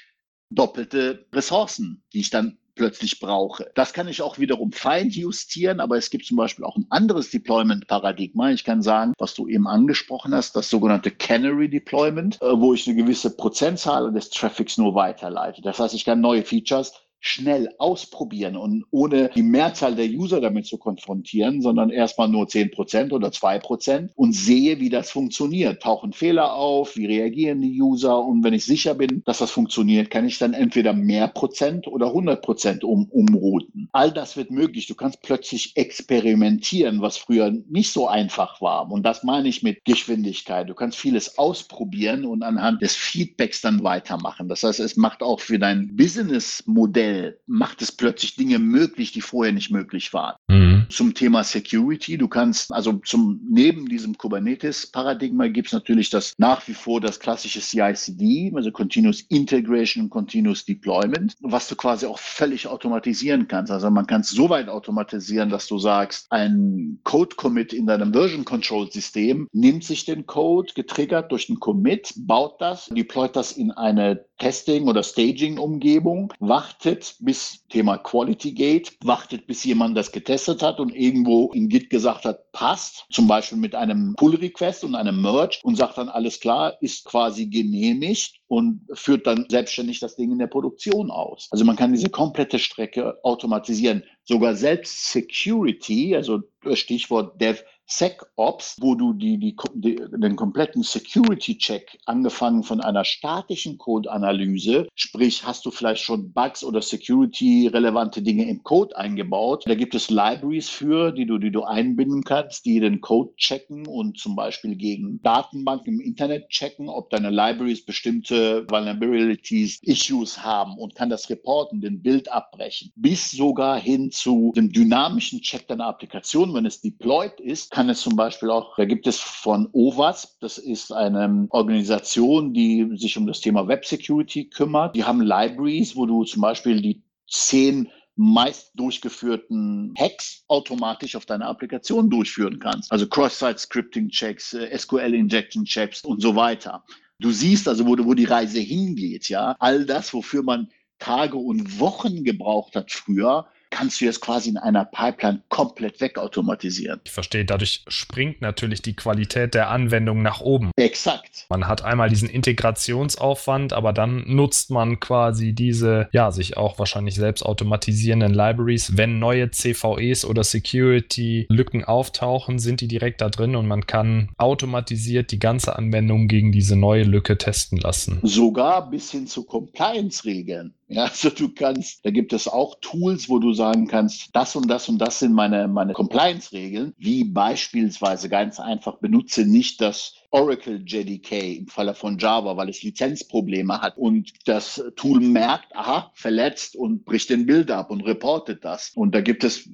doppelte 0.49 1.27
Ressourcen, 1.31 2.03
die 2.11 2.21
ich 2.21 2.31
dann 2.31 2.57
plötzlich 2.79 3.19
brauche. 3.19 3.69
Das 3.75 3.91
kann 3.91 4.07
ich 4.07 4.21
auch 4.21 4.39
wiederum 4.39 4.71
fein 4.71 5.09
justieren, 5.09 5.81
aber 5.81 5.97
es 5.97 6.09
gibt 6.09 6.25
zum 6.25 6.37
Beispiel 6.37 6.63
auch 6.63 6.77
ein 6.77 6.85
anderes 6.89 7.29
Deployment-Paradigma. 7.29 8.51
Ich 8.51 8.63
kann 8.63 8.81
sagen, 8.81 9.13
was 9.17 9.33
du 9.33 9.49
eben 9.49 9.67
angesprochen 9.67 10.33
hast, 10.33 10.55
das 10.55 10.69
sogenannte 10.69 11.11
Canary 11.11 11.69
Deployment, 11.69 12.41
äh, 12.41 12.57
wo 12.57 12.73
ich 12.73 12.87
eine 12.87 12.95
gewisse 12.95 13.35
Prozentzahl 13.35 14.13
des 14.13 14.29
Traffics 14.29 14.77
nur 14.77 14.95
weiterleite. 14.95 15.61
Das 15.61 15.77
heißt, 15.77 15.93
ich 15.93 16.05
kann 16.05 16.21
neue 16.21 16.43
Features 16.43 16.93
schnell 17.19 17.69
ausprobieren 17.77 18.55
und 18.55 18.85
ohne 18.91 19.29
die 19.35 19.43
Mehrzahl 19.43 19.95
der 19.95 20.07
User 20.07 20.39
damit 20.39 20.65
zu 20.65 20.77
konfrontieren, 20.77 21.61
sondern 21.61 21.89
erstmal 21.89 22.29
nur 22.29 22.45
10% 22.45 23.11
oder 23.11 23.29
2% 23.29 24.09
und 24.15 24.33
sehe, 24.33 24.79
wie 24.79 24.89
das 24.89 25.11
funktioniert. 25.11 25.81
Tauchen 25.81 26.13
Fehler 26.13 26.53
auf, 26.53 26.95
wie 26.95 27.05
reagieren 27.05 27.61
die 27.61 27.81
User 27.81 28.23
und 28.23 28.43
wenn 28.43 28.53
ich 28.53 28.65
sicher 28.65 28.95
bin, 28.95 29.21
dass 29.25 29.39
das 29.39 29.51
funktioniert, 29.51 30.09
kann 30.09 30.25
ich 30.25 30.39
dann 30.39 30.53
entweder 30.53 30.93
mehr 30.93 31.27
Prozent 31.27 31.87
oder 31.87 32.07
100 32.07 32.41
Prozent 32.41 32.83
um, 32.83 33.05
umrouten. 33.09 33.89
All 33.91 34.11
das 34.11 34.37
wird 34.37 34.51
möglich. 34.51 34.87
Du 34.87 34.95
kannst 34.95 35.21
plötzlich 35.21 35.75
experimentieren, 35.75 37.01
was 37.01 37.17
früher 37.17 37.51
nicht 37.69 37.91
so 37.91 38.07
einfach 38.07 38.61
war. 38.61 38.89
Und 38.89 39.03
das 39.03 39.23
meine 39.23 39.49
ich 39.49 39.63
mit 39.63 39.83
Geschwindigkeit. 39.85 40.69
Du 40.69 40.73
kannst 40.73 40.97
vieles 40.97 41.37
ausprobieren 41.37 42.25
und 42.25 42.43
anhand 42.43 42.81
des 42.81 42.95
Feedbacks 42.95 43.61
dann 43.61 43.83
weitermachen. 43.83 44.47
Das 44.47 44.63
heißt, 44.63 44.79
es 44.79 44.95
macht 44.95 45.21
auch 45.21 45.39
für 45.39 45.59
dein 45.59 45.95
Businessmodell, 45.95 47.08
macht 47.47 47.81
es 47.81 47.91
plötzlich 47.91 48.35
Dinge 48.35 48.59
möglich, 48.59 49.11
die 49.11 49.21
vorher 49.21 49.53
nicht 49.53 49.71
möglich 49.71 50.13
waren. 50.13 50.35
Mhm. 50.47 50.68
Zum 50.89 51.13
Thema 51.13 51.43
Security, 51.43 52.17
du 52.17 52.27
kannst, 52.27 52.73
also 52.73 52.93
zum, 53.05 53.39
neben 53.47 53.87
diesem 53.87 54.17
Kubernetes-Paradigma 54.17 55.47
gibt 55.47 55.67
es 55.67 55.73
natürlich 55.73 56.09
das 56.09 56.33
nach 56.37 56.67
wie 56.67 56.73
vor 56.73 56.99
das 56.99 57.19
klassische 57.19 57.59
CI/CD, 57.61 58.51
also 58.55 58.71
Continuous 58.71 59.21
Integration, 59.29 60.09
Continuous 60.09 60.65
Deployment, 60.65 61.35
was 61.41 61.67
du 61.67 61.75
quasi 61.75 62.05
auch 62.05 62.17
völlig 62.17 62.67
automatisieren 62.67 63.47
kannst. 63.47 63.71
Also 63.71 63.89
man 63.91 64.07
kann 64.07 64.21
es 64.21 64.29
so 64.29 64.49
weit 64.49 64.67
automatisieren, 64.67 65.49
dass 65.49 65.67
du 65.67 65.77
sagst, 65.77 66.25
ein 66.31 66.99
Code-Commit 67.03 67.71
in 67.73 67.85
deinem 67.85 68.11
Version-Control-System 68.11 69.47
nimmt 69.53 69.83
sich 69.83 70.05
den 70.05 70.25
Code, 70.25 70.73
getriggert 70.73 71.31
durch 71.31 71.47
den 71.47 71.59
Commit, 71.59 72.13
baut 72.17 72.59
das, 72.59 72.87
deployt 72.87 73.35
das 73.35 73.51
in 73.51 73.71
eine 73.71 74.25
Testing- 74.39 74.87
oder 74.87 75.03
Staging-Umgebung, 75.03 76.33
wartet 76.39 77.15
bis 77.19 77.65
Thema 77.67 77.97
Quality 77.97 78.53
Gate, 78.53 78.97
wartet 79.03 79.45
bis 79.45 79.63
jemand 79.63 79.97
das 79.97 80.11
getestet 80.11 80.63
hat 80.63 80.78
und 80.79 80.95
irgendwo 80.95 81.51
in 81.51 81.69
Git 81.69 81.89
gesagt 81.89 82.25
hat, 82.25 82.51
passt, 82.51 83.05
zum 83.11 83.27
Beispiel 83.27 83.57
mit 83.57 83.75
einem 83.75 84.15
Pull-Request 84.17 84.83
und 84.83 84.95
einem 84.95 85.21
Merge 85.21 85.59
und 85.63 85.75
sagt 85.75 85.97
dann, 85.97 86.09
alles 86.09 86.39
klar, 86.39 86.77
ist 86.81 87.05
quasi 87.05 87.47
genehmigt 87.47 88.39
und 88.47 88.81
führt 88.93 89.27
dann 89.27 89.45
selbstständig 89.49 89.99
das 89.99 90.15
Ding 90.15 90.31
in 90.31 90.39
der 90.39 90.47
Produktion 90.47 91.11
aus. 91.11 91.47
Also 91.51 91.65
man 91.65 91.75
kann 91.75 91.93
diese 91.93 92.09
komplette 92.09 92.59
Strecke 92.59 93.17
automatisieren. 93.23 94.03
Sogar 94.23 94.55
selbst 94.55 95.11
Security, 95.11 96.15
also 96.15 96.41
Stichwort 96.73 97.39
Dev 97.39 97.63
SecOps, 97.89 98.77
wo 98.79 98.93
du 98.93 99.13
die, 99.13 99.37
die, 99.37 99.55
die, 99.73 99.99
den 100.11 100.35
kompletten 100.35 100.83
Security-Check 100.83 101.97
angefangen 102.05 102.63
von 102.63 102.81
einer 102.81 103.03
statischen 103.03 103.77
Code-Analyse, 103.77 104.87
sprich, 104.95 105.43
hast 105.43 105.65
du 105.65 105.71
vielleicht 105.71 106.03
schon 106.03 106.31
Bugs 106.31 106.63
oder 106.63 106.81
Security-relevante 106.81 108.21
Dinge 108.21 108.47
im 108.47 108.63
Code 108.63 108.95
eingebaut. 108.95 109.63
Da 109.65 109.73
gibt 109.73 109.95
es 109.95 110.09
Libraries 110.09 110.69
für, 110.69 111.11
die 111.11 111.25
du, 111.25 111.39
die 111.39 111.51
du 111.51 111.63
einbinden 111.63 112.23
kannst, 112.23 112.65
die 112.65 112.79
den 112.79 113.01
Code 113.01 113.33
checken 113.37 113.87
und 113.87 114.19
zum 114.19 114.35
Beispiel 114.35 114.75
gegen 114.75 115.19
Datenbanken 115.23 115.95
im 115.95 115.99
Internet 115.99 116.49
checken, 116.49 116.89
ob 116.89 117.09
deine 117.09 117.31
Libraries 117.31 117.83
bestimmte 117.83 118.67
Vulnerabilities, 118.69 119.81
Issues 119.81 120.43
haben 120.43 120.77
und 120.77 120.93
kann 120.93 121.09
das 121.09 121.29
reporten, 121.29 121.81
den 121.81 122.03
Bild 122.03 122.31
abbrechen, 122.31 122.91
bis 122.95 123.31
sogar 123.31 123.79
hin 123.79 124.11
zu 124.11 124.53
dem 124.55 124.71
dynamischen 124.71 125.41
Check 125.41 125.67
deiner 125.67 125.87
Applikation, 125.87 126.53
wenn 126.53 126.65
es 126.67 126.81
deployed 126.81 127.39
ist, 127.39 127.71
kann 127.79 127.87
es 127.87 128.01
zum 128.01 128.17
Beispiel 128.17 128.49
auch, 128.49 128.75
da 128.75 128.83
gibt 128.83 129.07
es 129.07 129.21
von 129.21 129.69
OWASP, 129.71 130.41
das 130.41 130.57
ist 130.57 130.91
eine 130.91 131.47
Organisation, 131.51 132.53
die 132.53 132.89
sich 132.95 133.17
um 133.17 133.25
das 133.25 133.39
Thema 133.39 133.69
Web 133.69 133.85
Security 133.85 134.49
kümmert. 134.49 134.97
Die 134.97 135.05
haben 135.05 135.21
Libraries, 135.21 135.95
wo 135.95 136.05
du 136.05 136.25
zum 136.25 136.41
Beispiel 136.41 136.81
die 136.81 137.01
zehn 137.29 137.87
meist 138.17 138.73
durchgeführten 138.75 139.93
Hacks 139.97 140.43
automatisch 140.49 141.15
auf 141.15 141.25
deiner 141.25 141.47
Applikation 141.47 142.09
durchführen 142.09 142.59
kannst. 142.59 142.91
Also 142.91 143.07
Cross-Site-Scripting-Checks, 143.07 144.55
äh, 144.55 144.77
SQL-Injection-Checks 144.77 146.03
und 146.03 146.21
so 146.21 146.35
weiter. 146.35 146.83
Du 147.19 147.31
siehst 147.31 147.65
also, 147.69 147.87
wo, 147.87 147.95
wo 148.03 148.13
die 148.13 148.25
Reise 148.25 148.59
hingeht, 148.59 149.29
ja. 149.29 149.55
All 149.59 149.85
das, 149.85 150.13
wofür 150.13 150.43
man 150.43 150.69
Tage 150.97 151.37
und 151.37 151.79
Wochen 151.79 152.25
gebraucht 152.25 152.75
hat 152.75 152.91
früher, 152.91 153.47
kannst 153.69 154.01
du 154.01 154.05
jetzt 154.05 154.21
quasi 154.21 154.49
in 154.49 154.57
einer 154.57 154.85
Pipeline 154.85 155.41
komplett 155.49 156.01
wegautomatisieren. 156.01 157.01
Ich 157.03 157.11
verstehe, 157.11 157.45
dadurch 157.45 157.83
springt 157.87 158.41
natürlich 158.41 158.81
die 158.81 158.95
Qualität 158.95 159.53
der 159.53 159.69
Anwendung 159.69 160.21
nach 160.21 160.41
oben. 160.41 160.71
Exakt. 160.75 161.45
Man 161.49 161.67
hat 161.67 161.83
einmal 161.83 162.09
diesen 162.09 162.29
Integrationsaufwand, 162.29 163.73
aber 163.73 163.93
dann 163.93 164.23
nutzt 164.27 164.71
man 164.71 164.99
quasi 164.99 165.53
diese, 165.53 166.09
ja, 166.11 166.31
sich 166.31 166.57
auch 166.57 166.79
wahrscheinlich 166.79 167.15
selbst 167.15 167.43
automatisierenden 167.43 168.33
Libraries. 168.33 168.97
Wenn 168.97 169.19
neue 169.19 169.51
CVEs 169.51 170.25
oder 170.25 170.43
Security-Lücken 170.43 171.83
auftauchen, 171.85 172.59
sind 172.59 172.81
die 172.81 172.87
direkt 172.87 173.21
da 173.21 173.29
drin 173.29 173.55
und 173.55 173.67
man 173.67 173.87
kann 173.87 174.29
automatisiert 174.37 175.31
die 175.31 175.39
ganze 175.39 175.75
Anwendung 175.75 176.27
gegen 176.27 176.51
diese 176.51 176.75
neue 176.75 177.03
Lücke 177.03 177.37
testen 177.37 177.77
lassen. 177.77 178.19
Sogar 178.23 178.89
bis 178.89 179.11
hin 179.11 179.27
zu 179.27 179.43
Compliance-Regeln. 179.43 180.73
Ja, 180.91 181.03
also 181.03 181.29
du 181.29 181.49
kannst, 181.49 182.03
da 182.03 182.09
gibt 182.09 182.33
es 182.33 182.47
auch 182.47 182.75
Tools, 182.81 183.29
wo 183.29 183.37
du 183.37 183.53
sagen 183.53 183.87
kannst, 183.87 184.35
das 184.35 184.55
und 184.55 184.67
das 184.67 184.89
und 184.89 184.97
das 184.97 185.19
sind 185.19 185.33
meine, 185.33 185.67
meine 185.67 185.93
Compliance-Regeln, 185.93 186.95
wie 186.97 187.25
beispielsweise 187.25 188.27
ganz 188.27 188.59
einfach 188.59 188.97
benutze 188.97 189.45
nicht 189.45 189.81
das 189.81 190.15
Oracle 190.31 190.81
JDK 190.83 191.57
im 191.59 191.67
Falle 191.67 191.93
von 191.93 192.17
Java, 192.17 192.57
weil 192.57 192.69
es 192.69 192.81
Lizenzprobleme 192.81 193.81
hat 193.81 193.97
und 193.97 194.33
das 194.45 194.83
Tool 194.95 195.19
merkt, 195.19 195.75
aha, 195.75 196.11
verletzt 196.15 196.75
und 196.75 197.05
bricht 197.05 197.29
den 197.29 197.45
Bild 197.45 197.69
ab 197.69 197.91
und 197.91 198.01
reportet 198.01 198.65
das. 198.65 198.91
Und 198.95 199.13
da 199.13 199.21
gibt 199.21 199.43
es 199.43 199.69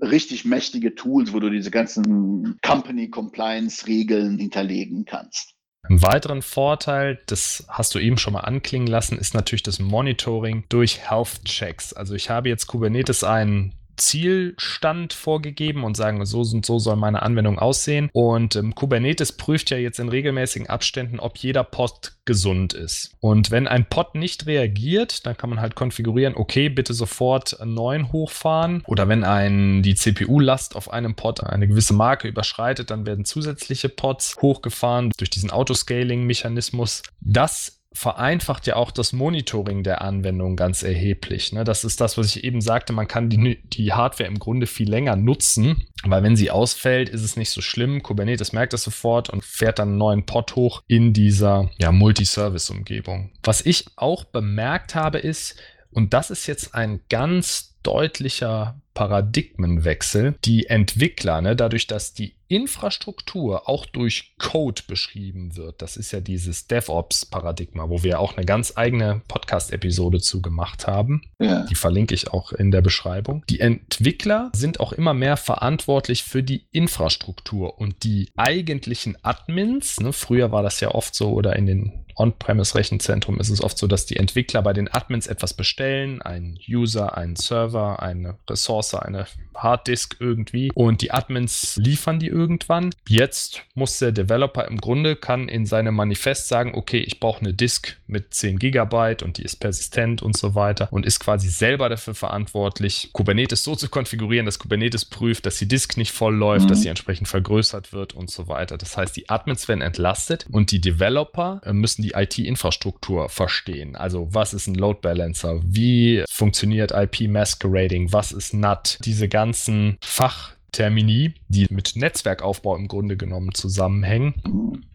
richtig 0.00 0.44
mächtige 0.44 0.96
Tools, 0.96 1.32
wo 1.32 1.38
du 1.38 1.48
diese 1.48 1.70
ganzen 1.70 2.58
Company 2.62 3.08
Compliance 3.08 3.86
Regeln 3.86 4.38
hinterlegen 4.38 5.04
kannst. 5.04 5.55
Ein 5.88 6.02
weiteren 6.02 6.42
Vorteil, 6.42 7.20
das 7.26 7.64
hast 7.68 7.94
du 7.94 7.98
eben 7.98 8.18
schon 8.18 8.32
mal 8.32 8.40
anklingen 8.40 8.88
lassen, 8.88 9.18
ist 9.18 9.34
natürlich 9.34 9.62
das 9.62 9.78
Monitoring 9.78 10.64
durch 10.68 11.08
Health 11.08 11.44
Checks. 11.44 11.92
Also 11.92 12.14
ich 12.14 12.30
habe 12.30 12.48
jetzt 12.48 12.66
Kubernetes 12.66 13.22
einen 13.24 13.72
Zielstand 13.96 15.12
vorgegeben 15.12 15.84
und 15.84 15.96
sagen, 15.96 16.24
so 16.26 16.40
und 16.40 16.64
so 16.64 16.78
soll 16.78 16.96
meine 16.96 17.22
Anwendung 17.22 17.58
aussehen. 17.58 18.10
Und 18.12 18.56
ähm, 18.56 18.74
Kubernetes 18.74 19.32
prüft 19.32 19.70
ja 19.70 19.78
jetzt 19.78 19.98
in 19.98 20.08
regelmäßigen 20.08 20.68
Abständen, 20.68 21.20
ob 21.20 21.36
jeder 21.38 21.64
Pod 21.64 22.12
gesund 22.24 22.74
ist. 22.74 23.12
Und 23.20 23.50
wenn 23.50 23.68
ein 23.68 23.88
Pod 23.88 24.14
nicht 24.14 24.46
reagiert, 24.46 25.26
dann 25.26 25.36
kann 25.36 25.50
man 25.50 25.60
halt 25.60 25.74
konfigurieren, 25.74 26.34
okay, 26.36 26.68
bitte 26.68 26.92
sofort 26.92 27.60
einen 27.60 27.74
neuen 27.74 28.12
hochfahren. 28.12 28.82
Oder 28.86 29.08
wenn 29.08 29.24
ein, 29.24 29.82
die 29.82 29.94
CPU-Last 29.94 30.76
auf 30.76 30.92
einem 30.92 31.14
Pod 31.14 31.42
eine 31.42 31.68
gewisse 31.68 31.94
Marke 31.94 32.28
überschreitet, 32.28 32.90
dann 32.90 33.06
werden 33.06 33.24
zusätzliche 33.24 33.88
Pods 33.88 34.36
hochgefahren 34.42 35.12
durch 35.16 35.30
diesen 35.30 35.50
Autoscaling-Mechanismus. 35.50 37.02
Das 37.20 37.75
vereinfacht 37.96 38.66
ja 38.66 38.76
auch 38.76 38.90
das 38.90 39.14
Monitoring 39.14 39.82
der 39.82 40.02
Anwendung 40.02 40.54
ganz 40.54 40.82
erheblich. 40.82 41.52
Ne? 41.52 41.64
Das 41.64 41.82
ist 41.82 41.98
das, 42.00 42.18
was 42.18 42.36
ich 42.36 42.44
eben 42.44 42.60
sagte, 42.60 42.92
man 42.92 43.08
kann 43.08 43.30
die, 43.30 43.58
die 43.64 43.92
Hardware 43.94 44.28
im 44.28 44.38
Grunde 44.38 44.66
viel 44.66 44.90
länger 44.90 45.16
nutzen, 45.16 45.88
weil 46.04 46.22
wenn 46.22 46.36
sie 46.36 46.50
ausfällt, 46.50 47.08
ist 47.08 47.22
es 47.22 47.36
nicht 47.36 47.48
so 47.48 47.62
schlimm. 47.62 48.02
Kubernetes 48.02 48.52
merkt 48.52 48.74
das 48.74 48.82
sofort 48.82 49.30
und 49.30 49.42
fährt 49.44 49.78
dann 49.78 49.88
einen 49.88 49.98
neuen 49.98 50.26
Pod 50.26 50.56
hoch 50.56 50.82
in 50.86 51.14
dieser 51.14 51.70
ja, 51.78 51.90
Multiservice-Umgebung. 51.90 53.30
Was 53.42 53.64
ich 53.64 53.86
auch 53.96 54.24
bemerkt 54.24 54.94
habe, 54.94 55.18
ist, 55.18 55.56
und 55.90 56.12
das 56.12 56.30
ist 56.30 56.46
jetzt 56.46 56.74
ein 56.74 57.00
ganz 57.08 57.75
deutlicher 57.86 58.80
Paradigmenwechsel. 58.96 60.34
Die 60.44 60.66
Entwickler, 60.66 61.42
ne, 61.42 61.54
dadurch, 61.54 61.86
dass 61.86 62.14
die 62.14 62.34
Infrastruktur 62.48 63.68
auch 63.68 63.84
durch 63.84 64.34
Code 64.38 64.82
beschrieben 64.88 65.56
wird, 65.56 65.82
das 65.82 65.96
ist 65.96 66.12
ja 66.12 66.20
dieses 66.20 66.66
DevOps-Paradigma, 66.66 67.90
wo 67.90 68.02
wir 68.02 68.20
auch 68.20 68.36
eine 68.36 68.46
ganz 68.46 68.72
eigene 68.76 69.20
Podcast-Episode 69.28 70.20
zu 70.20 70.40
gemacht 70.40 70.86
haben. 70.86 71.22
Ja. 71.38 71.64
Die 71.66 71.74
verlinke 71.74 72.14
ich 72.14 72.32
auch 72.32 72.52
in 72.52 72.70
der 72.70 72.80
Beschreibung. 72.80 73.44
Die 73.50 73.60
Entwickler 73.60 74.50
sind 74.54 74.80
auch 74.80 74.92
immer 74.92 75.12
mehr 75.12 75.36
verantwortlich 75.36 76.24
für 76.24 76.42
die 76.42 76.66
Infrastruktur 76.72 77.78
und 77.78 78.02
die 78.02 78.30
eigentlichen 78.36 79.18
Admins. 79.22 80.00
Ne, 80.00 80.12
früher 80.12 80.52
war 80.52 80.62
das 80.62 80.80
ja 80.80 80.92
oft 80.92 81.14
so 81.14 81.32
oder 81.32 81.54
in 81.56 81.66
den 81.66 82.05
On-Premise-Rechenzentrum 82.16 83.38
ist 83.38 83.50
es 83.50 83.62
oft 83.62 83.76
so, 83.76 83.86
dass 83.86 84.06
die 84.06 84.16
Entwickler 84.16 84.62
bei 84.62 84.72
den 84.72 84.92
Admins 84.92 85.26
etwas 85.26 85.54
bestellen, 85.54 86.22
einen 86.22 86.58
User, 86.68 87.16
einen 87.16 87.36
Server, 87.36 88.02
eine 88.02 88.38
Ressource, 88.48 88.94
eine 88.94 89.26
Harddisk 89.54 90.16
irgendwie 90.20 90.70
und 90.74 91.02
die 91.02 91.10
Admins 91.10 91.76
liefern 91.76 92.18
die 92.18 92.28
irgendwann. 92.28 92.90
Jetzt 93.08 93.62
muss 93.74 93.98
der 93.98 94.12
Developer 94.12 94.66
im 94.66 94.78
Grunde 94.78 95.16
kann 95.16 95.48
in 95.48 95.66
seinem 95.66 95.94
Manifest 95.94 96.48
sagen, 96.48 96.72
okay, 96.74 96.98
ich 96.98 97.20
brauche 97.20 97.40
eine 97.40 97.54
Disk 97.54 97.96
mit 98.06 98.34
10 98.34 98.58
Gigabyte 98.58 99.22
und 99.22 99.38
die 99.38 99.42
ist 99.42 99.56
persistent 99.56 100.22
und 100.22 100.36
so 100.36 100.54
weiter 100.54 100.88
und 100.90 101.06
ist 101.06 101.20
quasi 101.20 101.48
selber 101.48 101.88
dafür 101.88 102.14
verantwortlich, 102.14 103.10
Kubernetes 103.12 103.64
so 103.64 103.74
zu 103.74 103.88
konfigurieren, 103.88 104.46
dass 104.46 104.58
Kubernetes 104.58 105.04
prüft, 105.04 105.46
dass 105.46 105.58
die 105.58 105.68
Disk 105.68 105.96
nicht 105.96 106.12
voll 106.12 106.34
läuft, 106.34 106.66
mhm. 106.66 106.68
dass 106.68 106.82
sie 106.82 106.88
entsprechend 106.88 107.28
vergrößert 107.28 107.92
wird 107.92 108.12
und 108.14 108.30
so 108.30 108.48
weiter. 108.48 108.78
Das 108.78 108.96
heißt, 108.96 109.16
die 109.16 109.28
Admins 109.28 109.68
werden 109.68 109.80
entlastet 109.80 110.46
und 110.50 110.70
die 110.70 110.80
Developer 110.80 111.60
äh, 111.64 111.72
müssen 111.72 112.02
die 112.02 112.05
IT-Infrastruktur 112.14 113.28
verstehen. 113.28 113.96
Also 113.96 114.28
was 114.32 114.54
ist 114.54 114.66
ein 114.66 114.74
Load 114.74 115.00
Balancer? 115.02 115.60
Wie 115.64 116.24
funktioniert 116.28 116.92
IP 116.92 117.28
Masquerading? 117.28 118.12
Was 118.12 118.32
ist 118.32 118.54
NAT? 118.54 118.98
Diese 119.04 119.28
ganzen 119.28 119.98
Fachtermini, 120.02 121.34
die 121.48 121.66
mit 121.70 121.96
Netzwerkaufbau 121.96 122.76
im 122.76 122.88
Grunde 122.88 123.16
genommen 123.16 123.54
zusammenhängen 123.54 124.34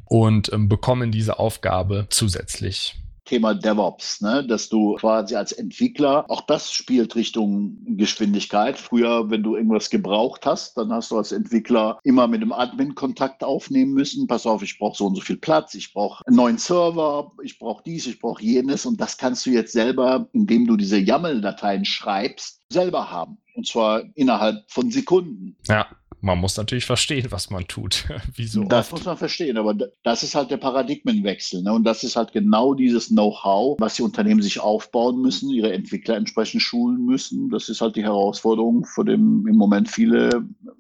und 0.06 0.52
ähm, 0.52 0.68
bekommen 0.68 1.12
diese 1.12 1.40
Aufgabe 1.40 2.08
zusätzlich. 2.10 2.96
Thema 3.32 3.54
DevOps, 3.54 4.20
ne? 4.20 4.46
dass 4.46 4.68
du 4.68 4.96
quasi 4.96 5.38
als 5.38 5.54
Entwickler, 5.54 6.26
auch 6.30 6.42
das 6.42 6.74
spielt 6.74 7.16
Richtung 7.16 7.78
Geschwindigkeit. 7.96 8.78
Früher, 8.78 9.30
wenn 9.30 9.42
du 9.42 9.56
irgendwas 9.56 9.90
gebraucht 9.90 10.46
hast, 10.46 10.76
dann 10.76 10.92
hast 10.92 11.12
du 11.12 11.18
als 11.18 11.32
Entwickler 11.32 11.98
immer 12.04 12.28
mit 12.28 12.42
dem 12.42 12.52
Admin 12.52 12.94
Kontakt 12.94 13.42
aufnehmen 13.42 13.94
müssen. 13.94 14.28
Pass 14.28 14.46
auf, 14.46 14.64
ich 14.64 14.78
brauche 14.78 14.98
so 14.98 15.06
und 15.06 15.16
so 15.16 15.22
viel 15.22 15.38
Platz, 15.38 15.76
ich 15.76 15.94
brauche 15.94 16.28
einen 16.28 16.36
neuen 16.36 16.58
Server, 16.58 17.32
ich 17.42 17.58
brauche 17.58 17.82
dies, 17.86 18.06
ich 18.06 18.20
brauche 18.20 18.44
jenes. 18.44 18.86
Und 18.86 19.00
das 19.00 19.18
kannst 19.18 19.46
du 19.46 19.52
jetzt 19.52 19.72
selber, 19.72 20.28
indem 20.34 20.68
du 20.68 20.76
diese 20.76 20.98
YAML-Dateien 20.98 21.86
schreibst, 21.86 22.60
selber 22.68 23.12
haben. 23.12 23.38
Und 23.56 23.66
zwar 23.66 24.04
innerhalb 24.16 24.70
von 24.70 24.92
Sekunden. 24.92 25.56
Ja 25.70 25.88
man 26.22 26.38
muss 26.38 26.58
natürlich 26.58 26.86
verstehen, 26.86 27.28
was 27.32 27.50
man 27.50 27.68
tut. 27.68 28.08
Wieso 28.36 28.64
das 28.64 28.86
oft. 28.86 28.92
muss 28.94 29.06
man 29.06 29.18
verstehen, 29.18 29.58
aber 29.58 29.76
das 30.04 30.24
ist 30.24 30.36
halt 30.36 30.52
der 30.52 30.58
Paradigmenwechsel. 30.58 31.64
Ne? 31.64 31.74
Und 31.74 31.84
das 31.84 32.04
ist 32.04 32.16
halt 32.16 32.32
genau 32.32 32.74
dieses 32.74 33.10
Know-how, 33.10 33.78
was 33.80 33.96
die 33.96 34.04
Unternehmen 34.04 34.42
sich 34.42 34.60
aufbauen 34.60 35.22
müssen, 35.22 35.50
ihre 35.50 35.74
Entwickler 35.74 36.16
entsprechend 36.16 36.62
schulen 36.62 37.06
müssen. 37.06 37.50
Das 37.50 37.70
ist 37.70 37.82
halt 37.82 37.96
die 37.96 38.04
Herausforderung, 38.04 38.86
vor 38.86 39.06
dem 39.06 39.46
im 39.48 39.56
Moment 39.56 39.90
viele 39.90 40.30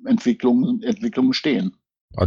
Entwicklungen, 0.05 0.81
Entwicklungen 0.83 1.33
stehen. 1.33 1.75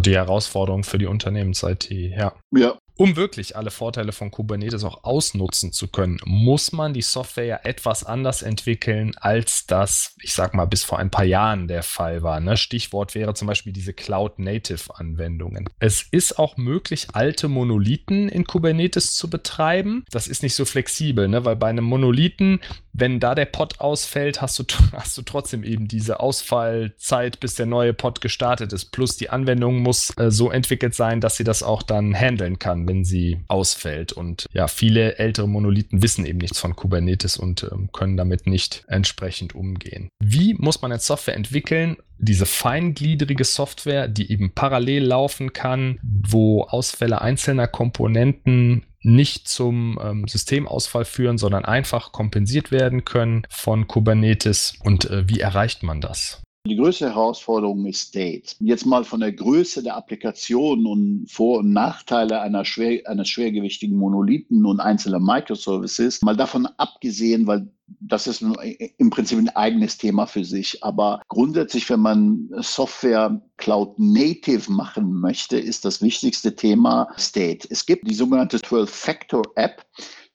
Die 0.00 0.14
Herausforderung 0.14 0.82
für 0.82 0.98
die 0.98 1.06
Unternehmens-IT, 1.06 1.90
ja. 1.90 2.32
Ja, 2.56 2.78
um 2.96 3.16
wirklich 3.16 3.56
alle 3.56 3.70
Vorteile 3.70 4.12
von 4.12 4.30
Kubernetes 4.30 4.84
auch 4.84 5.02
ausnutzen 5.02 5.72
zu 5.72 5.88
können, 5.88 6.18
muss 6.24 6.72
man 6.72 6.94
die 6.94 7.02
Software 7.02 7.44
ja 7.44 7.60
etwas 7.64 8.04
anders 8.04 8.42
entwickeln, 8.42 9.14
als 9.16 9.66
das, 9.66 10.14
ich 10.22 10.32
sag 10.32 10.54
mal, 10.54 10.66
bis 10.66 10.84
vor 10.84 10.98
ein 10.98 11.10
paar 11.10 11.24
Jahren 11.24 11.66
der 11.66 11.82
Fall 11.82 12.22
war. 12.22 12.38
Ne? 12.38 12.56
Stichwort 12.56 13.14
wäre 13.14 13.34
zum 13.34 13.48
Beispiel 13.48 13.72
diese 13.72 13.92
Cloud-Native-Anwendungen. 13.92 15.68
Es 15.80 16.06
ist 16.10 16.38
auch 16.38 16.56
möglich, 16.56 17.08
alte 17.12 17.48
Monolithen 17.48 18.28
in 18.28 18.44
Kubernetes 18.44 19.14
zu 19.16 19.28
betreiben. 19.28 20.04
Das 20.10 20.28
ist 20.28 20.44
nicht 20.44 20.54
so 20.54 20.64
flexibel, 20.64 21.26
ne? 21.26 21.44
weil 21.44 21.56
bei 21.56 21.68
einem 21.68 21.84
Monolithen, 21.84 22.60
wenn 22.92 23.18
da 23.18 23.34
der 23.34 23.46
Pod 23.46 23.80
ausfällt, 23.80 24.40
hast 24.40 24.58
du, 24.60 24.64
hast 24.92 25.18
du 25.18 25.22
trotzdem 25.22 25.64
eben 25.64 25.88
diese 25.88 26.20
Ausfallzeit, 26.20 27.40
bis 27.40 27.56
der 27.56 27.66
neue 27.66 27.92
Pod 27.92 28.20
gestartet 28.20 28.72
ist. 28.72 28.92
Plus 28.92 29.16
die 29.16 29.30
Anwendung 29.30 29.78
muss 29.78 30.16
äh, 30.16 30.30
so 30.30 30.52
entwickelt 30.52 30.94
sein, 30.94 31.20
dass 31.20 31.36
sie 31.36 31.44
das 31.44 31.64
auch 31.64 31.82
dann 31.82 32.14
handeln 32.14 32.60
kann 32.60 32.83
wenn 32.86 33.04
sie 33.04 33.40
ausfällt. 33.48 34.12
Und 34.12 34.46
ja, 34.52 34.68
viele 34.68 35.18
ältere 35.18 35.48
Monolithen 35.48 36.02
wissen 36.02 36.26
eben 36.26 36.38
nichts 36.38 36.58
von 36.58 36.76
Kubernetes 36.76 37.36
und 37.36 37.68
ähm, 37.70 37.90
können 37.92 38.16
damit 38.16 38.46
nicht 38.46 38.84
entsprechend 38.88 39.54
umgehen. 39.54 40.08
Wie 40.22 40.54
muss 40.54 40.82
man 40.82 40.90
jetzt 40.90 41.06
Software 41.06 41.36
entwickeln? 41.36 41.96
Diese 42.18 42.46
feingliedrige 42.46 43.44
Software, 43.44 44.08
die 44.08 44.30
eben 44.30 44.52
parallel 44.52 45.04
laufen 45.04 45.52
kann, 45.52 45.98
wo 46.02 46.62
Ausfälle 46.62 47.20
einzelner 47.20 47.66
Komponenten 47.66 48.84
nicht 49.04 49.48
zum 49.48 49.98
ähm, 50.02 50.26
Systemausfall 50.26 51.04
führen, 51.04 51.38
sondern 51.38 51.64
einfach 51.64 52.12
kompensiert 52.12 52.70
werden 52.70 53.04
können 53.04 53.42
von 53.50 53.86
Kubernetes. 53.86 54.78
Und 54.82 55.10
äh, 55.10 55.28
wie 55.28 55.40
erreicht 55.40 55.82
man 55.82 56.00
das? 56.00 56.43
Die 56.66 56.76
größte 56.76 57.10
Herausforderung 57.10 57.84
ist 57.84 58.08
State. 58.08 58.56
Jetzt 58.58 58.86
mal 58.86 59.04
von 59.04 59.20
der 59.20 59.32
Größe 59.32 59.82
der 59.82 59.96
Applikation 59.96 60.86
und 60.86 61.26
Vor- 61.30 61.58
und 61.58 61.74
Nachteile 61.74 62.40
einer 62.40 62.64
schwer, 62.64 63.02
eines 63.04 63.28
schwergewichtigen 63.28 63.98
Monolithen 63.98 64.64
und 64.64 64.80
einzelner 64.80 65.20
Microservices, 65.20 66.22
mal 66.22 66.34
davon 66.34 66.66
abgesehen, 66.78 67.46
weil 67.46 67.68
das 68.00 68.26
ist 68.26 68.42
im 68.96 69.10
Prinzip 69.10 69.36
ein 69.36 69.50
eigenes 69.50 69.98
Thema 69.98 70.24
für 70.24 70.42
sich. 70.42 70.82
Aber 70.82 71.20
grundsätzlich, 71.28 71.90
wenn 71.90 72.00
man 72.00 72.48
Software 72.60 73.42
Cloud 73.58 73.98
Native 73.98 74.72
machen 74.72 75.20
möchte, 75.20 75.58
ist 75.58 75.84
das 75.84 76.00
wichtigste 76.00 76.56
Thema 76.56 77.08
State. 77.18 77.68
Es 77.70 77.84
gibt 77.84 78.08
die 78.08 78.14
sogenannte 78.14 78.56
12-Factor-App 78.56 79.84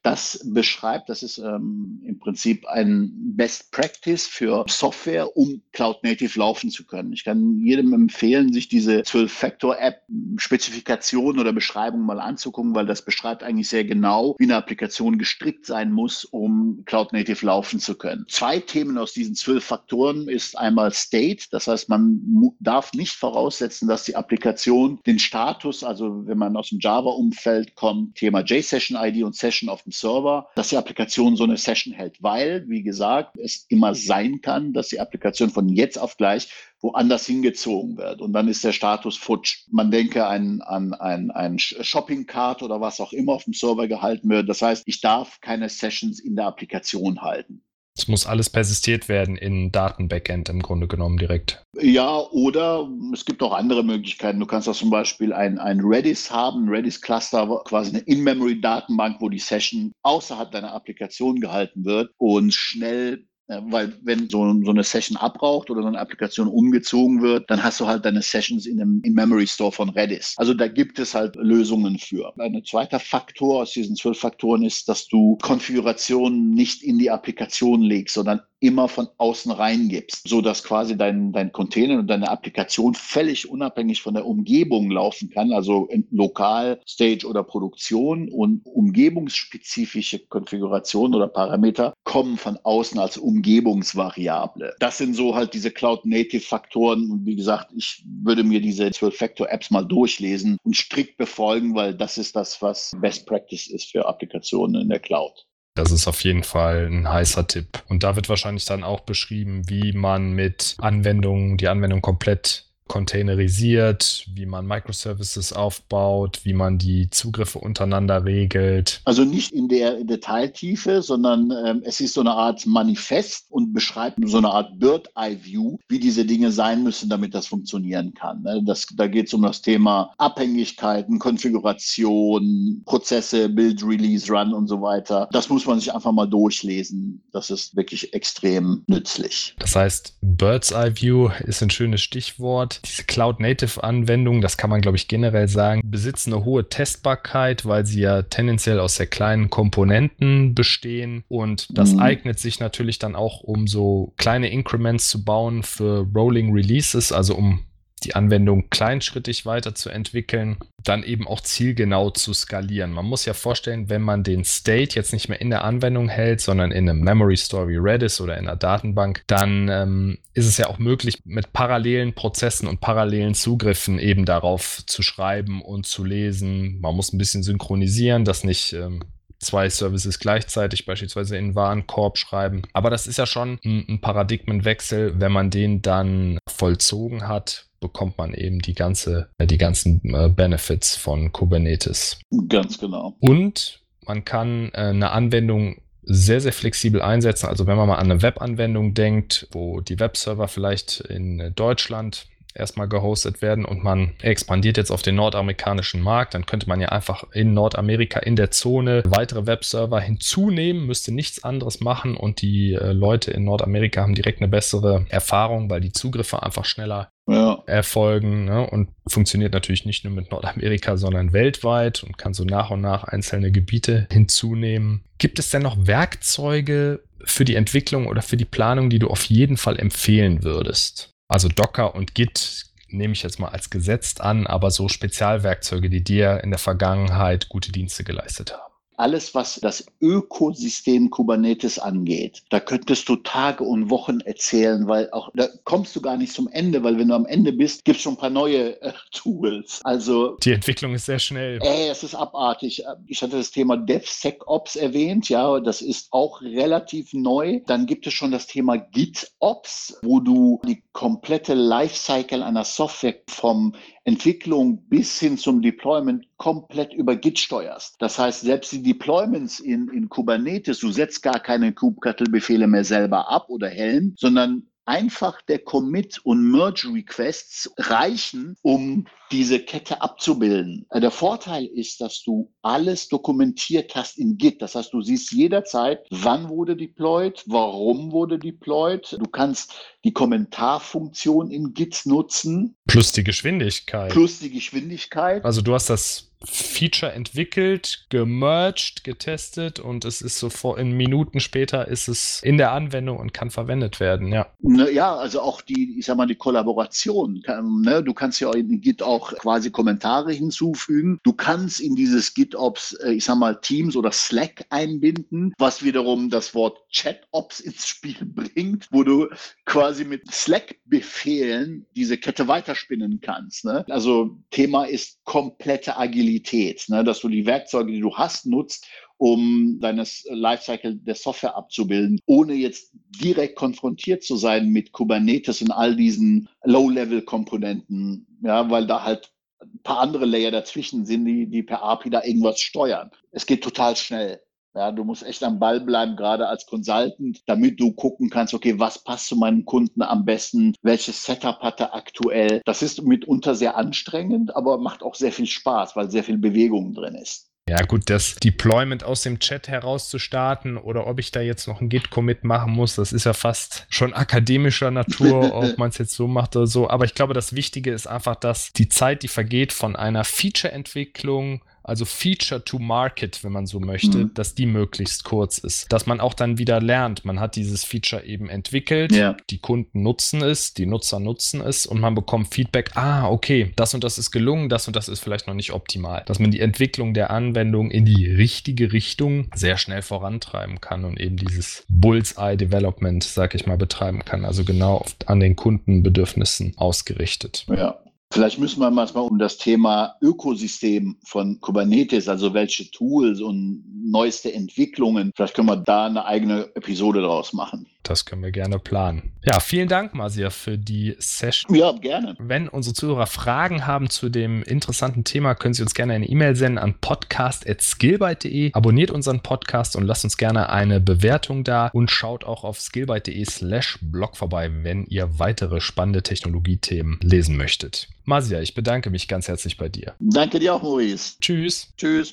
das 0.02 0.40
beschreibt, 0.44 1.10
das 1.10 1.22
ist 1.22 1.38
ähm, 1.38 2.00
im 2.06 2.18
Prinzip 2.18 2.66
ein 2.66 3.12
Best 3.36 3.70
Practice 3.70 4.26
für 4.26 4.64
Software, 4.66 5.36
um 5.36 5.60
Cloud 5.72 6.02
Native 6.02 6.38
laufen 6.38 6.70
zu 6.70 6.86
können. 6.86 7.12
Ich 7.12 7.24
kann 7.24 7.60
jedem 7.60 7.92
empfehlen, 7.92 8.52
sich 8.52 8.68
diese 8.68 9.00
12-Factor-App 9.00 10.02
Spezifikation 10.38 11.38
oder 11.38 11.52
Beschreibung 11.52 12.00
mal 12.06 12.18
anzugucken, 12.18 12.74
weil 12.74 12.86
das 12.86 13.04
beschreibt 13.04 13.42
eigentlich 13.42 13.68
sehr 13.68 13.84
genau, 13.84 14.36
wie 14.38 14.44
eine 14.44 14.56
Applikation 14.56 15.18
gestrickt 15.18 15.66
sein 15.66 15.92
muss, 15.92 16.24
um 16.24 16.82
Cloud 16.86 17.12
Native 17.12 17.44
laufen 17.44 17.78
zu 17.78 17.94
können. 17.96 18.24
Zwei 18.28 18.58
Themen 18.58 18.96
aus 18.96 19.12
diesen 19.12 19.34
zwölf 19.34 19.64
Faktoren 19.64 20.28
ist 20.28 20.56
einmal 20.56 20.92
State, 20.92 21.46
das 21.50 21.66
heißt, 21.66 21.90
man 21.90 22.20
darf 22.58 22.92
nicht 22.94 23.16
voraussetzen, 23.16 23.86
dass 23.86 24.04
die 24.04 24.16
Applikation 24.16 24.98
den 25.06 25.18
Status, 25.18 25.84
also 25.84 26.26
wenn 26.26 26.38
man 26.38 26.56
aus 26.56 26.70
dem 26.70 26.78
Java-Umfeld 26.80 27.74
kommt, 27.74 28.14
Thema 28.14 28.40
JSession-ID 28.40 29.24
und 29.24 29.36
Session 29.36 29.68
auf 29.68 29.82
dem 29.82 29.89
Server, 29.90 30.48
dass 30.54 30.68
die 30.70 30.76
Applikation 30.76 31.36
so 31.36 31.44
eine 31.44 31.56
Session 31.56 31.92
hält, 31.92 32.22
weil, 32.22 32.68
wie 32.68 32.82
gesagt, 32.82 33.36
es 33.36 33.66
immer 33.68 33.94
sein 33.94 34.40
kann, 34.40 34.72
dass 34.72 34.88
die 34.88 35.00
Applikation 35.00 35.50
von 35.50 35.68
jetzt 35.68 35.98
auf 35.98 36.16
gleich 36.16 36.48
woanders 36.80 37.26
hingezogen 37.26 37.96
wird. 37.96 38.20
Und 38.20 38.32
dann 38.32 38.48
ist 38.48 38.64
der 38.64 38.72
Status 38.72 39.16
futsch. 39.16 39.66
Man 39.70 39.90
denke 39.90 40.26
an, 40.26 40.62
an, 40.62 40.94
an 40.94 41.30
ein 41.30 41.58
Shopping-Cart 41.58 42.62
oder 42.62 42.80
was 42.80 43.00
auch 43.00 43.12
immer 43.12 43.32
auf 43.32 43.44
dem 43.44 43.52
Server 43.52 43.86
gehalten 43.86 44.30
wird. 44.30 44.48
Das 44.48 44.62
heißt, 44.62 44.84
ich 44.86 45.00
darf 45.00 45.40
keine 45.40 45.68
Sessions 45.68 46.20
in 46.20 46.36
der 46.36 46.46
Applikation 46.46 47.22
halten. 47.22 47.62
Es 47.96 48.08
muss 48.08 48.26
alles 48.26 48.48
persistiert 48.48 49.08
werden 49.08 49.36
in 49.36 49.72
Datenbackend 49.72 50.48
im 50.48 50.62
Grunde 50.62 50.88
genommen 50.88 51.18
direkt. 51.18 51.64
Ja, 51.80 52.18
oder 52.18 52.88
es 53.12 53.24
gibt 53.24 53.42
auch 53.42 53.52
andere 53.52 53.82
Möglichkeiten. 53.82 54.40
Du 54.40 54.46
kannst 54.46 54.68
auch 54.68 54.74
zum 54.74 54.90
Beispiel 54.90 55.32
ein, 55.32 55.58
ein 55.58 55.80
Redis 55.80 56.30
haben, 56.30 56.64
ein 56.64 56.68
Redis-Cluster, 56.68 57.62
quasi 57.64 57.90
eine 57.90 58.00
In-Memory-Datenbank, 58.00 59.20
wo 59.20 59.28
die 59.28 59.38
Session 59.38 59.92
außerhalb 60.02 60.50
deiner 60.50 60.72
Applikation 60.72 61.40
gehalten 61.40 61.84
wird 61.84 62.12
und 62.16 62.54
schnell 62.54 63.26
weil 63.64 63.92
wenn 64.02 64.28
so, 64.30 64.38
so 64.62 64.70
eine 64.70 64.84
Session 64.84 65.16
abraucht 65.16 65.70
oder 65.70 65.82
so 65.82 65.88
eine 65.88 65.98
Applikation 65.98 66.46
umgezogen 66.46 67.20
wird, 67.20 67.50
dann 67.50 67.62
hast 67.62 67.80
du 67.80 67.86
halt 67.86 68.04
deine 68.04 68.22
Sessions 68.22 68.66
in 68.66 68.80
einem 68.80 69.00
in 69.04 69.14
Memory 69.14 69.46
Store 69.46 69.72
von 69.72 69.88
Redis. 69.90 70.34
Also 70.36 70.54
da 70.54 70.68
gibt 70.68 70.98
es 70.98 71.14
halt 71.14 71.34
Lösungen 71.36 71.98
für. 71.98 72.32
Ein 72.38 72.62
zweiter 72.64 73.00
Faktor 73.00 73.62
aus 73.62 73.72
diesen 73.72 73.96
zwölf 73.96 74.18
Faktoren 74.18 74.62
ist, 74.62 74.88
dass 74.88 75.08
du 75.08 75.36
Konfigurationen 75.42 76.54
nicht 76.54 76.82
in 76.82 76.98
die 76.98 77.10
Applikation 77.10 77.82
legst, 77.82 78.14
sondern 78.14 78.40
immer 78.60 78.88
von 78.88 79.08
außen 79.16 79.50
reingibst, 79.50 80.28
so 80.28 80.40
dass 80.40 80.62
quasi 80.62 80.96
dein, 80.96 81.32
dein 81.32 81.50
Container 81.50 81.98
und 81.98 82.08
deine 82.08 82.30
Applikation 82.30 82.94
völlig 82.94 83.48
unabhängig 83.48 84.02
von 84.02 84.14
der 84.14 84.26
Umgebung 84.26 84.90
laufen 84.90 85.30
kann, 85.30 85.52
also 85.52 85.88
lokal, 86.10 86.80
Stage 86.86 87.26
oder 87.26 87.42
Produktion 87.42 88.28
und 88.28 88.60
umgebungsspezifische 88.64 90.20
Konfigurationen 90.26 91.14
oder 91.14 91.28
Parameter 91.28 91.94
kommen 92.04 92.36
von 92.36 92.58
außen 92.62 92.98
als 92.98 93.16
Umgebungsvariable. 93.16 94.74
Das 94.78 94.98
sind 94.98 95.14
so 95.14 95.34
halt 95.34 95.54
diese 95.54 95.70
Cloud-Native-Faktoren 95.70 97.10
und 97.10 97.26
wie 97.26 97.36
gesagt, 97.36 97.72
ich 97.76 98.04
würde 98.06 98.44
mir 98.44 98.60
diese 98.60 98.86
12-Factor-Apps 98.86 99.70
mal 99.70 99.84
durchlesen 99.84 100.58
und 100.64 100.76
strikt 100.76 101.16
befolgen, 101.16 101.74
weil 101.74 101.94
das 101.94 102.18
ist 102.18 102.36
das, 102.36 102.60
was 102.60 102.92
Best 103.00 103.26
Practice 103.26 103.68
ist 103.68 103.90
für 103.90 104.06
Applikationen 104.06 104.82
in 104.82 104.88
der 104.88 105.00
Cloud. 105.00 105.46
Das 105.74 105.92
ist 105.92 106.08
auf 106.08 106.22
jeden 106.24 106.42
Fall 106.42 106.86
ein 106.86 107.08
heißer 107.08 107.46
Tipp. 107.46 107.82
Und 107.88 108.02
da 108.02 108.16
wird 108.16 108.28
wahrscheinlich 108.28 108.64
dann 108.64 108.84
auch 108.84 109.00
beschrieben, 109.00 109.68
wie 109.68 109.92
man 109.92 110.32
mit 110.32 110.76
Anwendungen 110.78 111.56
die 111.56 111.68
Anwendung 111.68 112.02
komplett 112.02 112.69
containerisiert, 112.90 114.26
wie 114.34 114.46
man 114.46 114.66
Microservices 114.66 115.52
aufbaut, 115.52 116.40
wie 116.42 116.54
man 116.54 116.76
die 116.76 117.08
Zugriffe 117.08 117.60
untereinander 117.60 118.24
regelt. 118.24 119.00
Also 119.04 119.24
nicht 119.24 119.52
in 119.52 119.68
der 119.68 120.02
Detailtiefe, 120.02 121.00
sondern 121.00 121.52
ähm, 121.64 121.82
es 121.84 122.00
ist 122.00 122.14
so 122.14 122.20
eine 122.20 122.32
Art 122.32 122.66
Manifest 122.66 123.46
und 123.48 123.72
beschreibt 123.72 124.18
so 124.24 124.38
eine 124.38 124.48
Art 124.48 124.80
Bird-Eye-View, 124.80 125.78
wie 125.86 126.00
diese 126.00 126.24
Dinge 126.24 126.50
sein 126.50 126.82
müssen, 126.82 127.08
damit 127.08 127.32
das 127.32 127.46
funktionieren 127.46 128.12
kann. 128.12 128.42
Ne? 128.42 128.60
Das, 128.66 128.88
da 128.96 129.06
geht 129.06 129.28
es 129.28 129.34
um 129.34 129.42
das 129.42 129.62
Thema 129.62 130.12
Abhängigkeiten, 130.18 131.20
Konfiguration, 131.20 132.82
Prozesse, 132.86 133.48
Build, 133.48 133.84
Release, 133.84 134.32
Run 134.32 134.52
und 134.52 134.66
so 134.66 134.82
weiter. 134.82 135.28
Das 135.30 135.48
muss 135.48 135.64
man 135.64 135.78
sich 135.78 135.94
einfach 135.94 136.10
mal 136.10 136.26
durchlesen. 136.26 137.22
Das 137.30 137.50
ist 137.50 137.76
wirklich 137.76 138.12
extrem 138.14 138.82
nützlich. 138.88 139.54
Das 139.60 139.76
heißt, 139.76 140.16
Bird's 140.22 140.72
Eye 140.72 140.92
View 140.96 141.30
ist 141.44 141.62
ein 141.62 141.70
schönes 141.70 142.00
Stichwort 142.00 142.79
diese 142.84 143.04
Cloud-Native-Anwendungen, 143.04 144.40
das 144.40 144.56
kann 144.56 144.70
man, 144.70 144.80
glaube 144.80 144.96
ich, 144.96 145.08
generell 145.08 145.48
sagen, 145.48 145.82
besitzen 145.84 146.32
eine 146.32 146.44
hohe 146.44 146.68
Testbarkeit, 146.68 147.66
weil 147.66 147.86
sie 147.86 148.00
ja 148.00 148.22
tendenziell 148.22 148.80
aus 148.80 148.96
sehr 148.96 149.06
kleinen 149.06 149.50
Komponenten 149.50 150.54
bestehen. 150.54 151.24
Und 151.28 151.66
das 151.76 151.94
mhm. 151.94 152.00
eignet 152.00 152.38
sich 152.38 152.60
natürlich 152.60 152.98
dann 152.98 153.16
auch, 153.16 153.40
um 153.40 153.66
so 153.66 154.12
kleine 154.16 154.50
Increments 154.50 155.08
zu 155.08 155.24
bauen 155.24 155.62
für 155.62 156.06
Rolling 156.14 156.52
Releases, 156.52 157.12
also 157.12 157.34
um 157.34 157.64
die 158.04 158.14
Anwendung 158.14 158.70
kleinschrittig 158.70 159.46
weiterzuentwickeln, 159.46 160.56
dann 160.84 161.02
eben 161.02 161.26
auch 161.28 161.40
zielgenau 161.40 162.10
zu 162.10 162.32
skalieren. 162.32 162.92
Man 162.92 163.04
muss 163.04 163.24
ja 163.24 163.34
vorstellen, 163.34 163.88
wenn 163.88 164.02
man 164.02 164.22
den 164.22 164.44
State 164.44 164.96
jetzt 164.96 165.12
nicht 165.12 165.28
mehr 165.28 165.40
in 165.40 165.50
der 165.50 165.64
Anwendung 165.64 166.08
hält, 166.08 166.40
sondern 166.40 166.72
in 166.72 166.88
einem 166.88 167.00
Memory 167.00 167.36
Store 167.36 167.68
wie 167.68 167.76
Redis 167.76 168.20
oder 168.20 168.38
in 168.38 168.48
einer 168.48 168.56
Datenbank, 168.56 169.22
dann 169.26 169.68
ähm, 169.68 170.18
ist 170.34 170.46
es 170.46 170.56
ja 170.56 170.68
auch 170.68 170.78
möglich, 170.78 171.18
mit 171.24 171.52
parallelen 171.52 172.14
Prozessen 172.14 172.66
und 172.66 172.80
parallelen 172.80 173.34
Zugriffen 173.34 173.98
eben 173.98 174.24
darauf 174.24 174.82
zu 174.86 175.02
schreiben 175.02 175.62
und 175.62 175.86
zu 175.86 176.04
lesen. 176.04 176.80
Man 176.80 176.96
muss 176.96 177.12
ein 177.12 177.18
bisschen 177.18 177.42
synchronisieren, 177.42 178.24
dass 178.24 178.44
nicht 178.44 178.72
ähm, 178.72 179.02
zwei 179.40 179.68
Services 179.68 180.18
gleichzeitig 180.18 180.86
beispielsweise 180.86 181.36
in 181.36 181.54
Warenkorb 181.54 182.18
schreiben. 182.18 182.62
Aber 182.72 182.90
das 182.90 183.06
ist 183.06 183.18
ja 183.18 183.26
schon 183.26 183.58
ein, 183.64 183.86
ein 183.88 184.00
Paradigmenwechsel. 184.00 185.18
Wenn 185.18 185.32
man 185.32 185.50
den 185.50 185.82
dann 185.82 186.38
vollzogen 186.48 187.26
hat, 187.26 187.66
bekommt 187.80 188.18
man 188.18 188.34
eben 188.34 188.60
die 188.60 188.74
ganze, 188.74 189.30
die 189.40 189.58
ganzen 189.58 190.02
äh, 190.04 190.28
Benefits 190.28 190.96
von 190.96 191.32
Kubernetes. 191.32 192.20
Ganz 192.48 192.78
genau. 192.78 193.16
Und 193.20 193.80
man 194.06 194.24
kann 194.24 194.70
äh, 194.74 194.88
eine 194.88 195.10
Anwendung 195.10 195.80
sehr, 196.02 196.40
sehr 196.40 196.52
flexibel 196.52 197.02
einsetzen. 197.02 197.46
Also 197.46 197.66
wenn 197.66 197.76
man 197.76 197.88
mal 197.88 197.96
an 197.96 198.10
eine 198.10 198.22
Webanwendung 198.22 198.94
denkt, 198.94 199.48
wo 199.52 199.80
die 199.80 200.00
Webserver 200.00 200.48
vielleicht 200.48 201.00
in 201.00 201.52
Deutschland 201.54 202.26
erstmal 202.54 202.88
gehostet 202.88 203.42
werden 203.42 203.64
und 203.64 203.82
man 203.82 204.12
expandiert 204.20 204.76
jetzt 204.76 204.90
auf 204.90 205.02
den 205.02 205.16
nordamerikanischen 205.16 206.00
Markt, 206.02 206.34
dann 206.34 206.46
könnte 206.46 206.68
man 206.68 206.80
ja 206.80 206.88
einfach 206.88 207.24
in 207.32 207.54
Nordamerika 207.54 208.20
in 208.20 208.36
der 208.36 208.50
Zone 208.50 209.02
weitere 209.06 209.46
Webserver 209.46 210.00
hinzunehmen, 210.00 210.86
müsste 210.86 211.12
nichts 211.12 211.44
anderes 211.44 211.80
machen 211.80 212.16
und 212.16 212.42
die 212.42 212.74
äh, 212.74 212.92
Leute 212.92 213.30
in 213.30 213.44
Nordamerika 213.44 214.02
haben 214.02 214.14
direkt 214.14 214.40
eine 214.40 214.48
bessere 214.48 215.06
Erfahrung, 215.08 215.70
weil 215.70 215.80
die 215.80 215.92
Zugriffe 215.92 216.42
einfach 216.42 216.64
schneller 216.64 217.10
ja. 217.28 217.62
erfolgen 217.66 218.46
ne? 218.46 218.68
und 218.68 218.90
funktioniert 219.06 219.52
natürlich 219.52 219.86
nicht 219.86 220.04
nur 220.04 220.12
mit 220.12 220.30
Nordamerika, 220.30 220.96
sondern 220.96 221.32
weltweit 221.32 222.02
und 222.02 222.18
kann 222.18 222.34
so 222.34 222.44
nach 222.44 222.70
und 222.70 222.80
nach 222.80 223.04
einzelne 223.04 223.52
Gebiete 223.52 224.08
hinzunehmen. 224.10 225.04
Gibt 225.18 225.38
es 225.38 225.50
denn 225.50 225.62
noch 225.62 225.86
Werkzeuge 225.86 227.02
für 227.24 227.44
die 227.44 227.54
Entwicklung 227.54 228.06
oder 228.06 228.22
für 228.22 228.36
die 228.36 228.44
Planung, 228.44 228.90
die 228.90 228.98
du 228.98 229.08
auf 229.08 229.24
jeden 229.24 229.56
Fall 229.56 229.78
empfehlen 229.78 230.42
würdest? 230.42 231.09
Also 231.30 231.48
Docker 231.48 231.94
und 231.94 232.16
Git 232.16 232.66
nehme 232.88 233.12
ich 233.12 233.22
jetzt 233.22 233.38
mal 233.38 233.50
als 233.50 233.70
gesetzt 233.70 234.20
an, 234.20 234.48
aber 234.48 234.72
so 234.72 234.88
Spezialwerkzeuge, 234.88 235.88
die 235.88 236.02
dir 236.02 236.42
in 236.42 236.50
der 236.50 236.58
Vergangenheit 236.58 237.48
gute 237.48 237.70
Dienste 237.70 238.02
geleistet 238.02 238.52
haben 238.52 238.69
alles, 239.00 239.34
was 239.34 239.58
das 239.60 239.86
Ökosystem 240.00 241.10
Kubernetes 241.10 241.78
angeht, 241.78 242.42
da 242.50 242.60
könntest 242.60 243.08
du 243.08 243.16
Tage 243.16 243.64
und 243.64 243.90
Wochen 243.90 244.20
erzählen, 244.20 244.86
weil 244.86 245.10
auch 245.10 245.30
da 245.34 245.48
kommst 245.64 245.96
du 245.96 246.02
gar 246.02 246.16
nicht 246.16 246.32
zum 246.32 246.48
Ende, 246.48 246.84
weil 246.84 246.98
wenn 246.98 247.08
du 247.08 247.14
am 247.14 247.26
Ende 247.26 247.52
bist, 247.52 247.84
gibt 247.84 247.96
es 247.96 248.02
schon 248.02 248.14
ein 248.14 248.18
paar 248.18 248.30
neue 248.30 248.80
äh, 248.82 248.92
Tools. 249.12 249.80
Also 249.84 250.36
die 250.44 250.52
Entwicklung 250.52 250.94
ist 250.94 251.06
sehr 251.06 251.18
schnell. 251.18 251.58
Ey, 251.62 251.88
es 251.88 252.02
ist 252.02 252.14
abartig. 252.14 252.84
Ich 253.06 253.22
hatte 253.22 253.38
das 253.38 253.50
Thema 253.50 253.76
DevSecOps 253.76 254.76
erwähnt, 254.76 255.28
ja, 255.28 255.60
das 255.60 255.80
ist 255.80 256.08
auch 256.10 256.42
relativ 256.42 257.12
neu. 257.14 257.60
Dann 257.66 257.86
gibt 257.86 258.06
es 258.06 258.12
schon 258.12 258.30
das 258.30 258.46
Thema 258.46 258.76
GitOps, 258.76 259.98
wo 260.02 260.20
du 260.20 260.60
die 260.66 260.82
komplette 260.92 261.54
Lifecycle 261.54 262.42
einer 262.42 262.64
Software 262.64 263.16
vom 263.28 263.74
Entwicklung 264.04 264.82
bis 264.88 265.20
hin 265.20 265.36
zum 265.36 265.60
Deployment 265.60 266.26
komplett 266.38 266.94
über 266.94 267.16
Git 267.16 267.38
steuerst. 267.38 267.96
Das 268.00 268.18
heißt, 268.18 268.40
selbst 268.40 268.72
die 268.72 268.82
Deployments 268.82 269.60
in, 269.60 269.88
in 269.88 270.08
Kubernetes, 270.08 270.78
du 270.78 270.90
setzt 270.90 271.22
gar 271.22 271.38
keine 271.38 271.74
kubectl-Befehle 271.74 272.66
mehr 272.66 272.84
selber 272.84 273.30
ab 273.30 273.46
oder 273.48 273.68
Helm, 273.68 274.14
sondern 274.16 274.69
einfach 274.90 275.40
der 275.42 275.60
Commit 275.60 276.18
und 276.24 276.50
Merge 276.50 276.88
Requests 276.92 277.72
reichen, 277.78 278.56
um 278.62 279.06
diese 279.30 279.60
Kette 279.60 280.02
abzubilden. 280.02 280.84
Äh, 280.90 281.00
der 281.00 281.12
Vorteil 281.12 281.64
ist, 281.66 282.00
dass 282.00 282.24
du 282.24 282.52
alles 282.62 283.08
dokumentiert 283.08 283.94
hast 283.94 284.18
in 284.18 284.36
Git. 284.36 284.60
Das 284.60 284.74
heißt, 284.74 284.92
du 284.92 285.00
siehst 285.00 285.30
jederzeit, 285.30 286.04
wann 286.10 286.48
wurde 286.48 286.76
deployed, 286.76 287.44
warum 287.46 288.10
wurde 288.10 288.40
deployed. 288.40 289.12
Du 289.12 289.30
kannst 289.30 289.72
die 290.02 290.12
Kommentarfunktion 290.12 291.52
in 291.52 291.72
Git 291.72 292.02
nutzen. 292.04 292.76
Plus 292.88 293.12
die 293.12 293.22
Geschwindigkeit. 293.22 294.10
Plus 294.10 294.40
die 294.40 294.50
Geschwindigkeit. 294.50 295.44
Also 295.44 295.62
du 295.62 295.72
hast 295.72 295.88
das 295.88 296.29
Feature 296.42 297.12
entwickelt, 297.12 298.06
gemerged, 298.08 299.04
getestet 299.04 299.78
und 299.78 300.06
es 300.06 300.22
ist 300.22 300.38
sofort 300.38 300.78
in 300.78 300.92
Minuten 300.92 301.38
später 301.38 301.86
ist 301.86 302.08
es 302.08 302.42
in 302.42 302.56
der 302.56 302.72
Anwendung 302.72 303.18
und 303.18 303.34
kann 303.34 303.50
verwendet 303.50 304.00
werden, 304.00 304.28
ja. 304.32 304.46
Ne, 304.60 304.90
ja, 304.90 305.14
also 305.14 305.42
auch 305.42 305.60
die, 305.60 305.98
ich 305.98 306.06
sag 306.06 306.16
mal, 306.16 306.26
die 306.26 306.36
Kollaboration. 306.36 307.42
Ne, 307.82 308.02
du 308.02 308.14
kannst 308.14 308.40
ja 308.40 308.50
in 308.54 308.80
Git 308.80 309.02
auch 309.02 309.34
quasi 309.34 309.70
Kommentare 309.70 310.32
hinzufügen. 310.32 311.18
Du 311.24 311.34
kannst 311.34 311.78
in 311.80 311.94
dieses 311.94 312.32
GitOps, 312.32 312.94
äh, 312.94 313.12
ich 313.12 313.24
sag 313.24 313.36
mal, 313.36 313.60
Teams 313.60 313.94
oder 313.94 314.10
Slack 314.10 314.64
einbinden, 314.70 315.52
was 315.58 315.84
wiederum 315.84 316.30
das 316.30 316.54
Wort 316.54 316.78
ChatOps 316.90 317.60
ins 317.60 317.86
Spiel 317.86 318.16
bringt, 318.24 318.88
wo 318.90 319.02
du 319.02 319.28
quasi 319.66 320.06
mit 320.06 320.30
Slack-Befehlen 320.32 321.86
diese 321.94 322.16
Kette 322.16 322.48
weiterspinnen 322.48 323.20
kannst. 323.20 323.66
Ne? 323.66 323.84
Also 323.90 324.38
Thema 324.50 324.84
ist 324.84 325.18
komplette 325.24 325.98
Agilität. 325.98 326.29
Agilität, 326.30 326.84
ne? 326.88 327.02
dass 327.04 327.20
du 327.20 327.28
die 327.28 327.46
Werkzeuge, 327.46 327.92
die 327.92 328.00
du 328.00 328.14
hast, 328.14 328.46
nutzt, 328.46 328.86
um 329.16 329.78
deines 329.80 330.26
Lifecycle 330.30 330.96
der 330.96 331.14
Software 331.14 331.56
abzubilden, 331.56 332.18
ohne 332.26 332.54
jetzt 332.54 332.92
direkt 333.20 333.56
konfrontiert 333.56 334.22
zu 334.22 334.36
sein 334.36 334.70
mit 334.70 334.92
Kubernetes 334.92 335.60
und 335.60 335.72
all 335.72 335.94
diesen 335.96 336.48
Low-Level-Komponenten, 336.64 338.26
ja, 338.42 338.70
weil 338.70 338.86
da 338.86 339.04
halt 339.04 339.32
ein 339.60 339.80
paar 339.82 339.98
andere 339.98 340.24
Layer 340.24 340.50
dazwischen 340.50 341.04
sind, 341.04 341.26
die, 341.26 341.46
die 341.46 341.62
per 341.62 341.82
API 341.82 342.08
da 342.08 342.24
irgendwas 342.24 342.60
steuern. 342.60 343.10
Es 343.30 343.44
geht 343.44 343.62
total 343.62 343.94
schnell. 343.96 344.40
Ja, 344.80 344.92
du 344.92 345.04
musst 345.04 345.26
echt 345.26 345.44
am 345.44 345.58
Ball 345.58 345.78
bleiben, 345.78 346.16
gerade 346.16 346.48
als 346.48 346.64
Consultant, 346.64 347.42
damit 347.44 347.78
du 347.78 347.92
gucken 347.92 348.30
kannst, 348.30 348.54
okay, 348.54 348.78
was 348.78 349.04
passt 349.04 349.26
zu 349.26 349.36
meinem 349.36 349.66
Kunden 349.66 350.00
am 350.00 350.24
besten, 350.24 350.74
welches 350.80 351.22
Setup 351.22 351.60
hat 351.60 351.80
er 351.80 351.94
aktuell. 351.94 352.62
Das 352.64 352.80
ist 352.80 353.02
mitunter 353.02 353.54
sehr 353.54 353.76
anstrengend, 353.76 354.56
aber 354.56 354.78
macht 354.78 355.02
auch 355.02 355.14
sehr 355.14 355.32
viel 355.32 355.44
Spaß, 355.44 355.96
weil 355.96 356.10
sehr 356.10 356.24
viel 356.24 356.38
Bewegung 356.38 356.94
drin 356.94 357.14
ist. 357.14 357.50
Ja, 357.68 357.84
gut, 357.84 358.08
das 358.08 358.36
Deployment 358.36 359.04
aus 359.04 359.20
dem 359.20 359.38
Chat 359.38 359.68
heraus 359.68 360.08
zu 360.08 360.18
starten 360.18 360.78
oder 360.78 361.06
ob 361.06 361.18
ich 361.18 361.30
da 361.30 361.42
jetzt 361.42 361.68
noch 361.68 361.82
ein 361.82 361.90
Git-Commit 361.90 362.42
machen 362.44 362.72
muss, 362.72 362.94
das 362.94 363.12
ist 363.12 363.24
ja 363.24 363.34
fast 363.34 363.86
schon 363.90 364.14
akademischer 364.14 364.90
Natur, 364.90 365.52
ob 365.54 365.76
man 365.76 365.90
es 365.90 365.98
jetzt 365.98 366.14
so 366.14 366.26
macht 366.26 366.56
oder 366.56 366.66
so. 366.66 366.88
Aber 366.88 367.04
ich 367.04 367.12
glaube, 367.12 367.34
das 367.34 367.54
Wichtige 367.54 367.92
ist 367.92 368.06
einfach, 368.06 368.36
dass 368.36 368.72
die 368.72 368.88
Zeit, 368.88 369.22
die 369.24 369.28
vergeht 369.28 369.74
von 369.74 369.94
einer 369.94 370.24
Feature-Entwicklung 370.24 371.60
also 371.90 372.04
Feature 372.04 372.64
to 372.64 372.78
Market, 372.78 373.42
wenn 373.42 373.50
man 373.50 373.66
so 373.66 373.80
möchte, 373.80 374.18
mhm. 374.18 374.34
dass 374.34 374.54
die 374.54 374.66
möglichst 374.66 375.24
kurz 375.24 375.58
ist. 375.58 375.92
Dass 375.92 376.06
man 376.06 376.20
auch 376.20 376.34
dann 376.34 376.56
wieder 376.56 376.80
lernt, 376.80 377.24
man 377.24 377.40
hat 377.40 377.56
dieses 377.56 377.82
Feature 377.82 378.24
eben 378.24 378.48
entwickelt, 378.48 379.10
ja. 379.10 379.36
die 379.50 379.58
Kunden 379.58 380.04
nutzen 380.04 380.40
es, 380.40 380.72
die 380.72 380.86
Nutzer 380.86 381.18
nutzen 381.18 381.60
es 381.60 381.86
und 381.86 382.00
man 382.00 382.14
bekommt 382.14 382.54
Feedback, 382.54 382.92
ah, 382.94 383.28
okay, 383.28 383.72
das 383.74 383.92
und 383.92 384.04
das 384.04 384.18
ist 384.18 384.30
gelungen, 384.30 384.68
das 384.68 384.86
und 384.86 384.94
das 384.94 385.08
ist 385.08 385.18
vielleicht 385.18 385.48
noch 385.48 385.54
nicht 385.54 385.72
optimal. 385.72 386.22
Dass 386.26 386.38
man 386.38 386.52
die 386.52 386.60
Entwicklung 386.60 387.12
der 387.12 387.30
Anwendung 387.30 387.90
in 387.90 388.04
die 388.04 388.26
richtige 388.26 388.92
Richtung 388.92 389.50
sehr 389.54 389.76
schnell 389.76 390.02
vorantreiben 390.02 390.80
kann 390.80 391.04
und 391.04 391.18
eben 391.18 391.36
dieses 391.36 391.84
Bullseye 391.88 392.56
Development, 392.56 393.24
sag 393.24 393.56
ich 393.56 393.66
mal, 393.66 393.76
betreiben 393.76 394.24
kann. 394.24 394.44
Also 394.44 394.64
genau 394.64 395.04
an 395.26 395.40
den 395.40 395.56
Kundenbedürfnissen 395.56 396.74
ausgerichtet. 396.76 397.66
Ja. 397.68 397.98
Vielleicht 398.32 398.60
müssen 398.60 398.78
wir 398.78 398.90
mal 398.92 399.08
um 399.08 399.40
das 399.40 399.58
Thema 399.58 400.14
Ökosystem 400.20 401.16
von 401.24 401.60
Kubernetes, 401.60 402.28
also 402.28 402.54
welche 402.54 402.88
Tools 402.92 403.40
und 403.40 403.82
neueste 404.04 404.52
Entwicklungen, 404.52 405.32
vielleicht 405.34 405.54
können 405.54 405.68
wir 405.68 405.76
da 405.76 406.06
eine 406.06 406.24
eigene 406.24 406.70
Episode 406.76 407.22
draus 407.22 407.52
machen. 407.52 407.89
Das 408.02 408.24
können 408.24 408.42
wir 408.42 408.50
gerne 408.50 408.78
planen. 408.78 409.32
Ja, 409.44 409.60
vielen 409.60 409.88
Dank, 409.88 410.14
Masia, 410.14 410.50
für 410.50 410.78
die 410.78 411.16
Session. 411.18 411.74
Ja, 411.74 411.92
gerne. 411.92 412.34
Wenn 412.38 412.68
unsere 412.68 412.94
Zuhörer 412.94 413.26
Fragen 413.26 413.86
haben 413.86 414.10
zu 414.10 414.28
dem 414.28 414.62
interessanten 414.62 415.24
Thema, 415.24 415.54
können 415.54 415.74
Sie 415.74 415.82
uns 415.82 415.94
gerne 415.94 416.14
eine 416.14 416.26
E-Mail 416.26 416.56
senden 416.56 416.78
an 416.78 416.94
podcast.skillbyte.de. 417.00 418.72
Abonniert 418.72 419.10
unseren 419.10 419.40
Podcast 419.40 419.96
und 419.96 420.04
lasst 420.04 420.24
uns 420.24 420.36
gerne 420.36 420.70
eine 420.70 421.00
Bewertung 421.00 421.64
da 421.64 421.88
und 421.88 422.10
schaut 422.10 422.44
auch 422.44 422.64
auf 422.64 422.80
skillbyte.de 422.80 423.44
slash 423.44 423.98
blog 424.00 424.36
vorbei, 424.36 424.70
wenn 424.82 425.04
ihr 425.06 425.38
weitere 425.38 425.80
spannende 425.80 426.22
Technologiethemen 426.22 427.18
lesen 427.22 427.56
möchtet. 427.56 428.08
Masia, 428.24 428.60
ich 428.60 428.74
bedanke 428.74 429.10
mich 429.10 429.28
ganz 429.28 429.48
herzlich 429.48 429.76
bei 429.76 429.88
dir. 429.88 430.14
Danke 430.20 430.58
dir 430.58 430.74
auch, 430.74 430.82
Maurice. 430.82 431.36
Tschüss. 431.40 431.92
Tschüss. 431.96 432.28